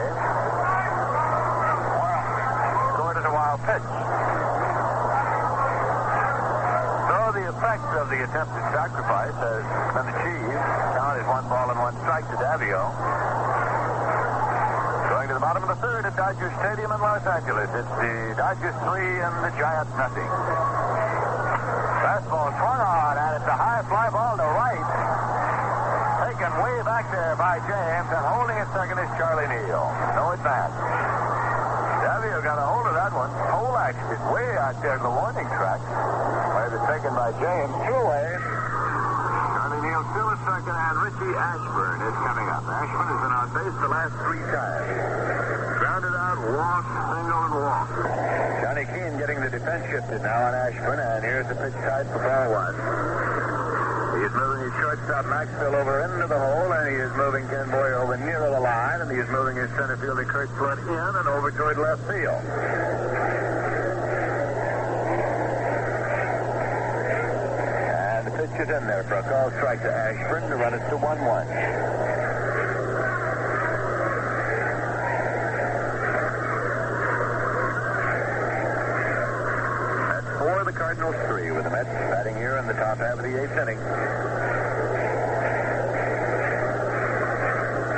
[2.96, 3.86] Scored as a wild pitch.
[7.06, 7.44] So the
[7.96, 9.64] of the attempted sacrifice has
[9.96, 10.60] been achieved.
[11.00, 12.92] Count is one ball and one strike to Daviault.
[15.08, 17.72] Going to the bottom of the third at Dodger Stadium in Los Angeles.
[17.72, 20.28] It's the Dodgers three and the Giants nothing.
[22.04, 24.88] Fastball swung on, and it's a high fly ball to right.
[26.28, 29.88] Taken way back there by James, and holding at second is Charlie Neal.
[30.20, 30.76] No advance.
[32.36, 33.32] Daviault got a hold of that one.
[33.48, 35.80] Polaxed it way out there in the warning track.
[36.52, 37.72] Where it's taken by James.
[37.88, 38.28] Two away.
[39.56, 42.60] Charlie Neal still at second, and Richie Ashburn is coming up.
[42.68, 45.80] Ashburn has been on base the last three times.
[45.80, 47.96] Grounded out, walked, single, and walked.
[48.60, 52.20] Johnny Keane getting the defense shifted now on Ashburn, and here's the pitch side for
[52.20, 53.45] ball one.
[54.36, 58.18] Moving his shortstop Maxvill over into the hole, and he is moving Ken Boyer over
[58.18, 61.50] near the line, and he is moving his center fielder Curt Flood in and over
[61.50, 62.42] toward left field.
[67.96, 70.84] And the pitch is in there for a call strike to Ashburn to run it
[70.90, 71.46] to 1-1.
[80.12, 83.22] That's four, the Cardinals three, with the Mets batting here in the top half of
[83.22, 83.76] the eighth inning.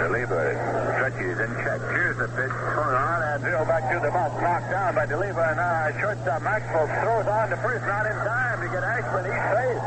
[0.03, 0.59] Reliever
[0.99, 1.79] stretches He's in check.
[1.95, 2.51] Here's the pitch.
[2.51, 4.35] Swung on and drilled back to the bus.
[4.43, 5.47] Knocked down by Duliba.
[5.47, 7.87] And uh, shortstop Maxvill throws on to first.
[7.87, 9.31] Not in time to get Ashburn.
[9.31, 9.83] He's safe.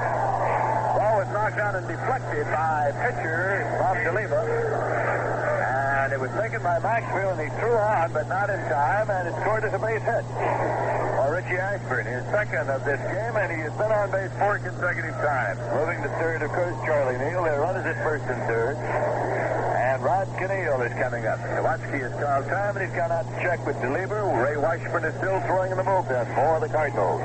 [0.95, 5.50] Ball was knocked down and deflected by pitcher Bob Duliba.
[6.01, 9.29] And it was taken by Maxvill, and he threw on, but not in time, and
[9.29, 10.25] it scored as a base hit.
[10.33, 14.57] Well, Richie Ashburn, his second of this game, and he has been on base four
[14.57, 15.61] consecutive times.
[15.77, 17.45] Moving to third, of course, Charlie Neal.
[17.45, 18.81] Their runners at first and third.
[18.81, 21.37] And Rod Kanehl is coming up.
[21.37, 24.25] Sawatski has called time, and he's gone out to check with Duliba.
[24.41, 27.21] Ray Washburn is still throwing in the bullpen for the Cardinals.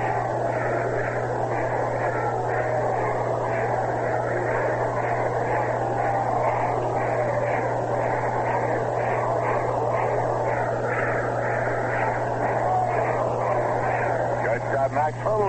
[14.57, 15.47] Shortstop Maxvill,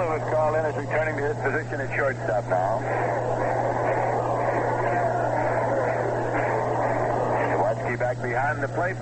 [0.48, 2.80] who was called in, is returning to his position at shortstop now.
[7.52, 8.96] Sawatski back behind the plate.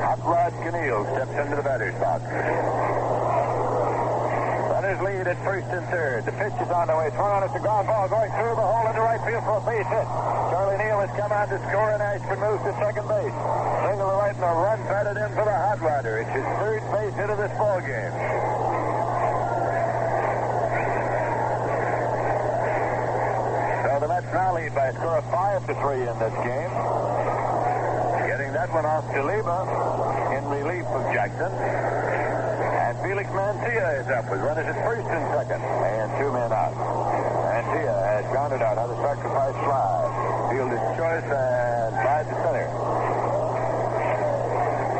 [0.00, 2.24] Hot Rod Kanehl steps into the batter's box.
[4.70, 6.24] Runners lead at first and third.
[6.24, 7.10] The pitch is on the way.
[7.10, 7.42] Swung on.
[7.44, 10.08] It's a ground ball going through the hole into right field for a base hit.
[10.50, 13.36] Charlie Neal has come out to score, and Ashburn moves to second base.
[13.84, 16.24] Single to right and a run batted in for the hot rodder.
[16.24, 18.14] It's his third base hit of this ball game.
[23.84, 26.70] So the Mets now lead by a score of five to three in this game.
[28.30, 29.66] Getting that one off Duliba
[30.38, 31.50] in relief of Jackson.
[31.50, 35.62] And Felix Mantilla is up with runners at first and second.
[35.62, 36.74] And two men out.
[36.74, 40.48] Mantilla has grounded out another sacrifice fly.
[40.52, 42.68] Fielded choice and by to center.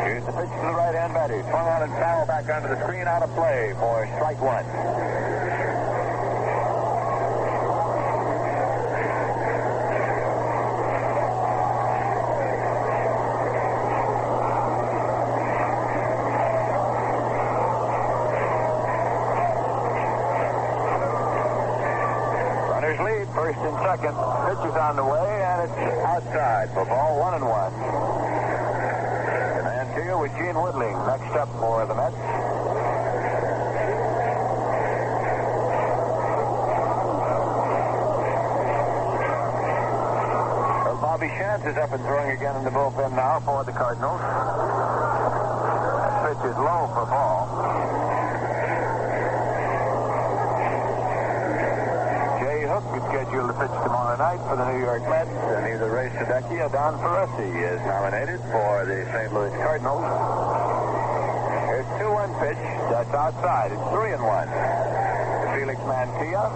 [0.07, 1.43] Here's the pitch to the right hand batter.
[1.51, 4.66] Swung on and foul back onto the screen out of play for strike one.
[22.70, 24.14] Runners lead, first and second.
[24.46, 25.74] Pitch is on the way, and it's
[26.06, 27.72] outside for ball one and one.
[29.58, 32.14] And Mantilla with Gene Woodling next up for the Mets.
[41.02, 44.22] Bobby Shantz is up and throwing again in the bullpen now for the Cardinals.
[46.30, 48.19] Pitch is low for ball.
[52.81, 56.09] Hook is scheduled to pitch tomorrow night for the New York Mets, and either Ray
[56.16, 59.35] Sadecki or Don Ferrarese is nominated for the St.
[59.35, 60.01] Louis Cardinals.
[61.69, 62.57] Here's 2-1 pitch.
[62.89, 63.73] That's outside.
[63.73, 64.48] It's 3 and 1.
[65.61, 66.48] Felix Mantilla.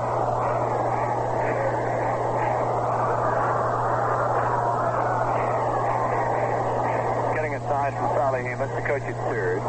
[7.36, 9.60] Getting a sign from Solly Hemus, the coach at third.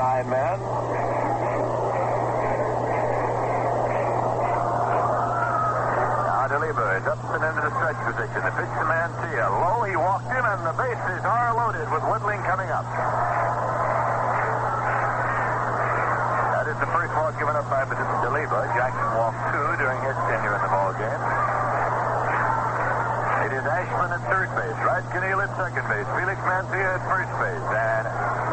[0.00, 0.58] Sign man.
[7.04, 8.40] Now And into the stretch position.
[8.40, 9.52] The pitch to Mantilla.
[9.52, 12.88] Low, he walked in, and the bases are loaded with Woodling coming up.
[16.56, 18.72] That is the first walk given up by Duliba.
[18.72, 21.20] Jackson walked two during his tenure in the ball game.
[23.44, 27.32] It is Ashburn at third base, Rod Kanehl at second base, Felix Mantilla at first
[27.44, 28.04] base, and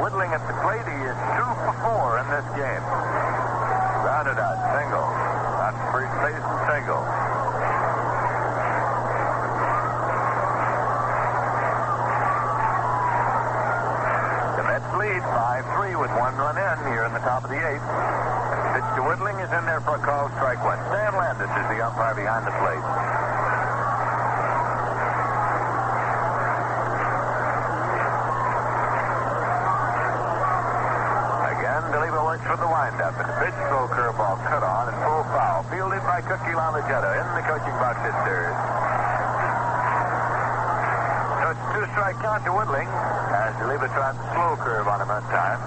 [0.04, 0.84] Woodling at the plate.
[0.84, 2.84] He is two for four in this game.
[4.04, 5.08] Rounded out, single.
[5.64, 7.04] On first base single.
[14.56, 15.24] The Mets lead
[15.86, 17.86] 5-3 with one run in here in the top of the eighth.
[18.74, 20.82] Pitch to Woodling is in there for a call strike one.
[20.90, 22.86] Stan Landes is the umpire behind the plate.
[31.54, 33.14] Again, Duliba works for the windup.
[33.22, 35.64] And pitch throw curveball cut on and full foul.
[35.70, 38.58] Fielded by Cookie Lavagetto in the coaching box at third.
[41.46, 42.92] So it's two strike count to Woodling
[43.32, 45.60] as Duliba tried the slow curve on him that time.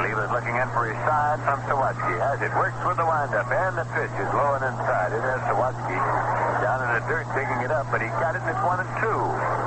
[0.00, 3.76] Duliba's looking in for his sign from Sawatski as it works with the windup and
[3.76, 5.12] the pitch is low and inside.
[5.12, 6.00] It has Sawatski
[6.64, 8.88] down in the dirt digging it up, but he got it and it's one and
[8.96, 9.65] two.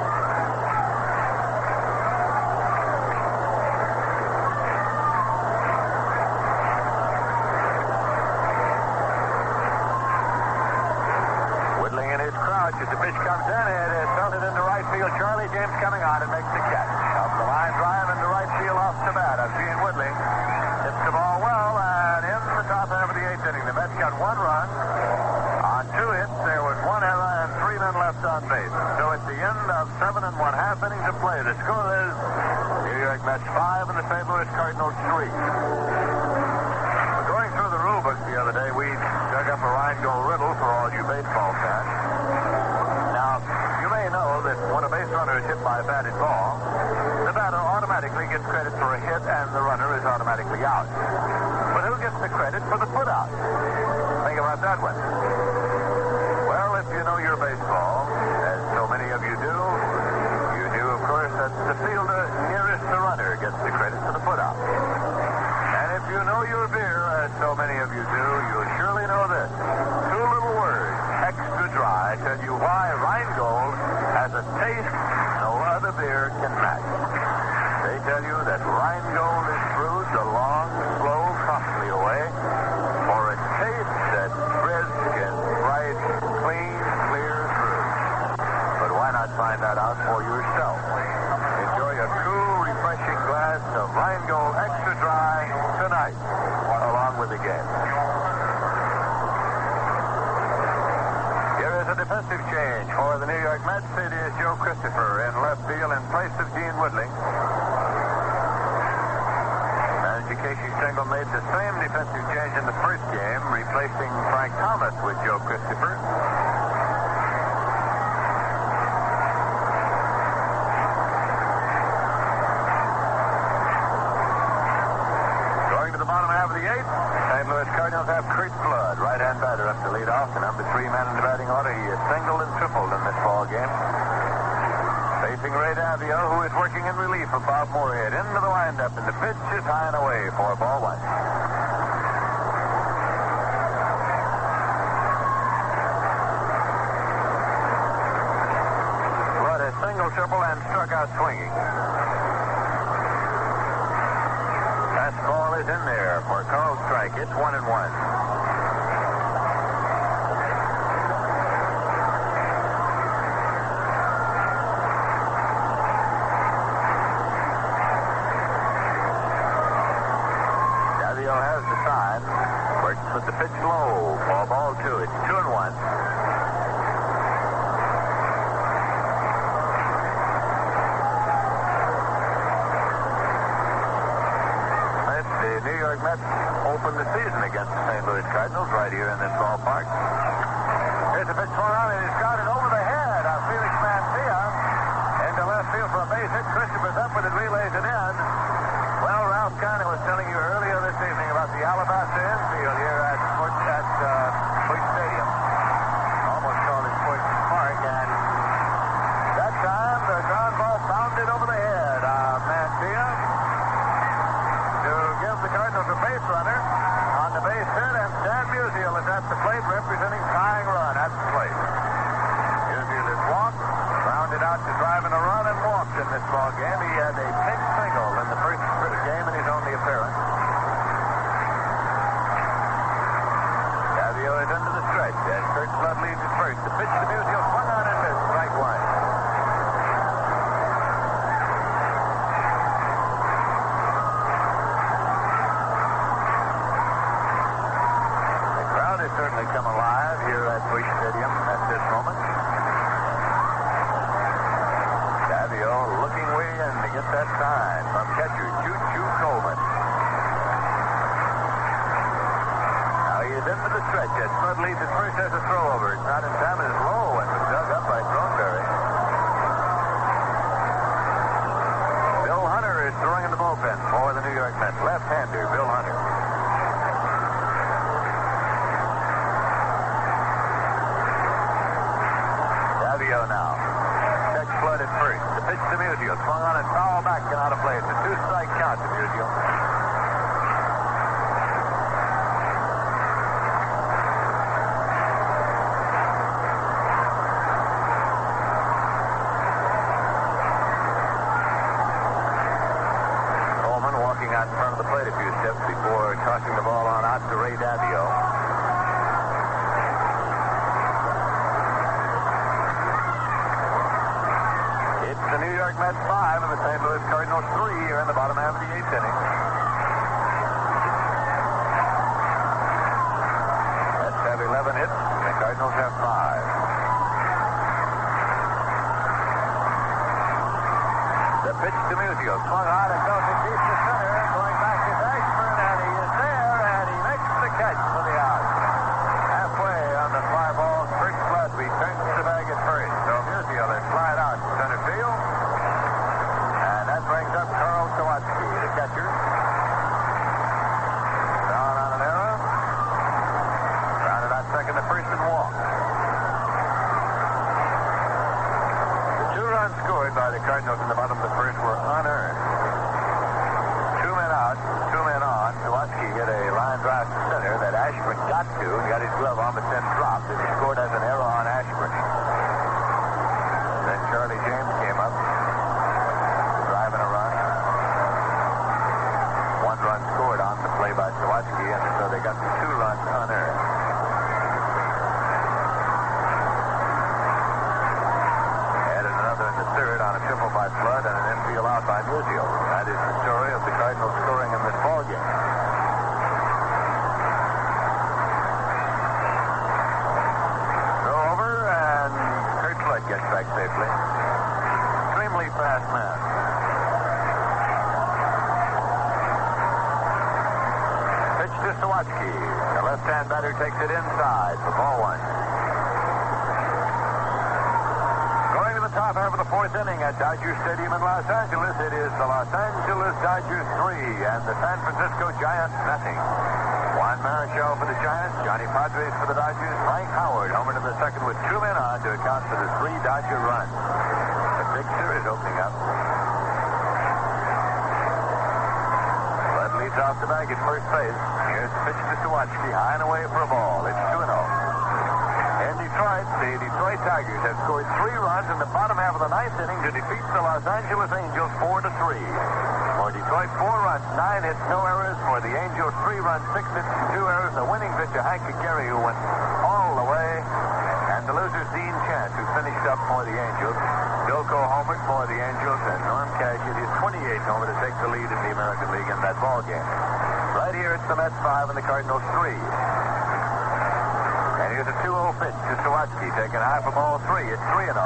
[476.40, 477.52] taken high from all three.
[477.52, 478.00] It's 3 0.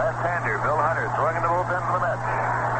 [0.00, 2.71] Left hander Bill Hunter throwing in the bullpen for the Mets.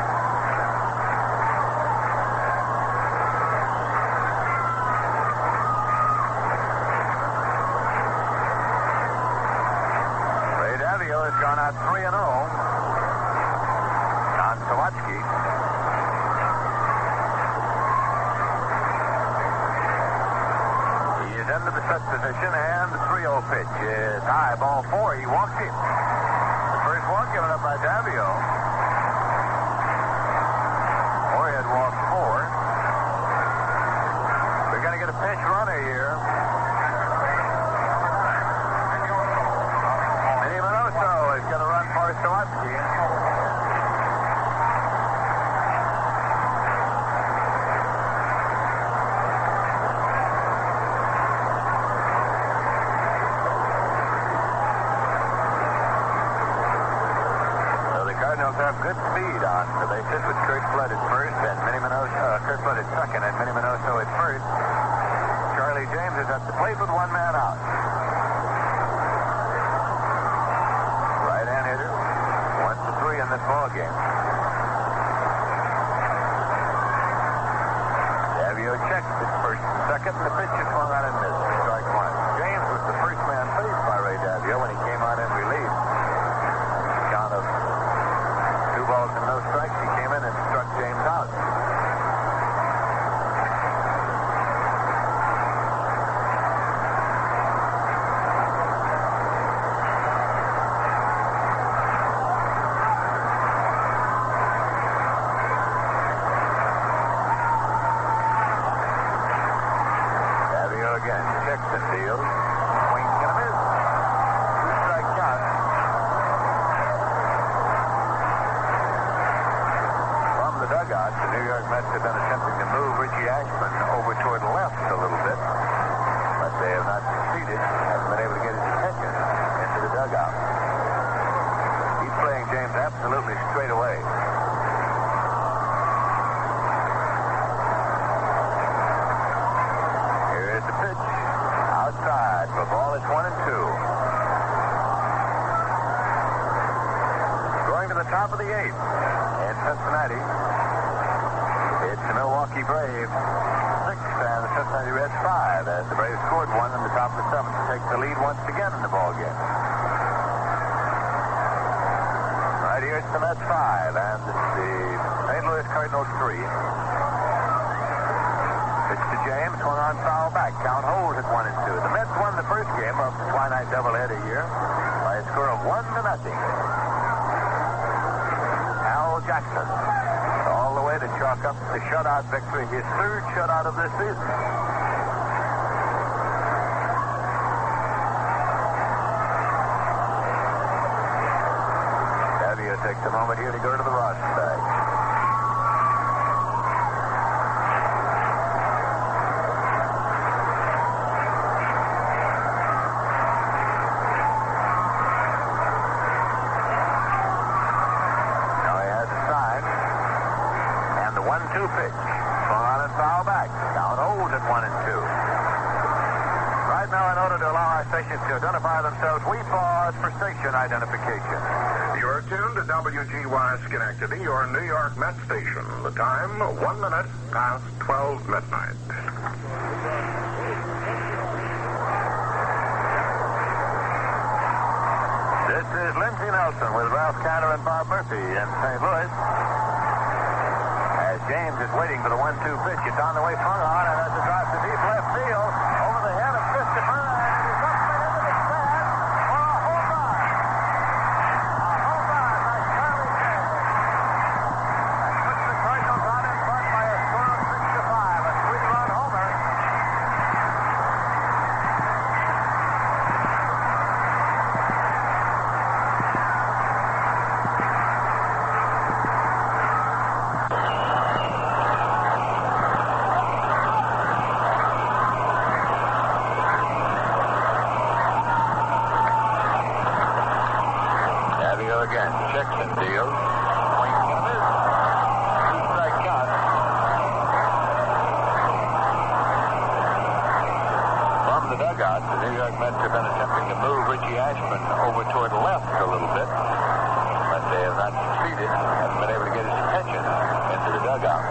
[291.83, 295.67] The the New York Mets have been attempting to move Richie Ashburn over toward left
[295.67, 298.47] a little bit, but they have not succeeded.
[298.47, 301.27] Haven't been able to get his attention into the dugout.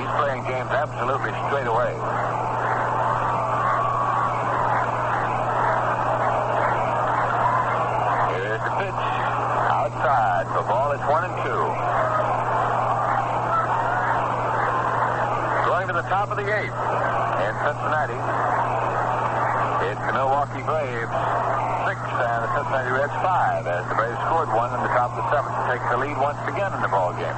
[0.00, 1.92] He's playing games absolutely straight away.
[8.40, 9.02] Here's the pitch.
[9.68, 10.96] Outside for ball.
[10.96, 11.60] It's one and two.
[15.68, 18.57] Going to the top of the eighth in Cincinnati.
[19.88, 21.16] It's the Milwaukee Braves
[21.88, 25.24] six and the Cincinnati Reds five as the Braves scored one in the top of
[25.24, 27.32] the seventh to take the lead once again in the ball game.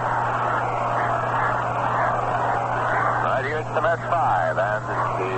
[3.23, 5.31] Right here it's the Mets five and the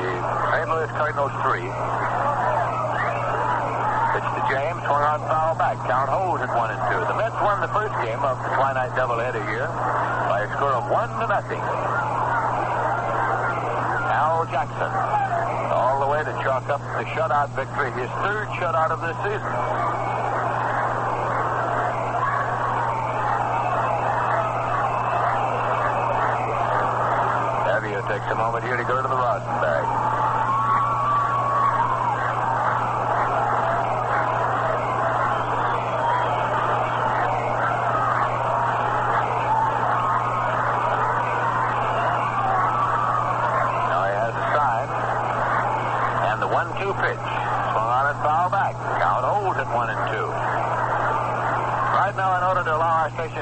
[0.57, 0.69] St.
[0.73, 1.69] Louis Cardinals three.
[4.13, 5.77] Pitch to James, swung on foul back.
[5.85, 7.01] Count holds at one and two.
[7.13, 9.69] The Mets won the first game of the Twilight doubleheader here
[10.33, 11.61] by a score of one to nothing.
[14.13, 14.93] Al Jackson,
[15.73, 19.53] all the way to chalk up the shutout victory, his third shutout of this season.
[27.67, 29.85] Daviault takes a moment here to go to the rosin bag.
[43.89, 44.89] Now he has a sign.
[46.29, 47.25] And the one-two pitch.
[47.73, 48.75] Swung on and foul back.
[49.01, 50.29] Count holds at one and two.
[51.93, 52.77] Right now, in order to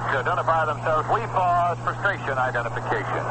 [0.09, 3.23] to identify themselves, we pause for station identification.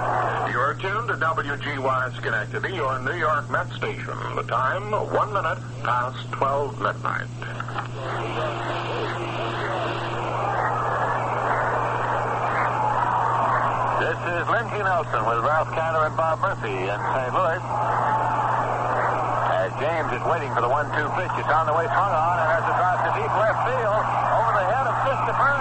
[0.54, 4.14] You're tuned to WGY Schenectady, your New York Met station.
[4.36, 7.30] The time, one minute past 12 midnight.
[14.00, 17.34] This is Lindsey Nelson with Ralph Kiner and Bob Murphy in St.
[17.36, 17.62] Louis.
[19.60, 22.50] As James is waiting for the one-two pitch, it's on the way swung on, and
[22.58, 24.06] as it drives to deep left field,
[24.40, 25.59] over the head of Christopher,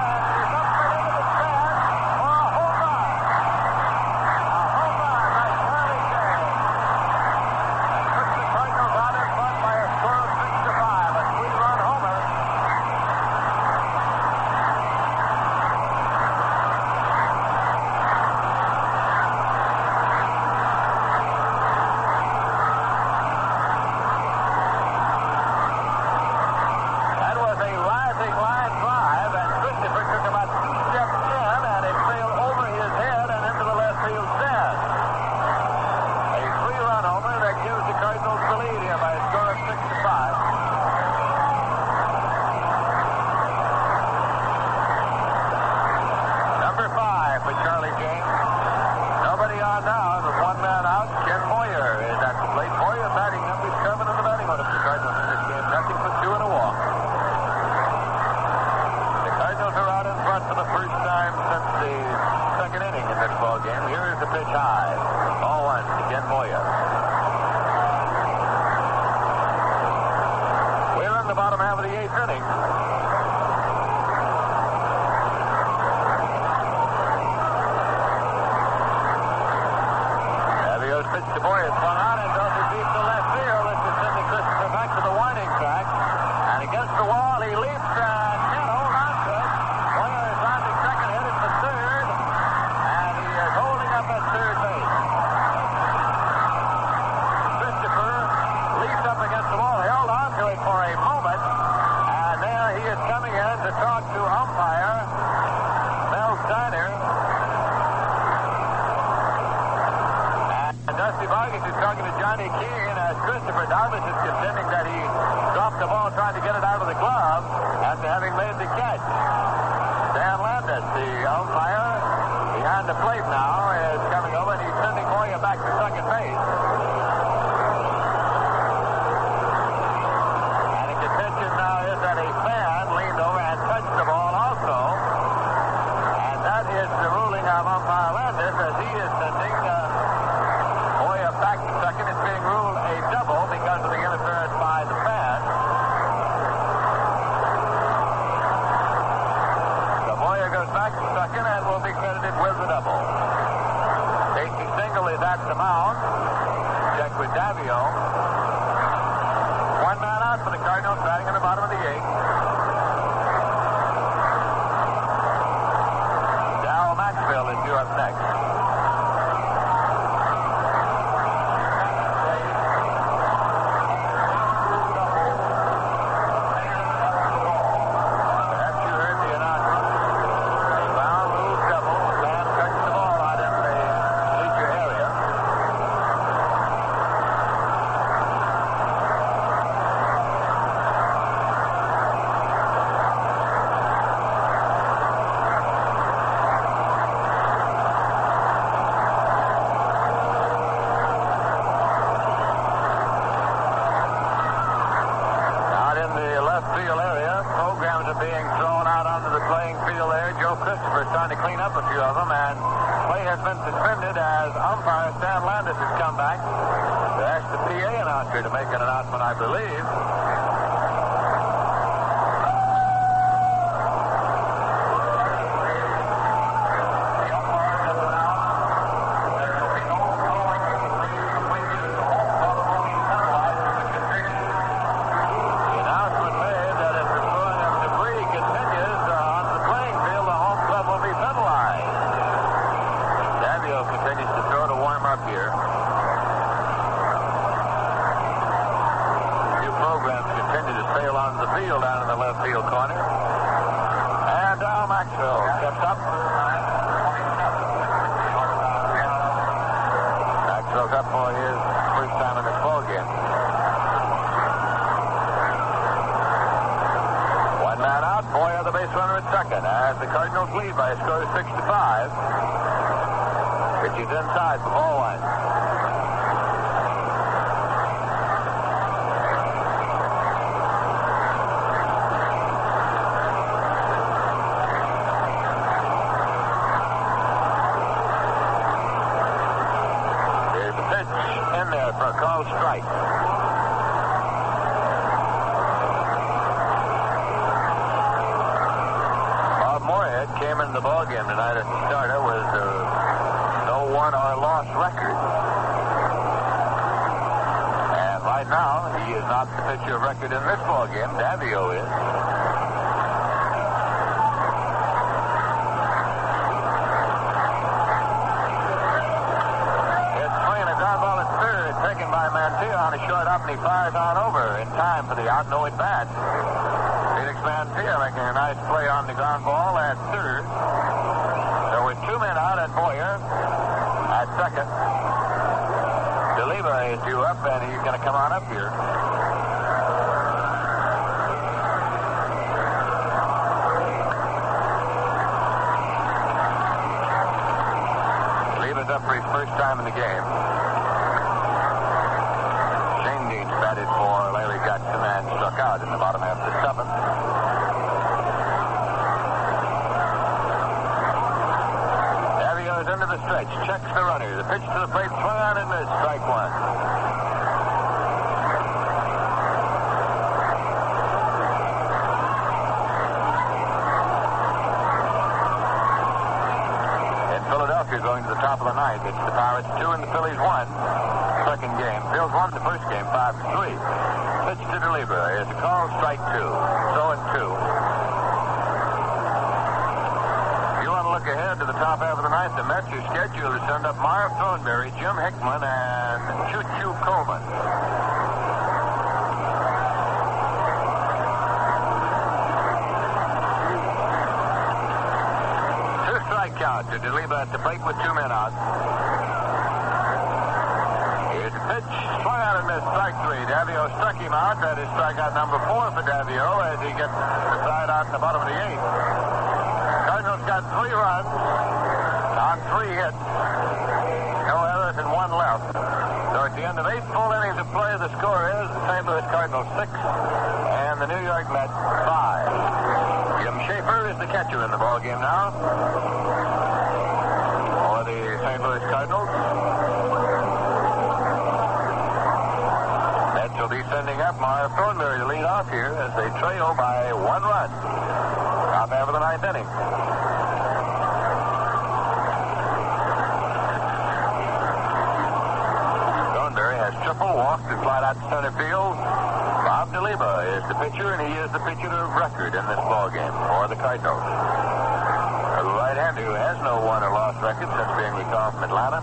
[468.69, 469.01] Atlanta.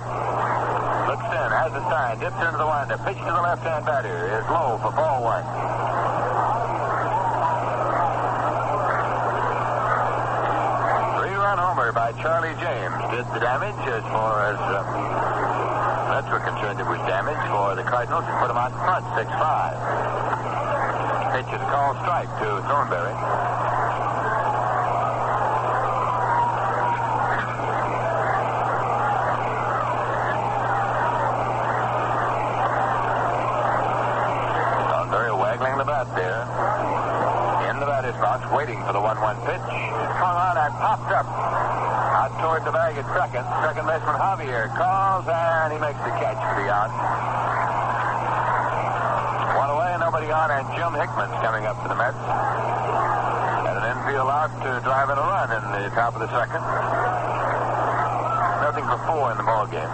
[1.10, 4.46] Looks in, has a sign, dips into the windup, pitch to the left-hand batter is
[4.54, 5.42] low for ball one.
[11.18, 14.86] Three-run homer by Charlie James did the damage as far as uh,
[16.14, 16.78] Mets were concerned.
[16.78, 19.26] It was damage for the Cardinals and put them in front, 6-5.
[21.34, 22.62] Pitch is called strike to.
[22.70, 23.18] Throneberry
[35.56, 36.44] waggling the bat there.
[37.72, 39.64] In the batter's box, waiting for the 1-1 pitch.
[40.20, 41.26] Swung on and popped up.
[41.26, 43.46] Out toward the bag at second.
[43.64, 46.92] Second baseman Javier calls and he makes the catch for the out.
[49.56, 52.18] One away, nobody on, and Jim Hickman's coming up for the Mets.
[52.18, 56.64] And an infield out to drive in a run in the top of the second.
[58.66, 59.92] Nothing before in the ball game.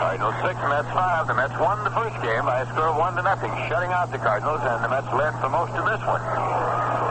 [0.00, 1.30] Cardinals six, Mets five.
[1.30, 4.10] The Mets won the first game by a score of one to nothing, shutting out
[4.10, 6.18] the Cardinals, and the Mets led for most of this one.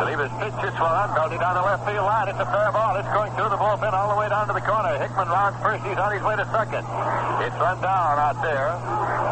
[0.03, 2.27] Duliba's pitch is swung, belted down the left field line.
[2.27, 2.99] It's a fair ball.
[2.99, 4.99] It's going through the bullpen all the way down to the corner.
[4.99, 5.79] Hickman rounds first.
[5.87, 6.83] He's on his way to second.
[7.39, 8.75] It's run down out there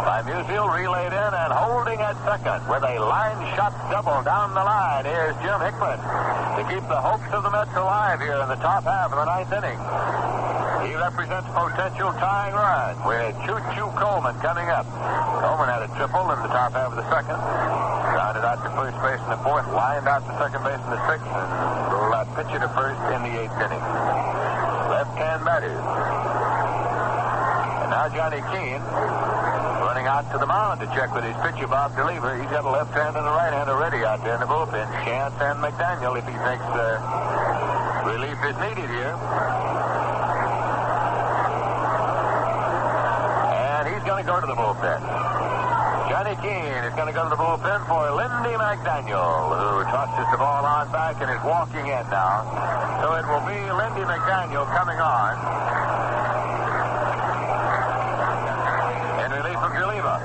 [0.07, 4.63] by Musial, relayed in, and holding at second with a line shot double down the
[4.63, 5.11] line.
[5.11, 5.99] Here's Jim Hickman
[6.55, 9.27] to keep the hopes of the Mets alive here in the top half of the
[9.27, 10.70] ninth inning.
[10.81, 14.85] He represents potential tying run with Choo Choo Coleman coming up.
[15.41, 17.37] Coleman had a triple in the top half of the second.
[17.37, 21.01] Grounded out to first base in the fourth, lined out to second base in the
[21.07, 21.49] sixth, and
[21.93, 23.83] rolled out pitcher to first in the eighth inning.
[24.89, 25.71] Left-hand batter.
[27.81, 28.83] And now Johnny Keane
[29.85, 32.41] running out to the mound to check with his pitcher, Bob Duliba.
[32.41, 34.87] He's got a left hand and a right hand already out there in the bullpen.
[35.05, 36.99] Shantz and McDaniel if he thinks uh,
[38.05, 39.15] relief is needed here.
[43.55, 45.01] And he's going to go to the bullpen.
[46.07, 50.37] Johnny Keane is going to go to the bullpen for Lindy McDaniel, who tosses the
[50.37, 52.47] ball on back and is walking in now.
[53.03, 55.35] So it will be Lindy McDaniel coming on.
[59.19, 60.15] In relief of Duliba.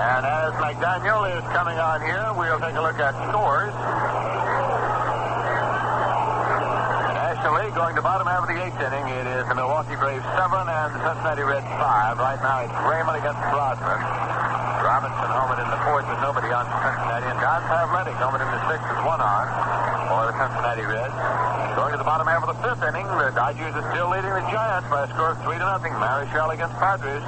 [0.00, 3.74] And as McDaniel is coming on here, we'll take a look at scores.
[7.10, 9.02] National going to bottom half of the eighth inning.
[9.10, 12.22] It is the Milwaukee Braves seven and the Cincinnati Reds five.
[12.22, 13.98] Right now it's Raymond against Brosnan.
[13.98, 18.62] Robinson homered in the fourth with nobody on Cincinnati, and Don Pavletich homered in the
[18.70, 19.50] sixth with one on
[20.06, 21.12] for the Cincinnati Reds.
[21.76, 24.40] Going to the bottom half of the fifth inning, the Dodgers are still leading the
[24.48, 25.92] Giants by a score of three to nothing.
[26.00, 27.20] Marichal against Podres.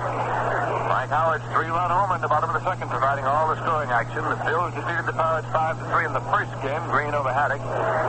[0.88, 4.24] Frank Howard's three-run homer in the bottom of the second, providing all the scoring action.
[4.24, 6.80] The Phils defeated the Pirates five to three in the first game.
[6.88, 7.60] Green over Haddix.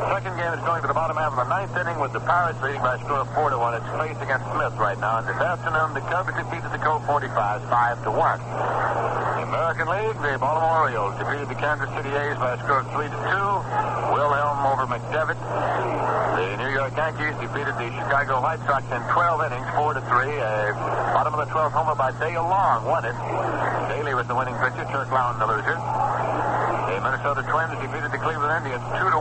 [0.08, 2.64] Second game is going to the bottom half of the ninth inning with the Pirates
[2.64, 3.76] leading by a score of four to one.
[3.76, 5.20] It's Face against Smith right now.
[5.20, 8.40] And this afternoon, the Cubs defeated the Colt 45s five to one.
[9.50, 13.10] American League, the Baltimore Orioles defeated the Kansas City A's by a score of three
[13.10, 13.50] to two.
[14.14, 15.42] Wilhelm over McDevitt.
[15.42, 20.38] The New York Yankees defeated the Chicago White Sox in 12 innings, four to three.
[20.38, 20.70] A
[21.18, 23.18] bottom of the 12th homer by Dale Long won it.
[23.90, 24.86] Daley was the winning pitcher.
[25.10, 25.74] Lown the loser.
[25.74, 29.18] The Minnesota Twins defeated the Cleveland Indians two to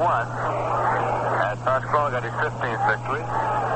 [1.49, 3.25] As Pascual got his 15th victory.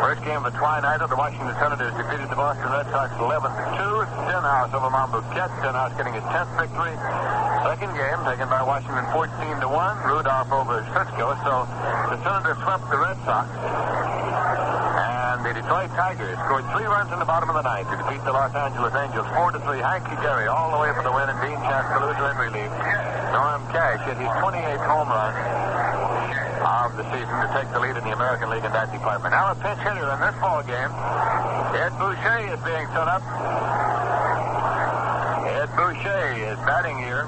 [0.05, 3.65] First game of the twilight, the Washington Senators defeated the Boston Red Sox 11 to
[3.81, 3.97] two.
[4.29, 5.49] Stenhouse over Monbouquette.
[5.57, 6.93] Stenhouse getting his 10th victory.
[7.65, 9.97] Second game taken by Washington 14 to one.
[10.05, 11.33] Rudolph over Cisco.
[11.49, 11.65] So
[12.13, 13.49] the Senators swept the Red Sox.
[13.49, 18.21] And the Detroit Tigers scored three runs in the bottom of the ninth to defeat
[18.29, 19.81] the Los Angeles Angels 4 to 3.
[19.81, 22.73] Hank Aguirre all the way for the win, and Dean Chaskaloosa in relief.
[23.33, 26.02] Norm Cash hit his 28th home run
[26.63, 29.35] of the season to take the lead in the American League in that department.
[29.35, 30.91] Now a pinch hitter in this ball game.
[31.75, 33.23] Ed Bouchee is being set up.
[35.43, 37.27] Ed Bouchee is batting here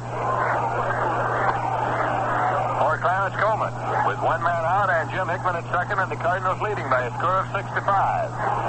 [2.79, 3.75] for Clarence Coleman
[4.07, 7.11] with one man out and Jim Hickman at second and the Cardinals leading by a
[7.19, 8.65] score of 6 to 5.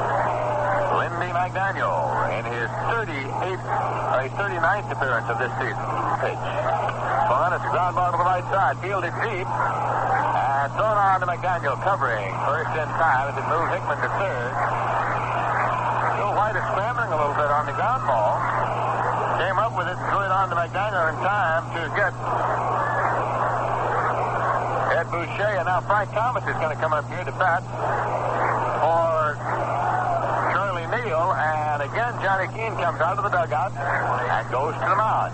[0.98, 5.86] Lindy McDaniel in his 38th, uh, his 39th appearance of this season.
[6.24, 6.46] Pitch.
[7.30, 9.50] Fun, it's a ground ball to the right side, fielded deep,
[10.66, 14.50] and thrown on to McDaniel, covering first in time it moved Hickman to third.
[16.18, 18.42] Bill White is scrambling a little bit on the ground ball.
[19.38, 22.10] Came up with it, and threw it on to McDaniel in time to get
[24.98, 27.62] Ed Bouchee, and now Frank Thomas is going to come up here to bat
[28.82, 29.38] for
[30.50, 34.98] Charlie Neal, and again Johnny Keane comes out of the dugout and goes to the
[34.98, 35.30] mound.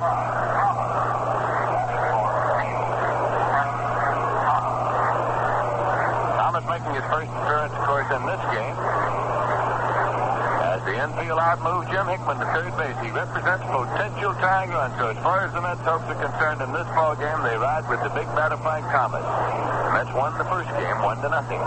[6.52, 8.76] Thomas making his first appearance, of course, in this game.
[10.64, 12.96] As the infield out moves Jim Hickman to third base.
[13.04, 14.96] He represents potential tying run.
[14.96, 17.84] So as far as the Mets hopes are concerned in this ball game, they ride
[17.92, 19.28] with the big bat of Frank Thomas.
[19.28, 21.60] The Mets won the first game, one to nothing.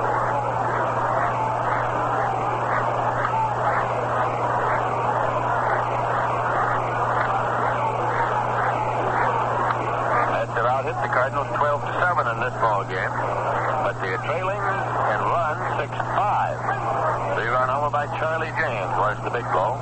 [10.32, 13.63] Mets have out hit the Cardinals 12 to 7 in this ball game.
[14.04, 17.40] Are trailing and run 6 to 5.
[17.40, 19.80] Three run homer by Charlie James was the big blow.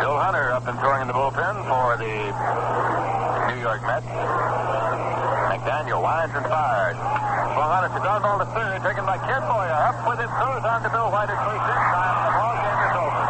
[0.00, 2.08] Bill Hunter up and throwing in the bullpen for the
[3.52, 4.08] New York Mets.
[5.52, 6.96] McDaniel winds and fires.
[7.52, 9.76] Swung on it to ground ball to third, taken by Kid Boyer.
[9.76, 12.16] Up with it, throws on to Bill White at first time.
[12.16, 13.24] The ball game is over.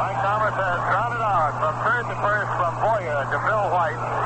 [0.00, 4.24] Mike Thomas has grounded out from third to first from Boyer to Bill White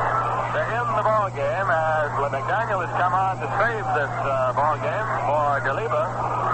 [0.52, 4.76] to end the ball game as McDaniel has come on to save this uh, ball
[4.80, 6.47] game for Duliba.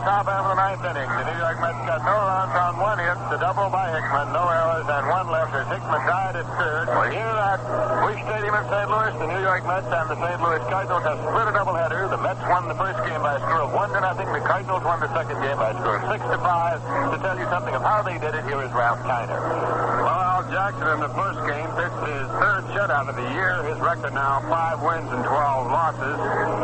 [0.00, 2.72] The top half of the ninth inning, the New York Mets got no runs on
[2.80, 6.48] one hit, the double by Hickman, no errors, and one left as Hickman died at
[6.56, 6.88] third.
[7.12, 7.60] Here at
[8.00, 8.88] Busch Stadium in St.
[8.88, 10.40] Louis, the New York Mets and the St.
[10.40, 12.08] Louis Cardinals have split a doubleheader.
[12.08, 14.24] The Mets won the first game by a score of one to nothing.
[14.32, 16.80] The Cardinals won the second game by a score of six to five.
[16.80, 19.36] To tell you something of how they did it, here is Ralph Kiner.
[19.36, 23.68] Well, Al Jackson in the first game pitched his third shutout of the year.
[23.68, 25.28] His record now five wins and 12
[25.68, 26.16] losses.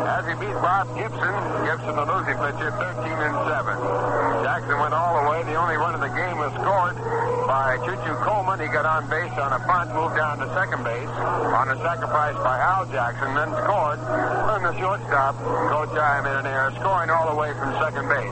[0.09, 1.33] As he beat Bob Gibson,
[1.69, 4.47] Gibson the losing pitcher, 13 and 7.
[4.47, 5.43] Jackson went all the way.
[5.43, 6.95] The only run of the game was scored
[7.47, 8.59] by Choo Coleman.
[8.59, 11.11] He got on base on a bunt, moved down to second base
[11.51, 13.99] on a sacrifice by Al Jackson, then scored.
[13.99, 15.35] And the shortstop,
[15.71, 18.31] Coach I in an error, scoring all the way from second base.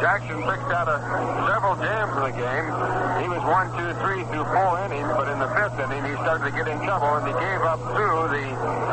[0.00, 0.96] Jackson picked out a,
[1.44, 2.66] several jams in the game.
[3.20, 6.48] He was one, two, three through four innings, but in the fifth inning he started
[6.48, 8.46] to get in trouble, and he gave up through the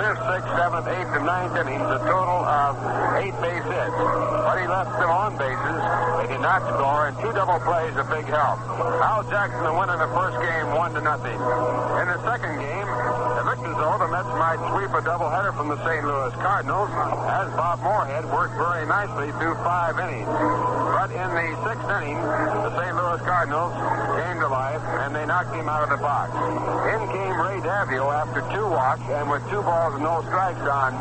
[0.04, 2.76] fifth, sixth, seventh, eighth, and ninth innings a total of
[3.24, 3.98] eight base hits.
[4.44, 5.82] But he left them on bases.
[6.22, 8.64] They did not score, and two double plays a big help.
[9.04, 11.36] Al Jackson the winner in the first game, one to nothing.
[11.36, 12.88] In the second game,
[13.56, 16.04] as though the Mets might sweep a doubleheader from the St.
[16.04, 16.92] Louis Cardinals,
[17.32, 20.28] as Bob Moorhead worked very nicely through five innings.
[20.28, 22.92] But in the sixth inning, the St.
[22.92, 23.72] Louis Cardinals
[24.20, 26.36] came to life, and they knocked him out of the box.
[26.92, 30.92] In came Ray Daviault after two walks, and with two balls and no strikes on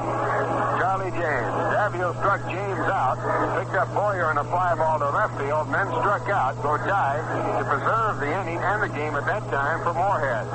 [0.78, 1.50] Charlie James.
[1.74, 3.18] Daviault struck James out,
[3.58, 7.18] picked up Boyer in a fly ball to left field, and then struck out, tie,
[7.58, 10.46] to preserve the inning and the game at that time for Moorhead.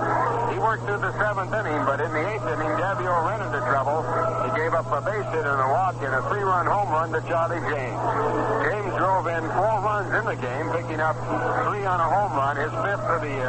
[0.54, 4.06] He worked through the seventh inning, but in the eighth inning, Daviault ran into trouble.
[4.46, 7.22] He gave up a base hit and a walk and a three-run home run to
[7.28, 8.00] Charlie James.
[8.70, 11.18] James drove in four runs in the game, picking up
[11.68, 13.42] three on a home run, his fifth of the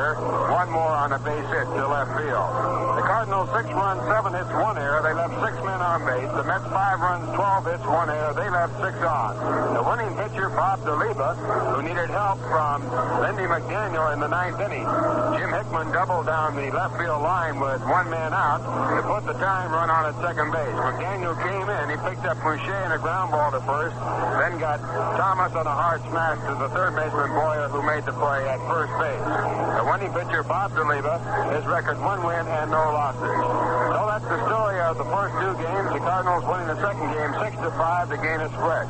[0.52, 2.50] one more on a base hit to left field.
[2.98, 5.02] The Cardinals six runs, seven hits, one error.
[5.02, 6.30] They left six men on base.
[6.34, 8.34] The Mets five runs, 12 hits, one error.
[8.34, 9.34] They left six on.
[9.74, 11.34] The winning pitcher, Bob Duliba,
[11.74, 12.84] who needed help from
[13.24, 14.86] Lindy McDaniel in the ninth inning.
[15.38, 19.34] Jim Hickman doubled down the left field line with one man out to put the
[19.40, 20.76] time run on at second base.
[20.78, 21.84] McDaniel came in.
[21.90, 23.96] He picked up Bouchee and a ground ball to first,
[24.38, 24.78] then got
[25.16, 28.60] Thomas on a hard smash to the third baseman Boyer, who made the play at
[28.68, 29.51] first base.
[29.52, 31.20] The winning pitcher, Bob Duliba,
[31.54, 33.36] his record one win and no losses.
[33.92, 35.88] So that's the story of the first two games.
[35.92, 38.86] The Cardinals winning the second game six to five to gain a spread.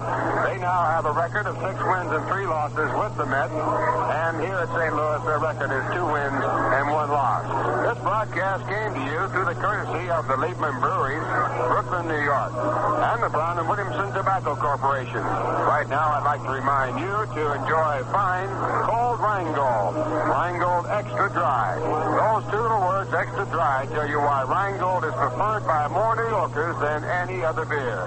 [0.46, 3.52] They now have a record of six wins and three losses with the Mets.
[3.52, 4.94] And here at St.
[4.94, 7.44] Louis, their record is two wins and one loss.
[7.86, 11.26] This broadcast came to you through the courtesy of the Liebman Breweries,
[11.68, 15.22] Brooklyn, New York, and the Brown and Williamson Tobacco Corporation.
[15.22, 18.48] Right now, I'd like to remind you to enjoy fine,
[18.86, 19.94] cold Rheingold.
[20.42, 21.78] Rheingold Extra Dry.
[21.78, 26.26] Those two little words, extra dry, tell you why Rheingold is preferred by more New
[26.34, 28.02] Yorkers than any other beer.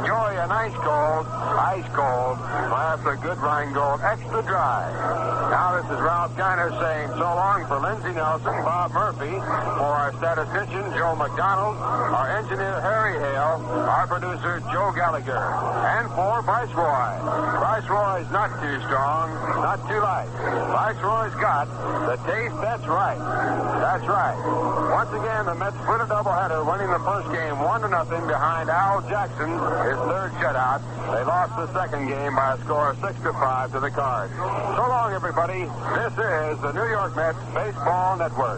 [0.00, 2.40] Enjoy a nice cold, ice cold,
[2.72, 4.88] glass of good Rheingold Extra Dry.
[5.52, 9.36] Now, this is Ralph Kiner saying so long for Lindsey Nelson, Bob Murphy,
[9.76, 13.60] for our statistician, Joe McDonald, our engineer, Harry Hale,
[13.92, 15.36] our producer, Joe Gallagher,
[16.00, 17.12] and for Viceroy.
[17.60, 20.32] Viceroy's not too strong, not too light.
[20.72, 21.73] Viceroy's got
[22.06, 23.18] the taste that's right.
[23.80, 24.36] That's right.
[24.90, 28.68] Once again, the Mets split a doubleheader, winning the first game one to nothing behind
[28.68, 30.84] Al Jackson, his third shutout.
[31.08, 34.34] They lost the second game by a score of six to five to the Cards.
[34.34, 35.64] So long, everybody.
[35.96, 38.52] This is the New York Mets Baseball Network.